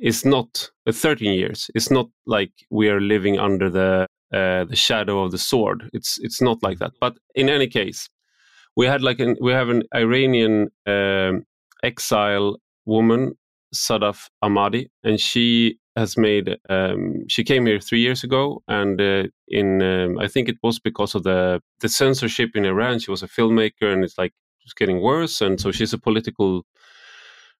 is 0.00 0.24
not 0.24 0.70
uh, 0.86 0.92
13 0.92 1.34
years. 1.34 1.70
It's 1.74 1.90
not 1.90 2.06
like 2.26 2.52
we 2.70 2.88
are 2.88 3.00
living 3.00 3.38
under 3.38 3.68
the 3.68 4.06
uh, 4.32 4.64
the 4.64 4.76
shadow 4.76 5.24
of 5.24 5.30
the 5.30 5.38
sword. 5.38 5.88
It's 5.92 6.18
it's 6.20 6.42
not 6.42 6.62
like 6.62 6.78
that. 6.78 6.92
But 7.00 7.16
in 7.34 7.48
any 7.48 7.66
case, 7.66 8.08
we 8.76 8.86
had 8.86 9.02
like 9.02 9.20
an 9.20 9.36
we 9.40 9.52
have 9.52 9.70
an 9.70 9.82
Iranian 9.94 10.68
um, 10.86 11.44
exile 11.82 12.58
woman, 12.86 13.34
Sadaf 13.74 14.28
Ahmadi, 14.42 14.88
and 15.04 15.20
she 15.20 15.78
has 15.96 16.16
made. 16.16 16.56
Um, 16.68 17.24
she 17.28 17.44
came 17.44 17.66
here 17.66 17.80
three 17.80 18.00
years 18.00 18.24
ago, 18.24 18.62
and 18.68 19.00
uh, 19.00 19.24
in 19.48 19.82
um, 19.82 20.18
I 20.18 20.28
think 20.28 20.48
it 20.48 20.56
was 20.62 20.78
because 20.78 21.14
of 21.14 21.24
the 21.24 21.60
the 21.80 21.88
censorship 21.88 22.50
in 22.54 22.64
Iran. 22.64 22.98
She 22.98 23.10
was 23.10 23.22
a 23.22 23.28
filmmaker, 23.28 23.92
and 23.92 24.04
it's 24.04 24.18
like 24.18 24.32
it's 24.64 24.74
getting 24.74 25.00
worse, 25.00 25.40
and 25.40 25.60
so 25.60 25.70
she's 25.70 25.92
a 25.92 25.98
political 25.98 26.64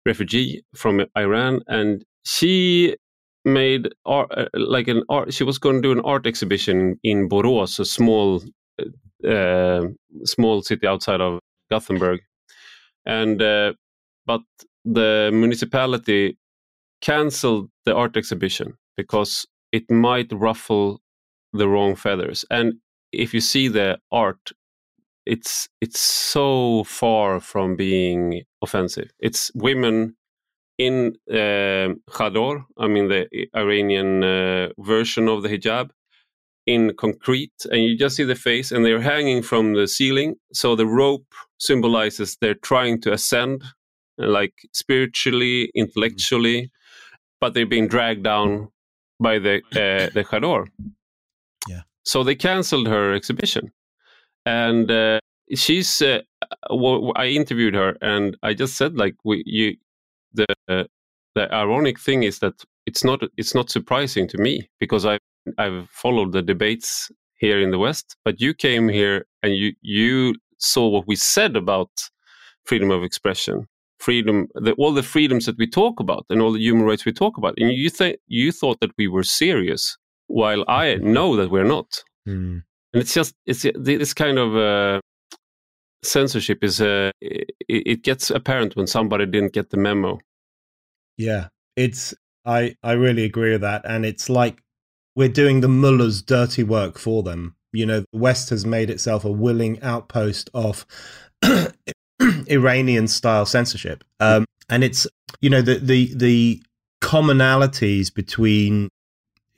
refugee 0.06 0.62
from 0.74 1.04
Iran, 1.16 1.60
and 1.66 2.04
she 2.24 2.96
made 3.44 3.88
art 4.06 4.30
uh, 4.36 4.46
like 4.54 4.88
an 4.88 5.02
art. 5.08 5.32
She 5.32 5.44
was 5.44 5.58
going 5.58 5.76
to 5.76 5.82
do 5.82 5.92
an 5.92 6.00
art 6.00 6.26
exhibition 6.26 6.98
in 7.02 7.28
Borås, 7.28 7.78
a 7.78 7.84
small 7.84 8.42
uh, 9.28 9.82
small 10.24 10.62
city 10.62 10.86
outside 10.86 11.20
of 11.20 11.40
Gothenburg, 11.70 12.20
and 13.04 13.42
uh, 13.42 13.72
but 14.28 14.42
the 14.84 15.30
municipality 15.32 16.36
cancelled 17.00 17.70
the 17.86 17.94
art 17.94 18.16
exhibition 18.16 18.68
because 18.96 19.46
it 19.72 19.90
might 19.90 20.30
ruffle 20.32 21.00
the 21.52 21.68
wrong 21.68 21.96
feathers. 21.96 22.44
And 22.50 22.74
if 23.12 23.32
you 23.34 23.40
see 23.40 23.68
the 23.68 23.98
art, 24.12 24.52
it's 25.24 25.68
it's 25.80 26.00
so 26.00 26.84
far 26.84 27.40
from 27.40 27.76
being 27.76 28.42
offensive. 28.62 29.10
It's 29.18 29.50
women 29.54 30.16
in 30.78 31.16
uh, 31.30 31.88
chador, 32.16 32.64
I 32.78 32.86
mean 32.86 33.08
the 33.08 33.22
Iranian 33.56 34.22
uh, 34.22 34.68
version 34.78 35.28
of 35.28 35.42
the 35.42 35.48
hijab, 35.48 35.90
in 36.66 36.92
concrete, 36.96 37.58
and 37.70 37.82
you 37.82 37.96
just 37.96 38.16
see 38.16 38.24
the 38.24 38.42
face, 38.48 38.70
and 38.72 38.84
they're 38.84 39.00
hanging 39.14 39.42
from 39.42 39.74
the 39.74 39.88
ceiling. 39.88 40.36
So 40.52 40.76
the 40.76 40.86
rope 40.86 41.26
symbolizes 41.58 42.36
they're 42.40 42.62
trying 42.70 43.00
to 43.02 43.12
ascend, 43.12 43.64
like 44.18 44.54
spiritually, 44.72 45.70
intellectually, 45.74 46.70
but 47.40 47.54
they're 47.54 47.66
being 47.66 47.88
dragged 47.88 48.24
down 48.24 48.68
by 49.20 49.38
the 49.38 49.56
uh, 49.72 50.10
the 50.14 50.24
chador. 50.24 50.66
Yeah. 51.68 51.82
So 52.04 52.24
they 52.24 52.34
canceled 52.34 52.88
her 52.88 53.14
exhibition, 53.14 53.72
and 54.46 54.90
uh, 54.90 55.20
she's. 55.54 56.02
Uh, 56.02 56.20
well, 56.70 57.12
I 57.16 57.26
interviewed 57.26 57.74
her, 57.74 57.96
and 58.00 58.36
I 58.42 58.54
just 58.54 58.76
said 58.76 58.96
like, 58.96 59.16
we, 59.24 59.42
you, 59.44 59.76
the 60.32 60.88
the 61.34 61.54
ironic 61.54 62.00
thing 62.00 62.22
is 62.24 62.38
that 62.40 62.54
it's 62.86 63.04
not 63.04 63.22
it's 63.36 63.54
not 63.54 63.70
surprising 63.70 64.28
to 64.28 64.38
me 64.38 64.68
because 64.80 65.06
I 65.06 65.18
I've 65.56 65.88
followed 65.90 66.32
the 66.32 66.42
debates 66.42 67.10
here 67.38 67.60
in 67.60 67.70
the 67.70 67.78
West, 67.78 68.16
but 68.24 68.40
you 68.40 68.54
came 68.54 68.88
here 68.88 69.26
and 69.42 69.54
you 69.54 69.72
you 69.82 70.34
saw 70.58 70.88
what 70.88 71.06
we 71.06 71.16
said 71.16 71.56
about 71.56 71.90
freedom 72.64 72.90
of 72.90 73.02
expression, 73.02 73.66
freedom, 73.98 74.48
the, 74.54 74.72
all 74.72 74.92
the 74.92 75.02
freedoms 75.02 75.46
that 75.46 75.58
we 75.58 75.66
talk 75.66 76.00
about, 76.00 76.24
and 76.30 76.40
all 76.40 76.52
the 76.52 76.60
human 76.60 76.84
rights 76.84 77.04
we 77.04 77.12
talk 77.12 77.36
about, 77.36 77.54
and 77.58 77.72
you 77.72 77.90
think 77.90 78.18
you 78.26 78.52
thought 78.52 78.80
that 78.80 78.92
we 78.98 79.08
were 79.08 79.24
serious, 79.24 79.96
while 80.26 80.64
I 80.68 80.96
know 80.96 81.36
that 81.36 81.50
we're 81.50 81.64
not. 81.64 82.02
Mm. 82.28 82.62
And 82.92 83.02
it's 83.02 83.14
just 83.14 83.34
it's 83.46 83.66
this 83.74 84.14
kind 84.14 84.38
of 84.38 84.56
uh, 84.56 85.00
censorship 86.02 86.62
is 86.62 86.80
uh, 86.80 87.10
it, 87.20 87.50
it 87.68 88.02
gets 88.02 88.30
apparent 88.30 88.76
when 88.76 88.86
somebody 88.86 89.26
didn't 89.26 89.52
get 89.52 89.70
the 89.70 89.76
memo. 89.76 90.18
Yeah, 91.16 91.48
it's 91.76 92.14
I 92.44 92.76
I 92.82 92.92
really 92.92 93.24
agree 93.24 93.52
with 93.52 93.60
that, 93.62 93.82
and 93.84 94.06
it's 94.06 94.30
like 94.30 94.62
we're 95.14 95.28
doing 95.28 95.60
the 95.60 95.68
mullahs' 95.68 96.22
dirty 96.22 96.62
work 96.62 96.98
for 96.98 97.22
them. 97.22 97.56
You 97.72 97.84
know, 97.84 98.00
the 98.12 98.18
West 98.18 98.50
has 98.50 98.64
made 98.64 98.88
itself 98.88 99.24
a 99.24 99.32
willing 99.32 99.82
outpost 99.82 100.48
of 100.54 100.86
Iranian 102.48 103.08
style 103.08 103.46
censorship, 103.46 104.04
um, 104.20 104.44
and 104.68 104.84
it's 104.84 105.06
you 105.40 105.50
know 105.50 105.62
the 105.62 105.78
the 105.78 106.12
the 106.14 106.62
commonalities 107.00 108.12
between 108.12 108.88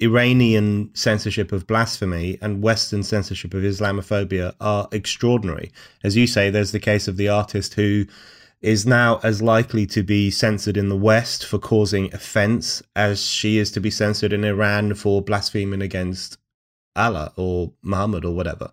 Iranian 0.01 0.91
censorship 0.95 1.53
of 1.53 1.67
blasphemy 1.67 2.39
and 2.41 2.63
Western 2.63 3.03
censorship 3.03 3.55
of 3.55 3.63
Islamophobia 3.63 4.55
are 4.61 4.89
extraordinary. 4.93 5.71
As 6.03 6.17
you 6.17 6.27
say, 6.27 6.51
there's 6.51 6.73
the 6.73 6.81
case 6.81 7.07
of 7.07 7.17
the 7.17 7.29
artist 7.29 7.75
who 7.75 8.07
is 8.63 8.87
now 8.87 9.21
as 9.23 9.41
likely 9.41 9.87
to 9.87 10.03
be 10.03 10.31
censored 10.31 10.77
in 10.77 10.89
the 10.89 10.97
West 10.97 11.47
for 11.47 11.59
causing 11.59 12.13
offense 12.15 12.83
as 12.95 13.25
she 13.25 13.59
is 13.59 13.71
to 13.73 13.81
be 13.81 13.91
censored 13.91 14.33
in 14.33 14.45
Iran 14.45 14.95
for 14.95 15.23
blaspheming 15.23 15.81
against 15.83 16.37
Allah 16.97 17.33
or 17.37 17.73
Muhammad 17.83 18.25
or 18.25 18.35
whatever. 18.35 18.71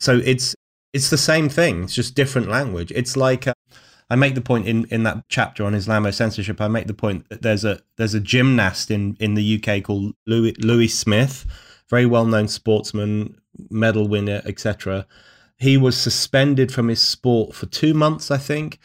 So 0.00 0.20
it's 0.24 0.54
it's 0.92 1.10
the 1.10 1.18
same 1.18 1.48
thing. 1.48 1.84
It's 1.84 1.94
just 1.94 2.14
different 2.14 2.48
language. 2.48 2.92
It's 2.94 3.16
like 3.16 3.46
uh, 3.46 3.54
I 4.10 4.16
make 4.16 4.34
the 4.34 4.40
point 4.40 4.66
in, 4.66 4.86
in 4.86 5.02
that 5.04 5.24
chapter 5.28 5.64
on 5.64 5.74
Islamo 5.74 6.12
censorship. 6.12 6.60
I 6.60 6.68
make 6.68 6.86
the 6.86 6.94
point 6.94 7.28
that 7.28 7.42
there's 7.42 7.64
a 7.64 7.80
there's 7.96 8.14
a 8.14 8.20
gymnast 8.20 8.90
in, 8.90 9.16
in 9.20 9.34
the 9.34 9.62
UK 9.62 9.82
called 9.82 10.14
Louis 10.26 10.54
Louis 10.58 10.88
Smith, 10.88 11.46
very 11.88 12.06
well 12.06 12.26
known 12.26 12.48
sportsman, 12.48 13.40
medal 13.70 14.08
winner, 14.08 14.42
etc 14.44 15.06
he 15.62 15.76
was 15.76 15.96
suspended 15.96 16.72
from 16.72 16.88
his 16.88 17.00
sport 17.00 17.54
for 17.54 17.66
two 17.66 17.94
months, 17.94 18.32
I 18.32 18.36
think, 18.36 18.80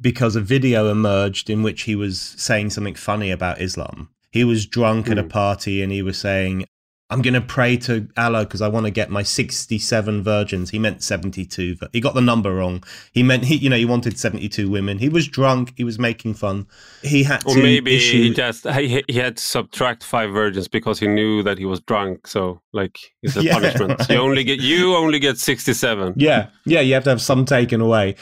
because 0.00 0.34
a 0.34 0.40
video 0.40 0.90
emerged 0.90 1.48
in 1.48 1.62
which 1.62 1.82
he 1.82 1.94
was 1.94 2.18
saying 2.18 2.70
something 2.70 2.96
funny 2.96 3.30
about 3.30 3.60
Islam. 3.60 4.10
He 4.32 4.42
was 4.42 4.66
drunk 4.66 5.06
mm. 5.06 5.12
at 5.12 5.18
a 5.18 5.22
hmm. 5.22 5.28
party 5.28 5.82
and 5.82 5.92
he 5.92 6.02
was 6.02 6.18
saying, 6.18 6.66
I'm 7.10 7.22
going 7.22 7.34
to 7.34 7.40
pray 7.40 7.76
to 7.78 8.08
Allah 8.16 8.44
because 8.44 8.62
I 8.62 8.68
want 8.68 8.86
to 8.86 8.90
get 8.90 9.10
my 9.10 9.24
67 9.24 10.22
virgins. 10.22 10.70
He 10.70 10.78
meant 10.78 11.02
72. 11.02 11.76
He 11.92 12.00
got 12.00 12.14
the 12.14 12.20
number 12.20 12.54
wrong. 12.54 12.84
He 13.12 13.24
meant 13.24 13.44
he, 13.44 13.56
you 13.56 13.68
know, 13.68 13.76
he 13.76 13.84
wanted 13.84 14.16
72 14.16 14.70
women. 14.70 14.98
He 14.98 15.08
was 15.08 15.26
drunk. 15.26 15.72
He 15.76 15.82
was 15.82 15.98
making 15.98 16.34
fun. 16.34 16.68
He 17.02 17.24
had 17.24 17.44
or 17.44 17.54
to 17.54 17.62
maybe 17.62 17.96
issue... 17.96 18.22
he 18.22 18.34
just 18.34 18.68
he, 18.68 19.02
he 19.08 19.18
had 19.18 19.38
to 19.38 19.42
subtract 19.42 20.04
five 20.04 20.30
virgins 20.30 20.68
because 20.68 21.00
he 21.00 21.08
knew 21.08 21.42
that 21.42 21.58
he 21.58 21.64
was 21.64 21.80
drunk. 21.80 22.28
So 22.28 22.60
like 22.72 22.98
it's 23.22 23.36
a 23.36 23.42
yeah, 23.44 23.54
punishment. 23.54 23.98
Right. 23.98 24.10
You 24.10 24.16
only 24.20 24.44
get 24.44 24.60
you 24.60 24.94
only 24.94 25.18
get 25.18 25.38
67. 25.38 26.14
Yeah, 26.16 26.48
yeah. 26.64 26.80
You 26.80 26.94
have 26.94 27.04
to 27.04 27.10
have 27.10 27.22
some 27.22 27.44
taken 27.44 27.80
away, 27.80 28.14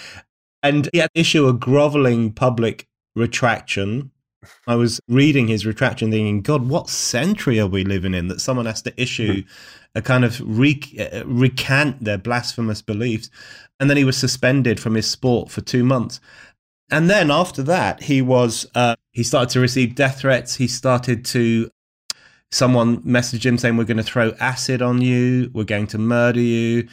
and 0.62 0.88
he 0.92 0.98
had 0.98 1.10
to 1.14 1.20
issue 1.20 1.46
a 1.46 1.52
groveling 1.52 2.32
public 2.32 2.88
retraction 3.14 4.12
I 4.66 4.76
was 4.76 5.00
reading 5.08 5.48
his 5.48 5.66
retraction, 5.66 6.10
thinking, 6.10 6.42
God, 6.42 6.68
what 6.68 6.88
century 6.88 7.58
are 7.58 7.66
we 7.66 7.84
living 7.84 8.14
in 8.14 8.28
that 8.28 8.40
someone 8.40 8.66
has 8.66 8.82
to 8.82 9.00
issue 9.00 9.42
hmm. 9.42 9.48
a 9.94 10.02
kind 10.02 10.24
of 10.24 10.40
re- 10.44 11.10
uh, 11.12 11.24
recant 11.26 12.04
their 12.04 12.18
blasphemous 12.18 12.82
beliefs? 12.82 13.30
And 13.80 13.88
then 13.88 13.96
he 13.96 14.04
was 14.04 14.16
suspended 14.16 14.80
from 14.80 14.94
his 14.94 15.10
sport 15.10 15.50
for 15.50 15.60
two 15.60 15.84
months. 15.84 16.20
And 16.90 17.10
then 17.10 17.30
after 17.30 17.62
that, 17.64 18.04
he 18.04 18.22
was 18.22 18.66
uh, 18.74 18.96
he 19.12 19.22
started 19.22 19.50
to 19.50 19.60
receive 19.60 19.94
death 19.94 20.20
threats. 20.20 20.56
He 20.56 20.66
started 20.66 21.24
to 21.26 21.70
someone 22.50 23.02
messaged 23.02 23.44
him 23.44 23.58
saying, 23.58 23.76
"We're 23.76 23.84
going 23.84 23.98
to 23.98 24.02
throw 24.02 24.32
acid 24.40 24.80
on 24.80 25.02
you. 25.02 25.50
We're 25.52 25.64
going 25.64 25.86
to 25.88 25.98
murder 25.98 26.40
you." 26.40 26.88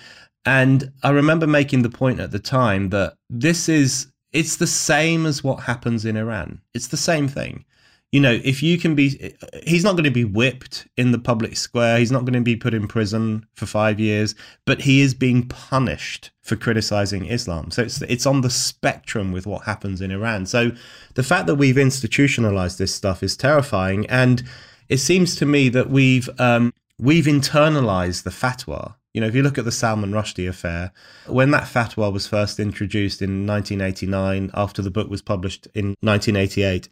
And 0.46 0.92
I 1.02 1.10
remember 1.10 1.48
making 1.48 1.82
the 1.82 1.90
point 1.90 2.20
at 2.20 2.32
the 2.32 2.40
time 2.40 2.90
that 2.90 3.16
this 3.30 3.70
is 3.70 4.08
it's 4.36 4.58
the 4.58 4.68
same 4.68 5.26
as 5.26 5.44
what 5.44 5.62
happens 5.62 6.04
in 6.04 6.18
Iran. 6.18 6.62
It's 6.74 6.88
the 6.88 6.98
same 6.98 7.30
thing. 7.30 7.64
You 8.12 8.20
know, 8.20 8.40
if 8.44 8.62
you 8.62 8.78
can 8.78 8.94
be, 8.94 9.34
he's 9.66 9.84
not 9.84 9.94
going 9.94 10.04
to 10.04 10.12
be 10.12 10.26
whipped 10.26 10.88
in 10.98 11.12
the 11.12 11.20
public 11.20 11.56
square. 11.56 11.98
He's 11.98 12.12
not 12.12 12.26
going 12.26 12.34
to 12.34 12.42
be 12.42 12.56
put 12.56 12.74
in 12.74 12.88
prison 12.88 13.46
for 13.54 13.66
five 13.66 13.98
years, 14.00 14.36
but 14.66 14.82
he 14.82 15.00
is 15.02 15.14
being 15.14 15.48
punished 15.48 16.32
for 16.42 16.58
criticizing 16.58 17.26
Islam. 17.26 17.72
So 17.72 17.84
it's 17.84 18.02
it's 18.04 18.26
on 18.26 18.42
the 18.42 18.50
spectrum 18.50 19.32
with 19.32 19.48
what 19.48 19.64
happens 19.64 20.02
in 20.02 20.12
Iran. 20.12 20.46
So 20.46 20.72
the 21.16 21.24
fact 21.24 21.48
that 21.48 21.56
we've 21.56 21.78
institutionalized 21.78 22.78
this 22.78 22.94
stuff 22.94 23.24
is 23.24 23.36
terrifying, 23.38 24.06
and 24.08 24.44
it 24.90 24.98
seems 24.98 25.36
to 25.38 25.46
me 25.46 25.70
that 25.70 25.90
we've 25.90 26.30
um, 26.40 26.74
we've 27.00 27.26
internalized 27.26 28.24
the 28.24 28.30
fatwa 28.30 28.96
you 29.16 29.22
know, 29.22 29.28
if 29.28 29.34
you 29.34 29.44
look 29.44 29.58
at 29.58 29.64
the 29.64 29.72
Salman 29.72 30.12
Rushdie 30.12 30.50
affair, 30.50 30.92
when 31.26 31.52
that 31.52 31.64
fatwa 31.64 32.12
was 32.12 32.28
first 32.28 32.60
introduced 32.60 33.22
in 33.22 33.48
1989, 33.48 34.52
after 34.54 34.82
the 34.82 34.92
book 34.92 35.10
was 35.10 35.22
published 35.22 35.70
in 35.74 35.96
1988, 36.02 36.90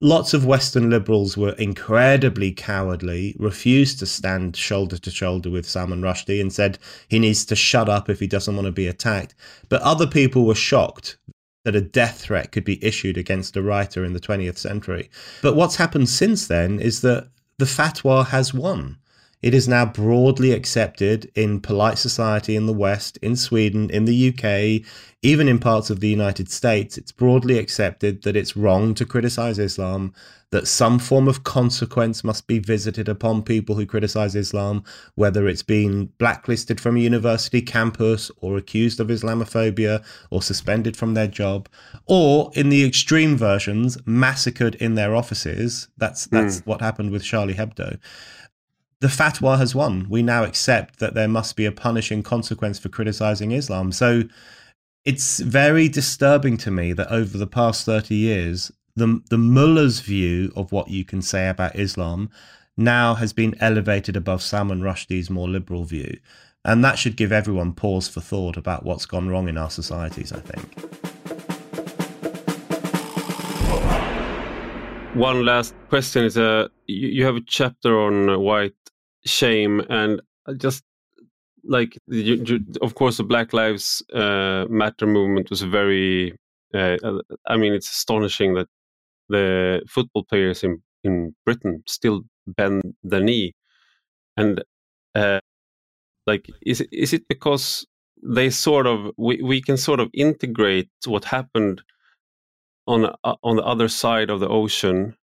lots 0.00 0.34
of 0.34 0.44
Western 0.44 0.90
liberals 0.90 1.36
were 1.36 1.52
incredibly 1.52 2.50
cowardly, 2.50 3.36
refused 3.38 4.00
to 4.00 4.06
stand 4.06 4.56
shoulder 4.56 4.98
to 4.98 5.12
shoulder 5.12 5.48
with 5.48 5.64
Salman 5.64 6.02
Rushdie, 6.02 6.40
and 6.40 6.52
said 6.52 6.76
he 7.06 7.20
needs 7.20 7.44
to 7.44 7.54
shut 7.54 7.88
up 7.88 8.10
if 8.10 8.18
he 8.18 8.26
doesn't 8.26 8.56
want 8.56 8.66
to 8.66 8.72
be 8.72 8.88
attacked. 8.88 9.36
But 9.68 9.82
other 9.82 10.08
people 10.08 10.44
were 10.44 10.56
shocked 10.56 11.18
that 11.64 11.76
a 11.76 11.80
death 11.80 12.22
threat 12.22 12.50
could 12.50 12.64
be 12.64 12.84
issued 12.84 13.16
against 13.16 13.56
a 13.56 13.62
writer 13.62 14.04
in 14.04 14.12
the 14.12 14.20
20th 14.20 14.58
century. 14.58 15.08
But 15.40 15.54
what's 15.54 15.76
happened 15.76 16.08
since 16.08 16.48
then 16.48 16.80
is 16.80 17.00
that 17.02 17.28
the 17.58 17.64
fatwa 17.64 18.26
has 18.26 18.52
won. 18.52 18.98
It 19.40 19.54
is 19.54 19.68
now 19.68 19.86
broadly 19.86 20.50
accepted 20.50 21.30
in 21.36 21.60
polite 21.60 21.98
society 21.98 22.56
in 22.56 22.66
the 22.66 22.72
West, 22.72 23.18
in 23.18 23.36
Sweden, 23.36 23.88
in 23.88 24.04
the 24.04 24.28
UK, 24.30 24.84
even 25.22 25.46
in 25.46 25.60
parts 25.60 25.90
of 25.90 26.00
the 26.00 26.08
United 26.08 26.50
States. 26.50 26.98
It's 26.98 27.12
broadly 27.12 27.56
accepted 27.56 28.22
that 28.22 28.34
it's 28.34 28.56
wrong 28.56 28.94
to 28.94 29.06
criticize 29.06 29.60
Islam, 29.60 30.12
that 30.50 30.66
some 30.66 30.98
form 30.98 31.28
of 31.28 31.44
consequence 31.44 32.24
must 32.24 32.48
be 32.48 32.58
visited 32.58 33.08
upon 33.08 33.42
people 33.42 33.76
who 33.76 33.86
criticize 33.86 34.34
Islam, 34.34 34.82
whether 35.14 35.46
it's 35.46 35.62
being 35.62 36.06
blacklisted 36.18 36.80
from 36.80 36.96
a 36.96 37.00
university 37.00 37.62
campus 37.62 38.32
or 38.38 38.56
accused 38.56 38.98
of 38.98 39.06
Islamophobia 39.06 40.04
or 40.30 40.42
suspended 40.42 40.96
from 40.96 41.14
their 41.14 41.28
job, 41.28 41.68
or 42.06 42.50
in 42.54 42.70
the 42.70 42.84
extreme 42.84 43.36
versions, 43.36 43.98
massacred 44.04 44.74
in 44.76 44.96
their 44.96 45.14
offices. 45.14 45.88
That's 45.96 46.26
that's 46.26 46.62
mm. 46.62 46.66
what 46.66 46.80
happened 46.80 47.12
with 47.12 47.22
Charlie 47.22 47.54
Hebdo 47.54 47.98
the 49.00 49.08
fatwa 49.08 49.58
has 49.58 49.74
won. 49.74 50.06
We 50.08 50.22
now 50.22 50.44
accept 50.44 50.98
that 50.98 51.14
there 51.14 51.28
must 51.28 51.56
be 51.56 51.64
a 51.66 51.72
punishing 51.72 52.22
consequence 52.22 52.78
for 52.78 52.88
criticizing 52.88 53.52
Islam. 53.52 53.92
So 53.92 54.24
it's 55.04 55.38
very 55.40 55.88
disturbing 55.88 56.56
to 56.58 56.70
me 56.70 56.92
that 56.94 57.12
over 57.12 57.38
the 57.38 57.46
past 57.46 57.84
30 57.86 58.14
years, 58.14 58.72
the, 58.96 59.22
the 59.30 59.38
mullah's 59.38 60.00
view 60.00 60.52
of 60.56 60.72
what 60.72 60.90
you 60.90 61.04
can 61.04 61.22
say 61.22 61.48
about 61.48 61.76
Islam 61.76 62.30
now 62.76 63.14
has 63.14 63.32
been 63.32 63.54
elevated 63.60 64.16
above 64.16 64.42
Salman 64.42 64.82
Rushdie's 64.82 65.30
more 65.30 65.48
liberal 65.48 65.84
view. 65.84 66.18
And 66.64 66.84
that 66.84 66.98
should 66.98 67.16
give 67.16 67.32
everyone 67.32 67.72
pause 67.72 68.08
for 68.08 68.20
thought 68.20 68.56
about 68.56 68.84
what's 68.84 69.06
gone 69.06 69.28
wrong 69.28 69.48
in 69.48 69.56
our 69.56 69.70
societies, 69.70 70.32
I 70.32 70.40
think. 70.40 70.98
one 75.18 75.44
last 75.44 75.74
question 75.88 76.24
is 76.24 76.38
uh, 76.38 76.68
you, 76.86 77.24
have 77.24 77.34
a 77.34 77.40
chapter 77.40 77.98
on 77.98 78.40
white 78.40 78.72
shame 79.24 79.80
and 79.90 80.20
just 80.58 80.84
like 81.64 81.98
you, 82.06 82.36
you, 82.44 82.60
of 82.82 82.94
course 82.94 83.16
the 83.18 83.24
black 83.24 83.52
lives 83.52 84.02
uh, 84.14 84.64
matter 84.68 85.06
movement 85.06 85.50
was 85.50 85.62
very 85.62 86.34
uh, 86.74 86.96
uh, 87.04 87.18
i 87.46 87.56
mean 87.56 87.72
it's 87.72 87.90
astonishing 87.90 88.54
that 88.54 88.68
the 89.28 89.82
football 89.88 90.24
players 90.24 90.64
in 90.64 90.82
in 91.04 91.34
britain 91.44 91.82
still 91.86 92.22
bend 92.46 92.82
the 93.02 93.20
knee 93.20 93.52
and 94.36 94.62
uh, 95.14 95.40
like 96.26 96.46
is 96.66 96.80
is 96.92 97.12
it 97.12 97.26
because 97.28 97.86
they 98.22 98.50
sort 98.50 98.86
of 98.86 99.10
we, 99.16 99.40
we 99.42 99.60
can 99.60 99.76
sort 99.76 100.00
of 100.00 100.10
integrate 100.14 100.90
what 101.06 101.24
happened 101.24 101.82
on 102.86 103.06
uh, 103.24 103.36
on 103.42 103.56
the 103.56 103.64
other 103.64 103.88
side 103.88 104.30
of 104.30 104.40
the 104.40 104.48
ocean 104.48 105.16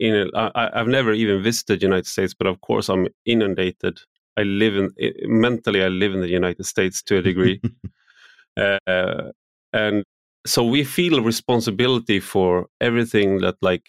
in, 0.00 0.14
in 0.14 0.30
a, 0.34 0.38
I, 0.54 0.80
I've 0.80 0.88
never 0.88 1.12
even 1.12 1.42
visited 1.42 1.80
the 1.80 1.86
United 1.86 2.06
States, 2.06 2.34
but 2.34 2.46
of 2.46 2.60
course 2.62 2.88
I'm 2.88 3.08
inundated. 3.26 4.00
I 4.36 4.42
live 4.42 4.74
in 4.76 4.90
mentally. 5.24 5.82
I 5.84 5.88
live 5.88 6.14
in 6.14 6.20
the 6.20 6.28
United 6.28 6.64
States 6.64 7.02
to 7.04 7.18
a 7.18 7.22
degree, 7.22 7.60
uh, 8.56 9.30
and 9.72 10.04
so 10.46 10.64
we 10.64 10.84
feel 10.84 11.22
responsibility 11.22 12.20
for 12.20 12.66
everything 12.80 13.38
that 13.38 13.56
like 13.60 13.84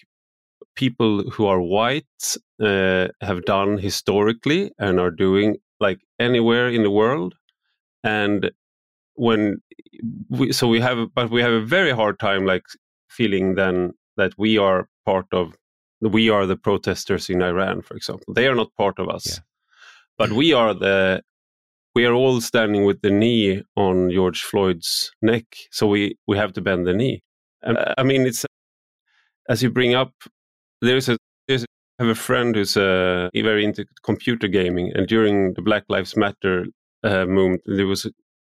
people 0.76 1.30
who 1.32 1.46
are 1.46 1.62
white 1.62 2.06
uh, 2.62 3.08
have 3.22 3.46
done 3.46 3.78
historically 3.78 4.72
and 4.80 5.00
are 5.00 5.12
doing 5.12 5.58
like 5.80 6.00
anywhere 6.20 6.70
in 6.70 6.84
the 6.84 6.92
world 6.92 7.36
and 8.04 8.52
when 9.16 9.58
we 10.30 10.52
so 10.52 10.68
we 10.68 10.80
have 10.80 11.14
but 11.14 11.30
we 11.30 11.42
have 11.42 11.52
a 11.52 11.66
very 11.66 11.92
hard 11.92 12.20
time 12.20 12.46
like 12.46 12.64
feeling 13.10 13.56
then 13.56 13.92
that 14.18 14.34
we 14.38 14.58
are 14.58 14.88
part 15.06 15.26
of 15.32 15.56
we 16.02 16.30
are 16.30 16.46
the 16.46 16.58
protesters 16.58 17.30
in 17.30 17.42
Iran 17.42 17.82
for 17.82 17.96
example. 17.96 18.34
They 18.34 18.48
are 18.48 18.56
not 18.56 18.76
part 18.78 19.00
of 19.00 19.10
us. 19.10 19.28
Yeah. 19.28 19.44
but 20.18 20.32
we 20.34 20.54
are 20.54 20.74
the 20.74 21.22
we 21.96 22.06
are 22.06 22.14
all 22.14 22.40
standing 22.42 22.86
with 22.86 23.02
the 23.02 23.12
knee 23.12 23.64
on 23.76 24.12
George 24.12 24.44
Floyd's 24.44 25.12
neck 25.22 25.46
so 25.72 25.88
we 25.88 26.18
we 26.28 26.38
have 26.38 26.54
to 26.54 26.62
bend 26.62 26.88
the 26.88 26.94
knee. 26.94 27.22
And 27.64 27.78
I 27.98 28.04
mean 28.04 28.26
it's 28.26 28.46
as 29.50 29.62
you 29.64 29.70
bring 29.70 29.96
up 29.96 30.14
there's 30.82 31.10
a 31.10 31.18
there's 31.48 31.66
I 32.00 32.04
have 32.06 32.12
a 32.12 32.16
friend 32.16 32.56
who's 32.56 32.78
uh, 32.78 33.30
very 33.36 33.64
into 33.64 33.86
computer 34.04 34.48
gaming 34.48 34.92
and 34.96 35.08
during 35.08 35.54
the 35.54 35.62
Black 35.62 35.84
Lives 35.90 36.16
Matter 36.18 36.66
uh, 37.04 37.26
movement 37.26 37.62
there 37.66 37.88
was 37.88 38.08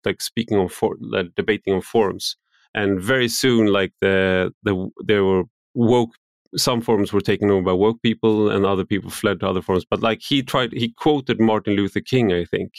like 0.04 0.22
speaking 0.22 0.58
on 0.58 0.68
for 0.68 0.96
like, 1.00 1.34
debating 1.36 1.74
on 1.74 1.82
forums. 1.82 2.36
And 2.74 3.00
very 3.00 3.28
soon 3.28 3.66
like 3.66 3.92
the 4.00 4.52
the 4.62 4.90
there 5.04 5.24
were 5.24 5.44
woke 5.74 6.14
some 6.56 6.80
forums 6.80 7.12
were 7.12 7.20
taken 7.20 7.50
over 7.50 7.62
by 7.62 7.72
woke 7.72 8.00
people 8.02 8.50
and 8.50 8.64
other 8.64 8.84
people 8.84 9.10
fled 9.10 9.40
to 9.40 9.48
other 9.48 9.62
forums 9.62 9.84
but 9.88 10.02
like 10.02 10.20
he 10.22 10.42
tried 10.42 10.72
he 10.72 10.92
quoted 10.96 11.40
martin 11.40 11.74
luther 11.74 12.00
king 12.00 12.32
i 12.32 12.44
think. 12.44 12.72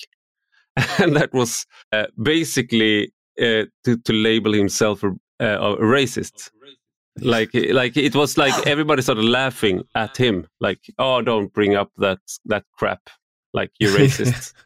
And 0.99 1.15
that 1.15 1.34
was 1.34 1.65
uh, 1.91 2.05
basically 2.22 3.11
uh, 3.39 3.65
to, 3.84 3.97
to 4.03 4.13
label 4.13 4.53
himself 4.53 5.03
a, 5.03 5.07
uh, 5.39 5.74
a 5.74 5.78
racist. 5.78 6.51
Like 7.20 7.49
like 7.53 7.97
it 7.97 8.15
was 8.15 8.38
like 8.38 8.68
everybody 8.68 9.01
started 9.01 9.26
laughing 9.26 9.84
at 9.95 10.15
him 10.18 10.45
like 10.59 10.82
oh 10.99 11.20
don't 11.24 11.51
bring 11.51 11.76
up 11.76 11.91
that 11.97 12.20
that 12.45 12.63
crap. 12.78 13.09
Like 13.53 13.72
you're 13.80 13.97
racist. 13.97 14.53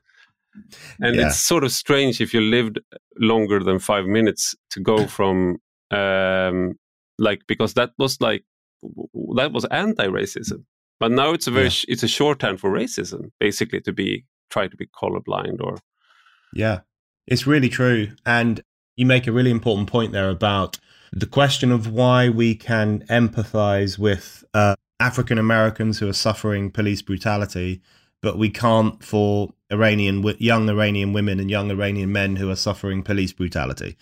And 1.00 1.16
yeah. 1.16 1.28
it's 1.28 1.40
sort 1.40 1.64
of 1.64 1.72
strange 1.72 2.20
if 2.20 2.34
you 2.34 2.42
lived 2.42 2.78
longer 3.18 3.64
than 3.64 3.80
five 3.80 4.06
minutes 4.06 4.54
to 4.72 4.82
go 4.82 5.08
from 5.08 5.60
um, 5.92 6.74
like 7.18 7.44
because 7.48 7.74
that 7.76 7.92
was 7.98 8.20
like 8.20 8.44
that 9.36 9.52
was 9.52 9.66
anti-racism 9.66 10.64
but 11.00 11.12
now 11.12 11.32
it's 11.32 11.48
a 11.48 11.52
very 11.52 11.66
yeah. 11.66 11.86
it's 11.88 12.04
a 12.04 12.08
shorthand 12.08 12.60
for 12.60 12.72
racism 12.72 13.32
basically 13.40 13.82
to 13.82 13.92
be 13.92 14.26
try 14.50 14.68
to 14.68 14.78
be 14.78 14.88
colorblind 14.88 15.62
or 15.62 15.78
yeah 16.54 16.80
it's 17.28 17.48
really 17.48 17.70
true 17.70 18.10
and 18.26 18.62
you 18.96 19.06
make 19.06 19.28
a 19.28 19.32
really 19.32 19.52
important 19.52 19.88
point 19.88 20.12
there 20.12 20.30
about 20.30 20.80
the 21.14 21.26
question 21.26 21.72
of 21.72 21.92
why 21.92 22.30
we 22.30 22.56
can 22.56 23.06
empathize 23.10 23.98
with 23.98 24.44
uh, 24.54 24.76
African 25.00 25.38
Americans 25.38 26.00
who 26.00 26.08
are 26.08 26.14
suffering 26.14 26.72
police 26.72 27.02
brutality 27.02 27.82
but 28.22 28.38
we 28.38 28.50
can't 28.50 29.04
for 29.04 29.54
Iranian 29.72 30.24
young 30.40 30.70
Iranian 30.70 31.14
women 31.14 31.40
and 31.40 31.50
young 31.50 31.72
Iranian 31.72 32.12
men 32.12 32.36
who 32.36 32.50
are 32.50 32.56
suffering 32.56 33.04
police 33.04 33.34
brutality. 33.34 33.98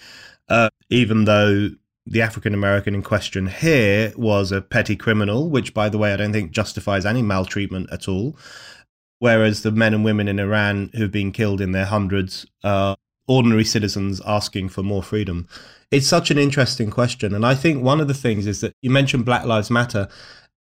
Uh, 0.50 0.70
even 0.90 1.26
though 1.26 1.70
the 2.10 2.24
African 2.24 2.56
American 2.56 2.96
in 2.96 3.04
question 3.04 3.48
here 3.48 4.12
was 4.18 4.52
a 4.52 4.62
petty 4.62 4.96
criminal, 4.96 5.50
which, 5.50 5.76
by 5.76 5.90
the 5.90 5.98
way, 6.00 6.12
I 6.12 6.18
don't 6.18 6.34
think 6.34 6.52
justifies 6.52 7.06
any 7.06 7.22
maltreatment 7.22 7.90
at 7.92 8.08
all. 8.08 8.36
Whereas 9.20 9.62
the 9.62 9.72
men 9.72 9.94
and 9.94 10.04
women 10.04 10.28
in 10.28 10.40
Iran 10.40 10.90
who've 10.96 11.12
been 11.12 11.32
killed 11.32 11.62
in 11.62 11.72
their 11.72 11.86
hundreds 11.86 12.48
are 12.64 12.98
ordinary 13.28 13.64
citizens 13.64 14.22
asking 14.26 14.70
for 14.70 14.82
more 14.82 15.04
freedom. 15.04 15.48
It's 15.92 16.08
such 16.08 16.32
an 16.32 16.40
interesting 16.40 16.90
question. 16.90 17.36
And 17.36 17.46
I 17.46 17.54
think 17.54 17.84
one 17.84 18.02
of 18.02 18.08
the 18.08 18.14
things 18.16 18.48
is 18.48 18.62
that 18.62 18.74
you 18.82 18.90
mentioned 18.90 19.26
Black 19.26 19.46
Lives 19.46 19.70
Matter. 19.70 20.08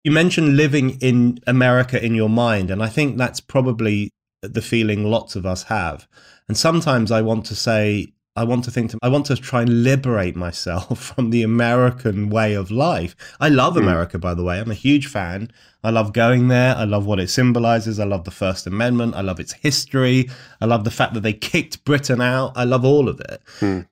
You 0.03 0.11
mentioned 0.11 0.57
living 0.57 0.97
in 0.99 1.39
America 1.47 2.03
in 2.03 2.13
your 2.13 2.29
mind, 2.29 2.71
and 2.71 2.83
I 2.83 2.87
think 2.87 3.17
that's 3.17 3.39
probably 3.39 4.11
the 4.41 4.61
feeling 4.61 5.05
lots 5.05 5.35
of 5.35 5.45
us 5.45 5.63
have. 5.63 6.07
And 6.47 6.57
sometimes 6.57 7.09
I 7.11 7.21
want 7.21 7.45
to 7.45 7.55
say, 7.55 8.13
I 8.37 8.43
want 8.43 8.63
to 8.65 8.71
think, 8.71 8.91
to, 8.91 8.99
I 9.01 9.09
want 9.09 9.25
to 9.25 9.35
try 9.35 9.61
and 9.61 9.83
liberate 9.83 10.35
myself 10.35 10.99
from 11.15 11.31
the 11.31 11.41
American 11.41 12.29
way 12.29 12.53
of 12.53 12.69
life. 12.69 13.15
I 13.39 13.49
love 13.49 13.73
mm. 13.73 13.81
America, 13.81 14.19
by 14.19 14.35
the 14.35 14.43
way. 14.43 14.59
I'm 14.59 14.71
a 14.71 14.75
huge 14.75 15.07
fan. 15.07 15.51
I 15.83 15.89
love 15.89 16.13
going 16.13 16.47
there. 16.47 16.75
I 16.75 16.83
love 16.83 17.05
what 17.05 17.19
it 17.19 17.29
symbolizes. 17.29 17.99
I 17.99 18.05
love 18.05 18.25
the 18.25 18.31
First 18.31 18.67
Amendment. 18.67 19.15
I 19.15 19.21
love 19.21 19.39
its 19.39 19.53
history. 19.53 20.29
I 20.61 20.65
love 20.65 20.83
the 20.83 20.91
fact 20.91 21.15
that 21.15 21.21
they 21.21 21.33
kicked 21.33 21.83
Britain 21.83 22.21
out. 22.21 22.53
I 22.55 22.63
love 22.63 22.85
all 22.85 23.09
of 23.09 23.19
it. 23.19 23.41
Mm. 23.59 23.87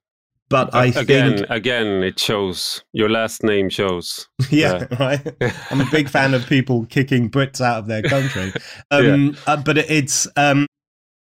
But 0.48 0.76
I 0.76 0.86
again, 0.86 1.38
think 1.38 1.50
again, 1.50 2.04
it 2.04 2.20
shows 2.20 2.84
your 2.94 3.10
last 3.10 3.44
name 3.44 3.70
shows. 3.70 4.28
Yeah, 4.52 4.86
uh, 4.92 4.96
right. 5.00 5.36
I'm 5.72 5.82
a 5.82 5.90
big 5.90 6.08
fan 6.08 6.36
of 6.36 6.46
people 6.46 6.86
kicking 6.86 7.32
Brits 7.32 7.62
out 7.62 7.80
of 7.80 7.88
their 7.88 8.04
country. 8.04 8.54
Um, 8.92 9.06
yeah. 9.26 9.32
uh, 9.48 9.58
but 9.58 9.80
it's 9.80 10.28
um, 10.36 10.68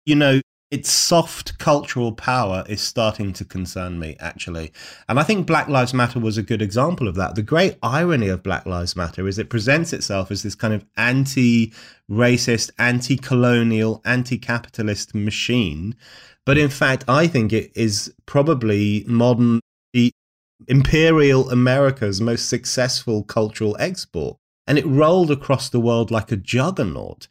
you 0.05 0.13
know, 0.13 0.41
its 0.76 0.89
soft 0.89 1.57
cultural 1.57 2.11
power 2.11 2.65
is 2.67 2.82
starting 2.82 3.32
to 3.32 3.45
concern 3.45 3.97
me 3.97 4.17
actually. 4.19 4.73
And 5.07 5.17
i 5.17 5.23
think 5.23 5.47
black 5.47 5.69
lives 5.69 5.93
matter 5.93 6.19
was 6.19 6.38
a 6.38 6.49
good 6.51 6.61
example 6.61 7.07
of 7.07 7.15
that. 7.15 7.36
The 7.36 7.49
great 7.53 7.78
irony 7.82 8.28
of 8.28 8.43
black 8.43 8.65
lives 8.65 8.93
matter 8.93 9.26
is 9.26 9.39
it 9.39 9.49
presents 9.49 9.93
itself 9.93 10.32
as 10.32 10.43
this 10.43 10.53
kind 10.63 10.73
of 10.73 10.86
anti-racist 10.97 12.71
anti-colonial 12.78 14.01
anti-capitalist 14.03 15.15
machine. 15.15 15.95
But 16.45 16.57
in 16.57 16.69
fact, 16.69 17.05
I 17.07 17.28
think 17.28 17.53
it 17.53 17.71
is 17.73 18.13
probably 18.26 19.05
modern, 19.07 19.61
imperial 20.67 21.49
America's 21.49 22.19
most 22.19 22.49
successful 22.49 23.23
cultural 23.23 23.78
export. 23.80 24.38
And 24.67 24.78
it 24.78 24.86
rolled 24.86 25.32
across 25.32 25.69
the 25.69 25.80
world 25.80 26.11
like 26.11 26.32
a 26.32 26.38
juggernaut, 26.38 27.28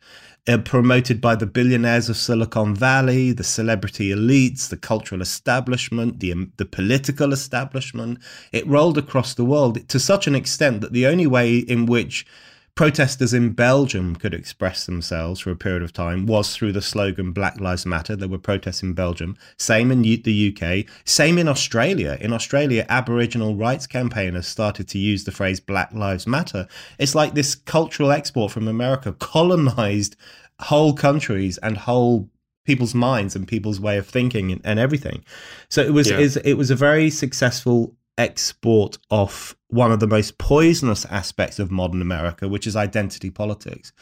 uh, 0.46 0.58
promoted 0.58 1.20
by 1.20 1.34
the 1.34 1.46
billionaires 1.46 2.08
of 2.08 2.16
Silicon 2.16 2.74
Valley, 2.74 3.32
the 3.32 3.44
celebrity 3.44 4.10
elites, 4.10 4.68
the 4.68 4.76
cultural 4.76 5.22
establishment, 5.22 6.20
the, 6.20 6.32
um, 6.32 6.52
the 6.58 6.66
political 6.66 7.32
establishment. 7.32 8.18
It 8.52 8.66
rolled 8.66 8.98
across 8.98 9.34
the 9.34 9.44
world 9.44 9.88
to 9.88 9.98
such 9.98 10.26
an 10.26 10.34
extent 10.34 10.80
that 10.82 10.92
the 10.92 11.06
only 11.06 11.26
way 11.26 11.56
in 11.56 11.86
which 11.86 12.26
protesters 12.74 13.32
in 13.32 13.50
Belgium 13.50 14.16
could 14.16 14.34
express 14.34 14.86
themselves 14.86 15.40
for 15.40 15.50
a 15.50 15.56
period 15.56 15.82
of 15.82 15.92
time 15.92 16.26
was 16.26 16.54
through 16.54 16.72
the 16.72 16.82
slogan 16.82 17.30
Black 17.32 17.60
Lives 17.60 17.86
Matter. 17.86 18.16
There 18.16 18.28
were 18.28 18.38
protests 18.38 18.82
in 18.82 18.94
Belgium. 18.94 19.36
Same 19.58 19.92
in 19.92 20.02
the 20.02 20.56
UK. 20.56 20.86
Same 21.04 21.38
in 21.38 21.46
Australia. 21.46 22.18
In 22.20 22.32
Australia, 22.32 22.84
Aboriginal 22.88 23.54
rights 23.54 23.86
campaigners 23.86 24.48
started 24.48 24.88
to 24.88 24.98
use 24.98 25.24
the 25.24 25.32
phrase 25.32 25.60
Black 25.60 25.92
Lives 25.92 26.26
Matter. 26.26 26.66
It's 26.98 27.14
like 27.14 27.34
this 27.34 27.54
cultural 27.54 28.10
export 28.10 28.50
from 28.50 28.66
America 28.66 29.12
colonized 29.12 30.16
whole 30.60 30.94
countries 30.94 31.58
and 31.58 31.76
whole 31.76 32.28
people's 32.64 32.94
minds 32.94 33.36
and 33.36 33.46
people's 33.46 33.78
way 33.78 33.98
of 33.98 34.08
thinking 34.08 34.50
and, 34.50 34.60
and 34.64 34.78
everything. 34.80 35.24
So 35.68 35.82
it 35.82 35.92
was 35.92 36.10
yeah. 36.10 36.40
it 36.44 36.54
was 36.54 36.70
a 36.70 36.76
very 36.76 37.10
successful 37.10 37.94
export 38.18 38.98
off 39.10 39.56
one 39.68 39.92
of 39.92 40.00
the 40.00 40.06
most 40.06 40.38
poisonous 40.38 41.04
aspects 41.06 41.58
of 41.58 41.70
modern 41.70 42.00
America, 42.00 42.48
which 42.48 42.66
is 42.66 42.76
identity 42.76 43.30
politics. 43.30 43.92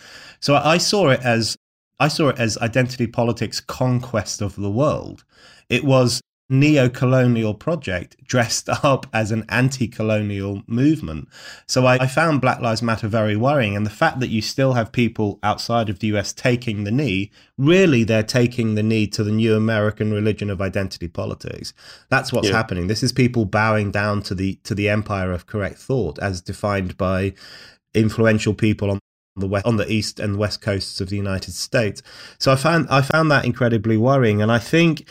So 0.41 0.55
I 0.55 0.79
saw 0.79 1.11
it 1.11 1.21
as 1.21 1.57
I 2.01 2.09
saw 2.09 2.29
it 2.29 2.39
as 2.39 2.59
identity 2.59 3.07
politics 3.07 3.61
conquest 3.61 4.43
of 4.43 4.57
the 4.57 4.71
world. 4.71 5.25
It 5.69 5.85
was 5.85 6.21
neo-colonial 6.49 7.55
project 7.55 8.17
dressed 8.25 8.69
up 8.85 9.07
as 9.13 9.31
an 9.31 9.45
anti-colonial 9.49 10.63
movement. 10.67 11.29
So 11.67 11.87
I, 11.87 11.95
I, 11.97 12.07
found 12.07 12.41
Black 12.41 12.61
Lives 12.61 12.83
Matter 12.83 13.09
very 13.09 13.37
worrying. 13.37 13.77
And 13.77 13.87
the 13.87 13.91
fact 13.91 14.21
that 14.21 14.29
you 14.29 14.43
still 14.43 14.75
have 14.75 14.93
people 14.93 15.39
outside 15.43 15.89
of 15.89 16.01
the 16.01 16.09
US 16.09 16.33
taking 16.33 16.85
the 16.85 16.91
knee, 16.91 17.31
really 17.57 18.05
they're 18.05 18.23
taking 18.23 18.75
the 18.75 18.83
knee 18.83 19.07
to 19.09 19.25
the 19.25 19.33
new 19.33 19.57
American 19.57 20.13
religion 20.13 20.51
of 20.51 20.61
identity 20.61 21.09
politics. 21.09 21.73
That's 22.11 22.33
what's 22.33 22.49
yeah. 22.49 22.55
happening. 22.55 22.87
This 22.87 23.03
is 23.03 23.13
people 23.13 23.45
bowing 23.45 23.91
down 23.91 24.23
to 24.23 24.35
the 24.35 24.57
to 24.65 24.75
the 24.75 24.89
empire 24.89 25.33
of 25.33 25.47
correct 25.47 25.79
thought 25.79 26.19
as 26.19 26.41
defined 26.41 26.99
by 26.99 27.35
influential 27.95 28.55
people 28.55 28.91
on 28.91 28.99
the 29.37 29.47
west, 29.47 29.67
on 29.67 29.77
the 29.77 29.91
east 29.91 30.21
and 30.21 30.37
west 30.37 30.61
coasts 30.61 31.01
of 31.01 31.09
the 31.09 31.17
United 31.17 31.53
States. 31.53 32.03
So 32.39 32.53
I 32.53 32.57
found 32.57 32.89
I 32.91 33.03
found 33.03 33.31
that 33.31 33.45
incredibly 33.45 33.97
worrying, 33.97 34.43
and 34.43 34.53
I 34.53 34.59
think 34.59 35.07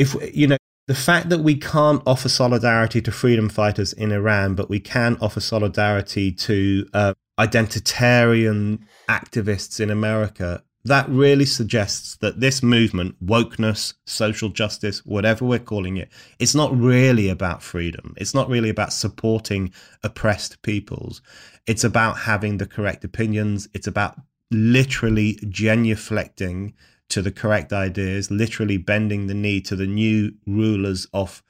if 0.00 0.16
you 0.34 0.46
know 0.46 0.56
the 0.86 0.94
fact 0.94 1.28
that 1.28 1.40
we 1.40 1.54
can't 1.54 2.02
offer 2.06 2.28
solidarity 2.28 3.00
to 3.02 3.12
freedom 3.12 3.48
fighters 3.48 3.92
in 3.92 4.10
Iran, 4.10 4.54
but 4.54 4.68
we 4.68 4.80
can 4.80 5.16
offer 5.20 5.40
solidarity 5.40 6.32
to 6.32 6.88
uh, 6.94 7.14
identitarian 7.38 8.80
activists 9.08 9.78
in 9.78 9.90
America 9.90 10.62
that 10.84 11.08
really 11.10 11.44
suggests 11.44 12.16
that 12.16 12.40
this 12.40 12.62
movement, 12.62 13.14
wokeness, 13.24 13.94
social 14.06 14.48
justice, 14.48 15.04
whatever 15.04 15.44
we're 15.44 15.58
calling 15.58 15.98
it, 15.98 16.08
it's 16.38 16.54
not 16.54 16.74
really 16.74 17.28
about 17.28 17.62
freedom. 17.62 18.14
It's 18.16 18.34
not 18.34 18.48
really 18.48 18.70
about 18.70 18.92
supporting 18.92 19.72
oppressed 20.02 20.62
peoples. 20.62 21.20
It's 21.66 21.84
about 21.84 22.16
having 22.20 22.56
the 22.56 22.66
correct 22.66 23.04
opinions. 23.04 23.68
It's 23.74 23.86
about 23.86 24.16
literally 24.50 25.34
genuflecting 25.44 26.72
to 27.10 27.22
the 27.22 27.30
correct 27.32 27.72
ideas, 27.72 28.30
literally 28.30 28.76
bending 28.76 29.26
the 29.26 29.34
knee 29.34 29.60
to 29.62 29.76
the 29.76 29.86
new 29.86 30.32
rulers 30.46 31.06
of 31.12 31.42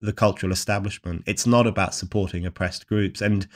the 0.00 0.12
cultural 0.12 0.52
establishment. 0.52 1.22
It's 1.26 1.46
not 1.46 1.66
about 1.66 1.94
supporting 1.94 2.44
oppressed 2.44 2.86
groups. 2.86 3.20
And, 3.20 3.46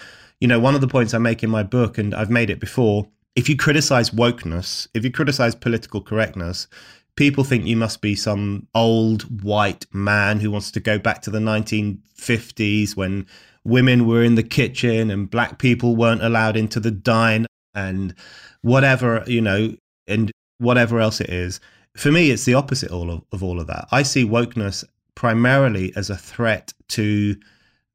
you 0.41 0.49
know, 0.49 0.61
one 0.61 0.75
of 0.75 0.81
the 0.81 0.89
points 0.89 1.13
I 1.13 1.19
make 1.19 1.43
in 1.43 1.51
my 1.51 1.63
book, 1.63 1.99
and 1.99 2.15
I've 2.15 2.31
made 2.31 2.51
it 2.51 2.61
before, 2.61 3.09
if 3.35 3.49
you 3.49 3.57
criticize 3.57 4.11
wokeness, 4.11 4.89
if 4.95 5.05
you 5.05 5.11
criticize 5.11 5.55
political 5.55 6.01
correctness, 6.01 6.69
people 7.17 7.45
think 7.45 7.67
you 7.67 7.77
must 7.77 8.01
be 8.01 8.15
some 8.15 8.67
old 8.75 9.43
white 9.43 9.87
man 9.93 10.41
who 10.41 10.51
wants 10.51 10.71
to 10.71 10.81
go 10.81 10.99
back 10.99 11.21
to 11.23 11.31
the 11.31 11.39
1950s 11.39 12.97
when 12.97 13.27
women 13.65 14.07
were 14.07 14.23
in 14.23 14.37
the 14.37 14.43
kitchen 14.43 15.11
and 15.11 15.31
black 15.31 15.59
people 15.59 15.97
weren't 15.97 16.23
allowed 16.23 16.57
into 16.57 16.79
the 16.79 16.91
dine 16.91 17.47
and 17.75 18.15
whatever, 18.63 19.25
you 19.27 19.41
know, 19.41 19.75
and 20.07 20.31
whatever 20.59 21.01
else 21.01 21.21
it 21.21 21.31
is. 21.31 21.61
For 21.97 22.13
me, 22.13 22.31
it's 22.31 22.45
the 22.45 22.55
opposite 22.55 22.91
all 22.91 23.11
of, 23.11 23.23
of 23.33 23.43
all 23.43 23.61
of 23.61 23.67
that. 23.69 23.89
I 23.91 24.03
see 24.03 24.25
wokeness 24.25 24.85
primarily 25.15 25.93
as 25.97 26.11
a 26.11 26.17
threat 26.17 26.75
to 26.89 27.37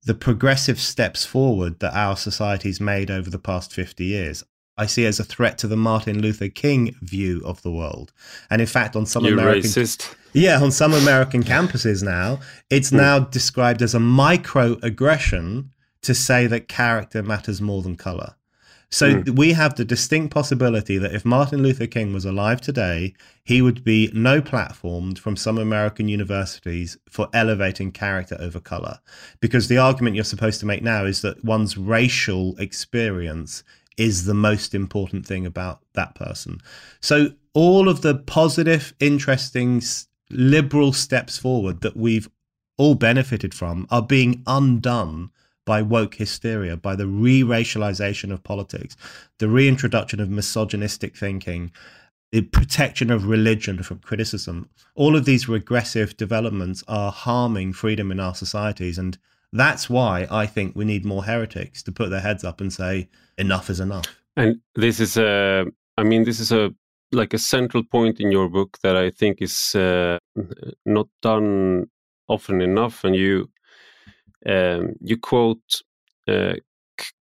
the 0.04 0.16
progressive 0.16 0.80
steps 0.80 1.26
forward 1.26 1.80
that 1.80 1.94
our 1.94 2.18
society's 2.18 2.82
made 2.82 3.12
over 3.12 3.30
the 3.30 3.40
past 3.40 3.72
50 3.74 4.04
years. 4.04 4.44
I 4.78 4.88
see 4.88 5.06
as 5.06 5.20
a 5.20 5.24
threat 5.24 5.60
to 5.60 5.68
the 5.68 5.78
Martin 5.78 6.22
Luther 6.22 6.50
King 6.50 6.96
view 7.02 7.42
of 7.46 7.62
the 7.62 7.72
world. 7.72 8.12
And 8.50 8.62
in 8.62 8.68
fact, 8.68 8.96
on 8.96 9.06
some 9.06 9.26
you 9.26 9.34
American 9.34 9.70
racist. 9.70 10.16
yeah, 10.34 10.60
on 10.60 10.72
some 10.72 10.94
American 10.94 11.44
campuses 11.44 12.02
now, 12.02 12.40
it's 12.70 12.90
hmm. 12.90 12.98
now 12.98 13.20
described 13.20 13.82
as 13.84 13.94
a 13.94 14.00
microaggression 14.00 15.68
to 16.02 16.16
say 16.16 16.48
that 16.48 16.68
character 16.68 17.22
matters 17.22 17.62
more 17.62 17.84
than 17.84 17.96
color. 17.96 18.36
So 18.92 19.16
mm. 19.16 19.38
we 19.38 19.54
have 19.54 19.76
the 19.76 19.86
distinct 19.86 20.34
possibility 20.34 20.98
that 20.98 21.16
if 21.16 21.24
Martin 21.24 21.64
Luther 21.64 21.88
King 21.88 22.14
was 22.14 22.26
alive 22.26 22.60
today, 22.60 23.14
he 23.44 23.62
would 23.62 23.84
be 23.84 24.12
no 24.14 24.42
platformed 24.42 25.18
from 25.18 25.38
some 25.38 25.58
American 25.58 26.10
universities 26.10 26.98
for 27.10 27.30
elevating 27.34 27.92
character 27.92 28.36
over 28.40 28.60
color. 28.60 29.00
Because 29.40 29.70
the 29.70 29.78
argument 29.78 30.16
you're 30.16 30.26
supposed 30.26 30.60
to 30.60 30.66
make 30.66 30.84
now 30.84 31.06
is 31.06 31.22
that 31.22 31.44
one's 31.44 31.78
racial 31.78 32.58
experience 32.58 33.64
is 33.98 34.26
the 34.26 34.34
most 34.34 34.76
important 34.76 35.26
thing 35.26 35.46
about 35.46 35.80
that 35.94 36.16
person. 36.16 36.60
So 37.00 37.30
all 37.54 37.88
of 37.88 38.02
the 38.02 38.16
positive, 38.16 38.94
interesting, 39.00 39.82
liberal 40.30 40.92
steps 40.92 41.38
forward 41.38 41.82
that 41.82 41.96
we've 41.96 42.30
all 42.78 42.96
benefited 42.96 43.54
from 43.54 43.88
are 43.90 44.02
being 44.02 44.44
undone 44.48 45.30
by 45.66 45.82
woke 45.82 46.16
hysteria, 46.16 46.76
by 46.76 46.96
the 46.96 47.08
re 47.08 47.42
racialization 47.42 48.32
of 48.32 48.44
politics, 48.44 48.96
the 49.40 49.48
reintroduction 49.48 50.20
of 50.20 50.30
misogynistic 50.30 51.16
thinking, 51.16 51.72
the 52.32 52.42
protection 52.42 53.12
of 53.12 53.28
religion 53.28 53.84
from 53.84 54.00
criticism. 54.00 54.70
All 54.96 55.16
of 55.16 55.26
these 55.26 55.50
regressive 55.50 56.16
developments 56.18 56.84
are 56.88 57.12
harming 57.12 57.74
freedom 57.74 58.12
in 58.12 58.20
our 58.20 58.36
societies. 58.36 58.98
And 58.98 59.18
that's 59.52 59.90
why 59.90 60.28
I 60.32 60.46
think 60.46 60.76
we 60.76 60.86
need 60.86 61.06
more 61.06 61.26
heretics 61.26 61.84
to 61.84 61.92
put 61.92 62.10
their 62.10 62.22
heads 62.22 62.44
up 62.44 62.62
and 62.62 62.72
say, 62.72 63.10
enough 63.38 63.70
is 63.70 63.80
enough. 63.80 64.06
And 64.38 64.62
this 64.76 65.00
is 65.00 65.18
a, 65.18 65.66
I 65.98 66.04
mean, 66.04 66.24
this 66.24 66.40
is 66.40 66.54
a, 66.54 66.74
like 67.12 67.34
a 67.34 67.38
central 67.38 67.84
point 67.84 68.22
in 68.22 68.32
your 68.32 68.50
book 68.50 68.78
that 68.82 68.96
I 68.96 69.12
think 69.12 69.42
is 69.42 69.76
uh, 69.76 70.18
not 70.86 71.08
done 71.22 71.90
often 72.30 72.62
enough. 72.62 73.04
And 73.04 73.14
you, 73.14 73.50
um, 74.48 74.96
you 75.02 75.18
quote 75.18 75.82
uh, 76.28 76.54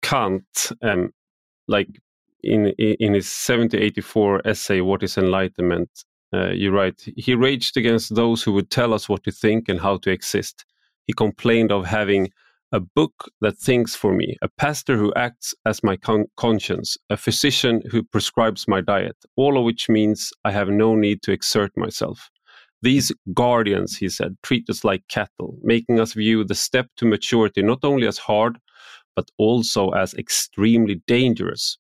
Kant, 0.03 0.73
um, 0.83 1.13
like 1.69 1.89
in 2.43 2.69
in 2.79 3.15
his 3.15 3.27
1784 3.27 4.47
essay, 4.47 4.81
"What 4.81 5.03
is 5.03 5.19
Enlightenment?" 5.19 5.91
Uh, 6.35 6.51
you 6.51 6.71
write, 6.71 7.03
he 7.17 7.35
raged 7.35 7.77
against 7.77 8.15
those 8.15 8.43
who 8.43 8.53
would 8.53 8.71
tell 8.71 8.95
us 8.95 9.07
what 9.07 9.23
to 9.23 9.31
think 9.31 9.69
and 9.69 9.79
how 9.79 9.99
to 9.99 10.11
exist. 10.11 10.65
He 11.07 11.13
complained 11.13 11.71
of 11.71 11.85
having 11.85 12.31
a 12.73 12.81
book 12.81 13.31
that 13.43 13.59
thinks 13.59 13.95
for 13.95 14.15
me, 14.15 14.37
a 14.41 14.49
pastor 14.49 14.97
who 14.97 15.13
acts 15.15 15.55
as 15.67 15.85
my 15.85 15.97
con- 15.97 16.25
conscience, 16.37 16.97
a 17.11 17.19
physician 17.19 17.83
who 17.91 18.03
prescribes 18.03 18.67
my 18.67 18.81
diet, 18.81 19.17
all 19.37 19.59
of 19.59 19.65
which 19.65 19.91
means 19.91 20.33
I 20.45 20.53
have 20.53 20.71
no 20.71 20.95
need 20.95 21.23
to 21.23 21.33
exert 21.33 21.77
myself. 21.77 22.31
These 22.83 23.12
guardians, 23.33 23.97
he 23.97 24.09
said, 24.09 24.37
treat 24.43 24.68
us 24.68 24.85
like 24.85 25.07
cattle, 25.09 25.57
making 25.62 26.01
us 26.01 26.14
view 26.14 26.45
the 26.45 26.55
step 26.55 26.89
to 26.97 27.07
maturity 27.07 27.62
not 27.62 27.78
only 27.85 28.07
as 28.09 28.18
hard, 28.18 28.59
but 29.14 29.30
also 29.39 29.91
as 29.91 30.14
extremely 30.14 31.01
dangerous. 31.07 31.78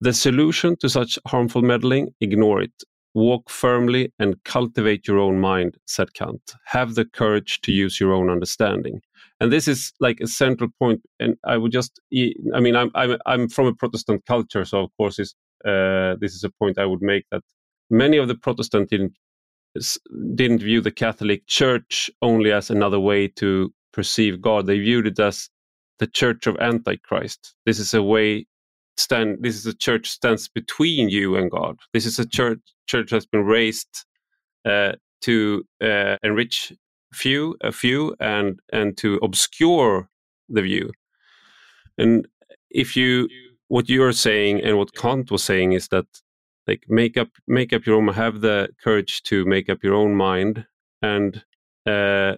The 0.00 0.12
solution 0.12 0.76
to 0.76 0.88
such 0.88 1.18
harmful 1.26 1.62
meddling, 1.62 2.14
ignore 2.20 2.62
it. 2.62 2.72
Walk 3.14 3.50
firmly 3.50 4.12
and 4.18 4.42
cultivate 4.44 5.08
your 5.08 5.18
own 5.18 5.40
mind, 5.40 5.76
said 5.86 6.14
Kant. 6.14 6.54
Have 6.66 6.94
the 6.94 7.04
courage 7.04 7.60
to 7.62 7.72
use 7.72 7.98
your 7.98 8.12
own 8.12 8.30
understanding. 8.30 9.00
And 9.40 9.52
this 9.52 9.66
is 9.66 9.92
like 9.98 10.20
a 10.20 10.26
central 10.26 10.70
point. 10.78 11.02
And 11.18 11.36
I 11.44 11.56
would 11.56 11.72
just, 11.72 12.00
I 12.54 12.60
mean, 12.60 12.76
I'm, 12.76 12.90
I'm, 12.94 13.18
I'm 13.26 13.48
from 13.48 13.66
a 13.66 13.74
Protestant 13.74 14.24
culture, 14.26 14.64
so 14.64 14.84
of 14.84 14.90
course, 14.96 15.18
uh, 15.18 16.14
this 16.20 16.34
is 16.34 16.44
a 16.44 16.50
point 16.50 16.78
I 16.78 16.86
would 16.86 17.02
make 17.02 17.24
that 17.32 17.42
many 17.90 18.18
of 18.18 18.28
the 18.28 18.36
Protestant 18.36 18.92
didn't, 20.34 20.60
view 20.60 20.80
the 20.80 20.90
Catholic 20.90 21.46
Church 21.46 22.10
only 22.22 22.52
as 22.52 22.70
another 22.70 23.00
way 23.00 23.28
to 23.28 23.72
perceive 23.92 24.40
God. 24.40 24.66
They 24.66 24.78
viewed 24.78 25.06
it 25.06 25.18
as 25.18 25.48
the 25.98 26.06
Church 26.06 26.46
of 26.46 26.56
Antichrist. 26.58 27.54
This 27.66 27.78
is 27.78 27.94
a 27.94 28.02
way 28.02 28.46
stand. 28.96 29.38
This 29.40 29.56
is 29.56 29.66
a 29.66 29.74
church 29.74 30.08
stands 30.10 30.48
between 30.48 31.08
you 31.08 31.36
and 31.36 31.50
God. 31.50 31.78
This 31.92 32.06
is 32.06 32.18
a 32.18 32.26
church 32.26 32.60
church 32.86 33.10
has 33.10 33.26
been 33.26 33.44
raised 33.44 34.04
uh, 34.64 34.92
to 35.22 35.64
uh, 35.82 36.16
enrich 36.22 36.72
few, 37.12 37.56
a 37.62 37.72
few, 37.72 38.14
and 38.20 38.60
and 38.72 38.96
to 38.98 39.18
obscure 39.22 40.08
the 40.48 40.62
view. 40.62 40.90
And 41.98 42.26
if 42.70 42.96
you, 42.96 43.28
what 43.68 43.88
you 43.88 44.02
are 44.04 44.12
saying 44.12 44.62
and 44.62 44.78
what 44.78 44.94
Kant 44.94 45.30
was 45.30 45.42
saying 45.42 45.72
is 45.72 45.88
that, 45.88 46.06
like, 46.68 46.84
make 46.88 47.16
up, 47.16 47.30
make 47.46 47.72
up 47.72 47.86
your 47.86 47.96
own, 47.96 48.08
have 48.08 48.40
the 48.40 48.68
courage 48.82 49.22
to 49.24 49.44
make 49.44 49.68
up 49.68 49.82
your 49.82 49.94
own 49.94 50.14
mind, 50.14 50.66
and 51.02 51.42
uh, 51.86 52.36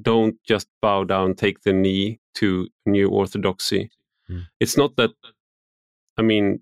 don't 0.00 0.36
just 0.46 0.68
bow 0.80 1.04
down, 1.04 1.34
take 1.34 1.62
the 1.62 1.72
knee 1.72 2.20
to 2.36 2.68
new 2.86 3.08
orthodoxy. 3.08 3.90
Mm. 4.30 4.46
It's 4.60 4.76
not 4.76 4.96
that. 4.96 5.10
I 6.16 6.22
mean, 6.22 6.60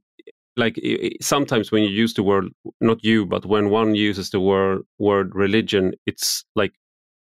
like 0.56 0.80
sometimes 1.20 1.72
when 1.72 1.82
you 1.82 1.88
use 1.88 2.14
the 2.14 2.22
word 2.22 2.48
not 2.80 3.02
you 3.02 3.24
but 3.24 3.46
when 3.46 3.70
one 3.70 3.94
uses 3.94 4.30
the 4.30 4.40
word 4.40 4.82
word 4.98 5.34
religion 5.34 5.92
it's 6.06 6.44
like 6.54 6.72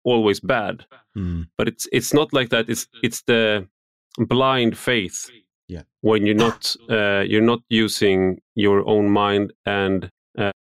always 0.05 0.41
bad 0.41 0.85
mm. 1.16 1.47
but 1.57 1.68
it's 1.68 1.87
it's 1.93 2.12
not 2.12 2.33
like 2.33 2.51
that 2.51 2.68
it's 2.68 2.89
it's 3.03 3.22
the 3.22 3.66
blind 4.18 4.77
faith 4.77 5.31
yeah 5.69 5.83
when 6.03 6.27
you're 6.27 6.35
not 6.35 6.75
uh, 6.91 7.21
you're 7.27 7.41
not 7.41 7.61
using 7.69 8.41
your 8.55 8.87
own 8.89 9.11
mind 9.11 9.53
and 9.67 10.11
uh, 10.39 10.53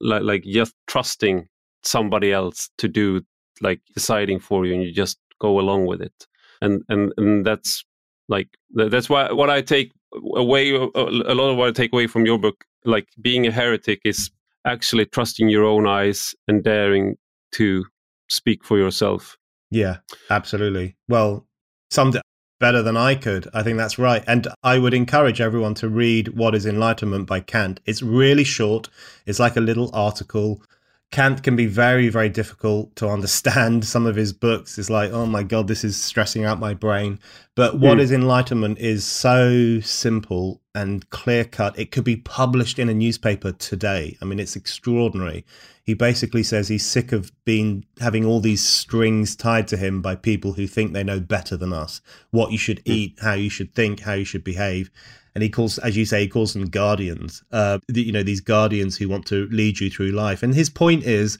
like, 0.00 0.22
like 0.22 0.44
just 0.44 0.74
trusting 0.86 1.46
somebody 1.82 2.32
else 2.32 2.70
to 2.78 2.88
do 2.88 3.22
like 3.60 3.80
deciding 3.94 4.38
for 4.38 4.66
you 4.66 4.74
and 4.74 4.82
you 4.82 4.92
just 4.92 5.18
go 5.40 5.60
along 5.60 5.86
with 5.86 6.00
it 6.00 6.26
and 6.60 6.82
and 6.88 7.12
and 7.16 7.46
that's 7.46 7.84
like 8.28 8.48
that's 8.74 9.08
why 9.08 9.30
what 9.32 9.50
i 9.50 9.60
take 9.60 9.92
away 10.34 10.74
a 10.74 11.34
lot 11.34 11.50
of 11.50 11.56
what 11.56 11.68
i 11.68 11.72
take 11.72 11.92
away 11.92 12.06
from 12.06 12.26
your 12.26 12.38
book 12.38 12.64
like 12.84 13.06
being 13.20 13.46
a 13.46 13.50
heretic 13.50 14.00
is 14.04 14.30
actually 14.64 15.06
trusting 15.06 15.48
your 15.48 15.64
own 15.64 15.86
eyes 15.86 16.34
and 16.46 16.64
daring 16.64 17.16
to 17.52 17.84
speak 18.28 18.64
for 18.64 18.78
yourself. 18.78 19.36
Yeah, 19.70 19.98
absolutely. 20.30 20.96
Well, 21.08 21.46
summed 21.90 22.16
it 22.16 22.22
better 22.58 22.82
than 22.82 22.96
I 22.96 23.14
could. 23.14 23.48
I 23.54 23.62
think 23.62 23.78
that's 23.78 23.98
right. 23.98 24.24
And 24.26 24.48
I 24.62 24.78
would 24.78 24.94
encourage 24.94 25.40
everyone 25.40 25.74
to 25.74 25.88
read 25.88 26.36
What 26.36 26.54
is 26.54 26.66
Enlightenment 26.66 27.26
by 27.26 27.40
Kant. 27.40 27.80
It's 27.86 28.02
really 28.02 28.44
short, 28.44 28.88
it's 29.26 29.38
like 29.38 29.56
a 29.56 29.60
little 29.60 29.90
article. 29.92 30.62
Kant 31.10 31.42
can 31.42 31.56
be 31.56 31.64
very, 31.64 32.10
very 32.10 32.28
difficult 32.28 32.94
to 32.96 33.08
understand. 33.08 33.84
Some 33.86 34.06
of 34.06 34.16
his 34.16 34.32
books 34.32 34.78
is 34.78 34.90
like, 34.90 35.10
oh 35.10 35.26
my 35.26 35.42
God, 35.42 35.66
this 35.66 35.82
is 35.84 36.00
stressing 36.00 36.44
out 36.44 36.60
my 36.60 36.74
brain. 36.74 37.18
But 37.54 37.78
what 37.78 37.98
mm. 37.98 38.02
is 38.02 38.12
enlightenment 38.12 38.78
is 38.78 39.04
so 39.04 39.80
simple 39.80 40.60
and 40.74 41.08
clear 41.10 41.44
cut. 41.44 41.78
It 41.78 41.90
could 41.90 42.04
be 42.04 42.16
published 42.16 42.78
in 42.78 42.88
a 42.88 42.94
newspaper 42.94 43.52
today. 43.52 44.16
I 44.20 44.26
mean, 44.26 44.38
it's 44.38 44.54
extraordinary. 44.54 45.46
He 45.82 45.94
basically 45.94 46.42
says 46.42 46.68
he's 46.68 46.84
sick 46.84 47.12
of 47.12 47.32
being 47.46 47.86
having 47.98 48.26
all 48.26 48.40
these 48.40 48.64
strings 48.64 49.34
tied 49.34 49.66
to 49.68 49.78
him 49.78 50.02
by 50.02 50.14
people 50.14 50.52
who 50.52 50.66
think 50.66 50.92
they 50.92 51.02
know 51.02 51.20
better 51.20 51.56
than 51.56 51.72
us 51.72 52.02
what 52.30 52.52
you 52.52 52.58
should 52.58 52.84
mm. 52.84 52.92
eat, 52.92 53.18
how 53.22 53.32
you 53.32 53.48
should 53.48 53.74
think, 53.74 54.00
how 54.00 54.12
you 54.12 54.26
should 54.26 54.44
behave 54.44 54.90
and 55.34 55.42
he 55.42 55.48
calls, 55.48 55.78
as 55.78 55.96
you 55.96 56.04
say, 56.04 56.22
he 56.22 56.28
calls 56.28 56.52
them 56.52 56.66
guardians. 56.66 57.42
Uh, 57.52 57.78
you 57.88 58.12
know, 58.12 58.22
these 58.22 58.40
guardians 58.40 58.96
who 58.96 59.08
want 59.08 59.26
to 59.26 59.48
lead 59.50 59.80
you 59.80 59.90
through 59.90 60.10
life. 60.10 60.42
And 60.42 60.54
his 60.54 60.70
point 60.70 61.04
is, 61.04 61.38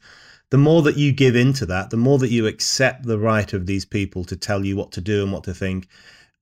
the 0.50 0.58
more 0.58 0.82
that 0.82 0.96
you 0.96 1.12
give 1.12 1.36
into 1.36 1.66
that, 1.66 1.90
the 1.90 1.96
more 1.96 2.18
that 2.18 2.30
you 2.30 2.46
accept 2.46 3.04
the 3.04 3.18
right 3.18 3.52
of 3.52 3.66
these 3.66 3.84
people 3.84 4.24
to 4.24 4.36
tell 4.36 4.64
you 4.64 4.76
what 4.76 4.92
to 4.92 5.00
do 5.00 5.22
and 5.22 5.32
what 5.32 5.44
to 5.44 5.54
think, 5.54 5.88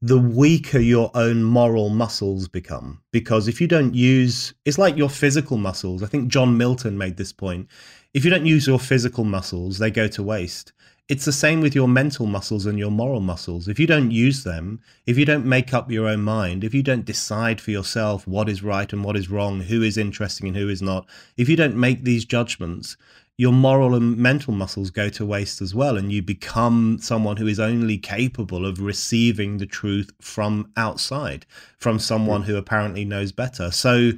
the 0.03 0.19
weaker 0.19 0.79
your 0.79 1.11
own 1.15 1.43
moral 1.43 1.89
muscles 1.89 2.47
become. 2.47 3.01
Because 3.13 3.49
if 3.49 3.61
you 3.61 3.67
don't 3.67 3.95
use, 3.95 4.55
it's 4.65 4.79
like 4.79 4.97
your 4.97 5.11
physical 5.11 5.57
muscles. 5.57 6.03
I 6.03 6.07
think 6.07 6.29
John 6.29 6.57
Milton 6.57 6.99
made 6.99 7.17
this 7.17 7.33
point. 7.33 7.69
If 8.15 8.25
you 8.25 8.31
don't 8.31 8.47
use 8.47 8.67
your 8.67 8.79
physical 8.79 9.25
muscles, 9.25 9.79
they 9.79 9.91
go 9.91 10.07
to 10.09 10.23
waste. 10.23 10.73
It's 11.09 11.25
the 11.25 11.33
same 11.33 11.61
with 11.61 11.73
your 11.73 11.87
mental 11.87 12.27
muscles 12.27 12.67
and 12.67 12.81
your 12.81 12.91
moral 12.91 13.21
muscles. 13.21 13.69
If 13.69 13.79
you 13.79 13.87
don't 13.87 14.11
use 14.11 14.43
them, 14.43 14.81
if 15.07 15.17
you 15.17 15.25
don't 15.25 15.47
make 15.47 15.73
up 15.73 15.89
your 15.89 16.09
own 16.09 16.23
mind, 16.23 16.65
if 16.65 16.75
you 16.75 16.83
don't 16.83 17.05
decide 17.05 17.61
for 17.61 17.71
yourself 17.71 18.27
what 18.27 18.49
is 18.49 18.65
right 18.65 18.93
and 18.93 19.05
what 19.05 19.17
is 19.17 19.31
wrong, 19.31 19.61
who 19.61 19.83
is 19.83 19.97
interesting 19.97 20.49
and 20.49 20.57
who 20.57 20.69
is 20.69 20.83
not, 20.83 21.07
if 21.37 21.49
you 21.49 21.55
don't 21.55 21.77
make 21.77 22.03
these 22.03 22.25
judgments, 22.25 22.97
your 23.37 23.53
moral 23.53 23.95
and 23.95 24.17
mental 24.17 24.53
muscles 24.53 24.91
go 24.91 25.09
to 25.11 25.25
waste 25.25 25.63
as 25.63 25.77
well. 25.77 25.97
And 25.97 26.11
you 26.11 26.23
become 26.23 26.99
someone 27.01 27.37
who 27.37 27.47
is 27.47 27.61
only 27.61 27.99
capable 27.99 28.67
of 28.67 28.81
receiving 28.81 29.59
the 29.59 29.67
truth 29.67 30.11
from 30.21 30.73
outside, 30.77 31.47
from 31.79 32.01
someone 32.01 32.43
who 32.43 32.57
apparently 32.57 33.05
knows 33.05 33.31
better. 33.31 33.71
So, 33.71 34.11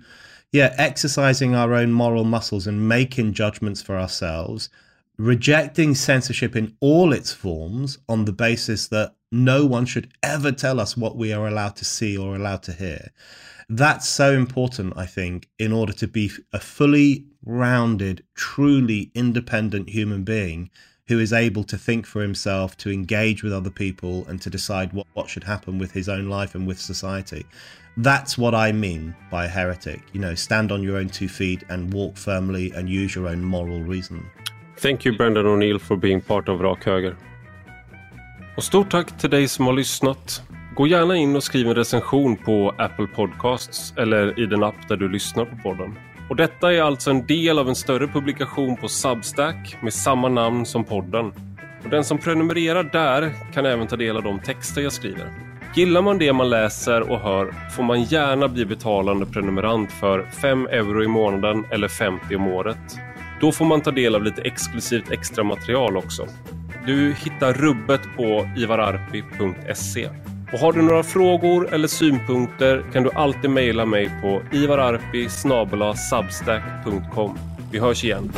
yeah, 0.52 0.74
exercising 0.78 1.54
our 1.54 1.74
own 1.74 1.92
moral 1.92 2.24
muscles 2.24 2.66
and 2.66 2.88
making 2.88 3.34
judgments 3.34 3.82
for 3.82 3.98
ourselves 3.98 4.70
rejecting 5.18 5.96
censorship 5.96 6.54
in 6.54 6.76
all 6.80 7.12
its 7.12 7.32
forms 7.32 7.98
on 8.08 8.24
the 8.24 8.32
basis 8.32 8.86
that 8.88 9.14
no 9.30 9.66
one 9.66 9.84
should 9.84 10.12
ever 10.22 10.52
tell 10.52 10.80
us 10.80 10.96
what 10.96 11.16
we 11.16 11.32
are 11.32 11.46
allowed 11.46 11.76
to 11.76 11.84
see 11.84 12.16
or 12.16 12.36
allowed 12.36 12.62
to 12.62 12.72
hear. 12.72 13.10
That's 13.68 14.08
so 14.08 14.32
important, 14.32 14.96
I 14.96 15.04
think, 15.04 15.48
in 15.58 15.72
order 15.72 15.92
to 15.94 16.08
be 16.08 16.30
a 16.52 16.60
fully 16.60 17.26
rounded, 17.44 18.24
truly 18.34 19.10
independent 19.14 19.90
human 19.90 20.22
being 20.24 20.70
who 21.08 21.18
is 21.18 21.32
able 21.32 21.64
to 21.64 21.76
think 21.76 22.06
for 22.06 22.22
himself, 22.22 22.76
to 22.76 22.90
engage 22.90 23.42
with 23.42 23.52
other 23.52 23.70
people, 23.70 24.26
and 24.28 24.40
to 24.40 24.50
decide 24.50 24.92
what, 24.92 25.06
what 25.14 25.28
should 25.28 25.44
happen 25.44 25.78
with 25.78 25.90
his 25.90 26.08
own 26.08 26.28
life 26.28 26.54
and 26.54 26.66
with 26.66 26.80
society. 26.80 27.44
That's 27.96 28.38
what 28.38 28.54
I 28.54 28.72
mean 28.72 29.14
by 29.30 29.46
a 29.46 29.48
heretic. 29.48 30.02
You 30.12 30.20
know, 30.20 30.34
stand 30.34 30.70
on 30.70 30.82
your 30.82 30.98
own 30.98 31.08
two 31.08 31.28
feet 31.28 31.64
and 31.68 31.92
walk 31.92 32.16
firmly 32.16 32.70
and 32.72 32.88
use 32.88 33.14
your 33.14 33.26
own 33.26 33.42
moral 33.42 33.82
reason. 33.82 34.30
Thank 34.82 35.06
you 35.06 35.16
Brendan 35.16 35.46
O'Neill 35.46 35.78
for 35.78 35.96
being 35.96 36.20
part 36.20 36.48
of 36.48 36.60
Rak 36.60 36.86
Höger. 36.86 37.16
Och 38.56 38.64
stort 38.64 38.90
tack 38.90 39.18
till 39.18 39.30
dig 39.30 39.48
som 39.48 39.66
har 39.66 39.72
lyssnat. 39.72 40.42
Gå 40.74 40.86
gärna 40.86 41.16
in 41.16 41.36
och 41.36 41.42
skriv 41.42 41.66
en 41.68 41.74
recension 41.74 42.36
på 42.36 42.74
Apple 42.78 43.06
Podcasts 43.06 43.94
eller 43.96 44.40
i 44.40 44.46
den 44.46 44.62
app 44.62 44.88
där 44.88 44.96
du 44.96 45.08
lyssnar 45.08 45.44
på 45.44 45.56
podden. 45.56 45.98
Och 46.28 46.36
detta 46.36 46.74
är 46.74 46.82
alltså 46.82 47.10
en 47.10 47.26
del 47.26 47.58
av 47.58 47.68
en 47.68 47.74
större 47.74 48.06
publikation 48.06 48.76
på 48.76 48.88
Substack 48.88 49.76
med 49.82 49.94
samma 49.94 50.28
namn 50.28 50.66
som 50.66 50.84
podden. 50.84 51.32
Och 51.84 51.90
den 51.90 52.04
som 52.04 52.18
prenumererar 52.18 52.82
där 52.82 53.32
kan 53.54 53.66
även 53.66 53.86
ta 53.86 53.96
del 53.96 54.16
av 54.16 54.22
de 54.22 54.38
texter 54.38 54.82
jag 54.82 54.92
skriver. 54.92 55.32
Gillar 55.74 56.02
man 56.02 56.18
det 56.18 56.32
man 56.32 56.50
läser 56.50 57.10
och 57.10 57.20
hör 57.20 57.54
får 57.76 57.82
man 57.82 58.02
gärna 58.02 58.48
bli 58.48 58.64
betalande 58.64 59.26
prenumerant 59.26 59.92
för 59.92 60.22
5 60.22 60.66
euro 60.66 61.04
i 61.04 61.08
månaden 61.08 61.64
eller 61.70 61.88
50 61.88 62.36
om 62.36 62.48
året. 62.48 62.98
Då 63.40 63.52
får 63.52 63.64
man 63.64 63.80
ta 63.80 63.90
del 63.90 64.14
av 64.14 64.22
lite 64.22 64.42
exklusivt 64.42 65.10
extra 65.10 65.44
material 65.44 65.96
också. 65.96 66.26
Du 66.86 67.12
hittar 67.12 67.52
rubbet 67.52 68.00
på 68.16 68.48
ivararpi.se. 68.56 70.08
Och 70.52 70.58
har 70.58 70.72
du 70.72 70.82
några 70.82 71.02
frågor 71.02 71.74
eller 71.74 71.88
synpunkter 71.88 72.84
kan 72.92 73.02
du 73.02 73.10
alltid 73.14 73.50
mejla 73.50 73.86
mig 73.86 74.10
på 74.22 74.42
ivararpi.substack.com. 74.52 77.38
Vi 77.72 77.78
hörs 77.78 78.04
igen. 78.04 78.32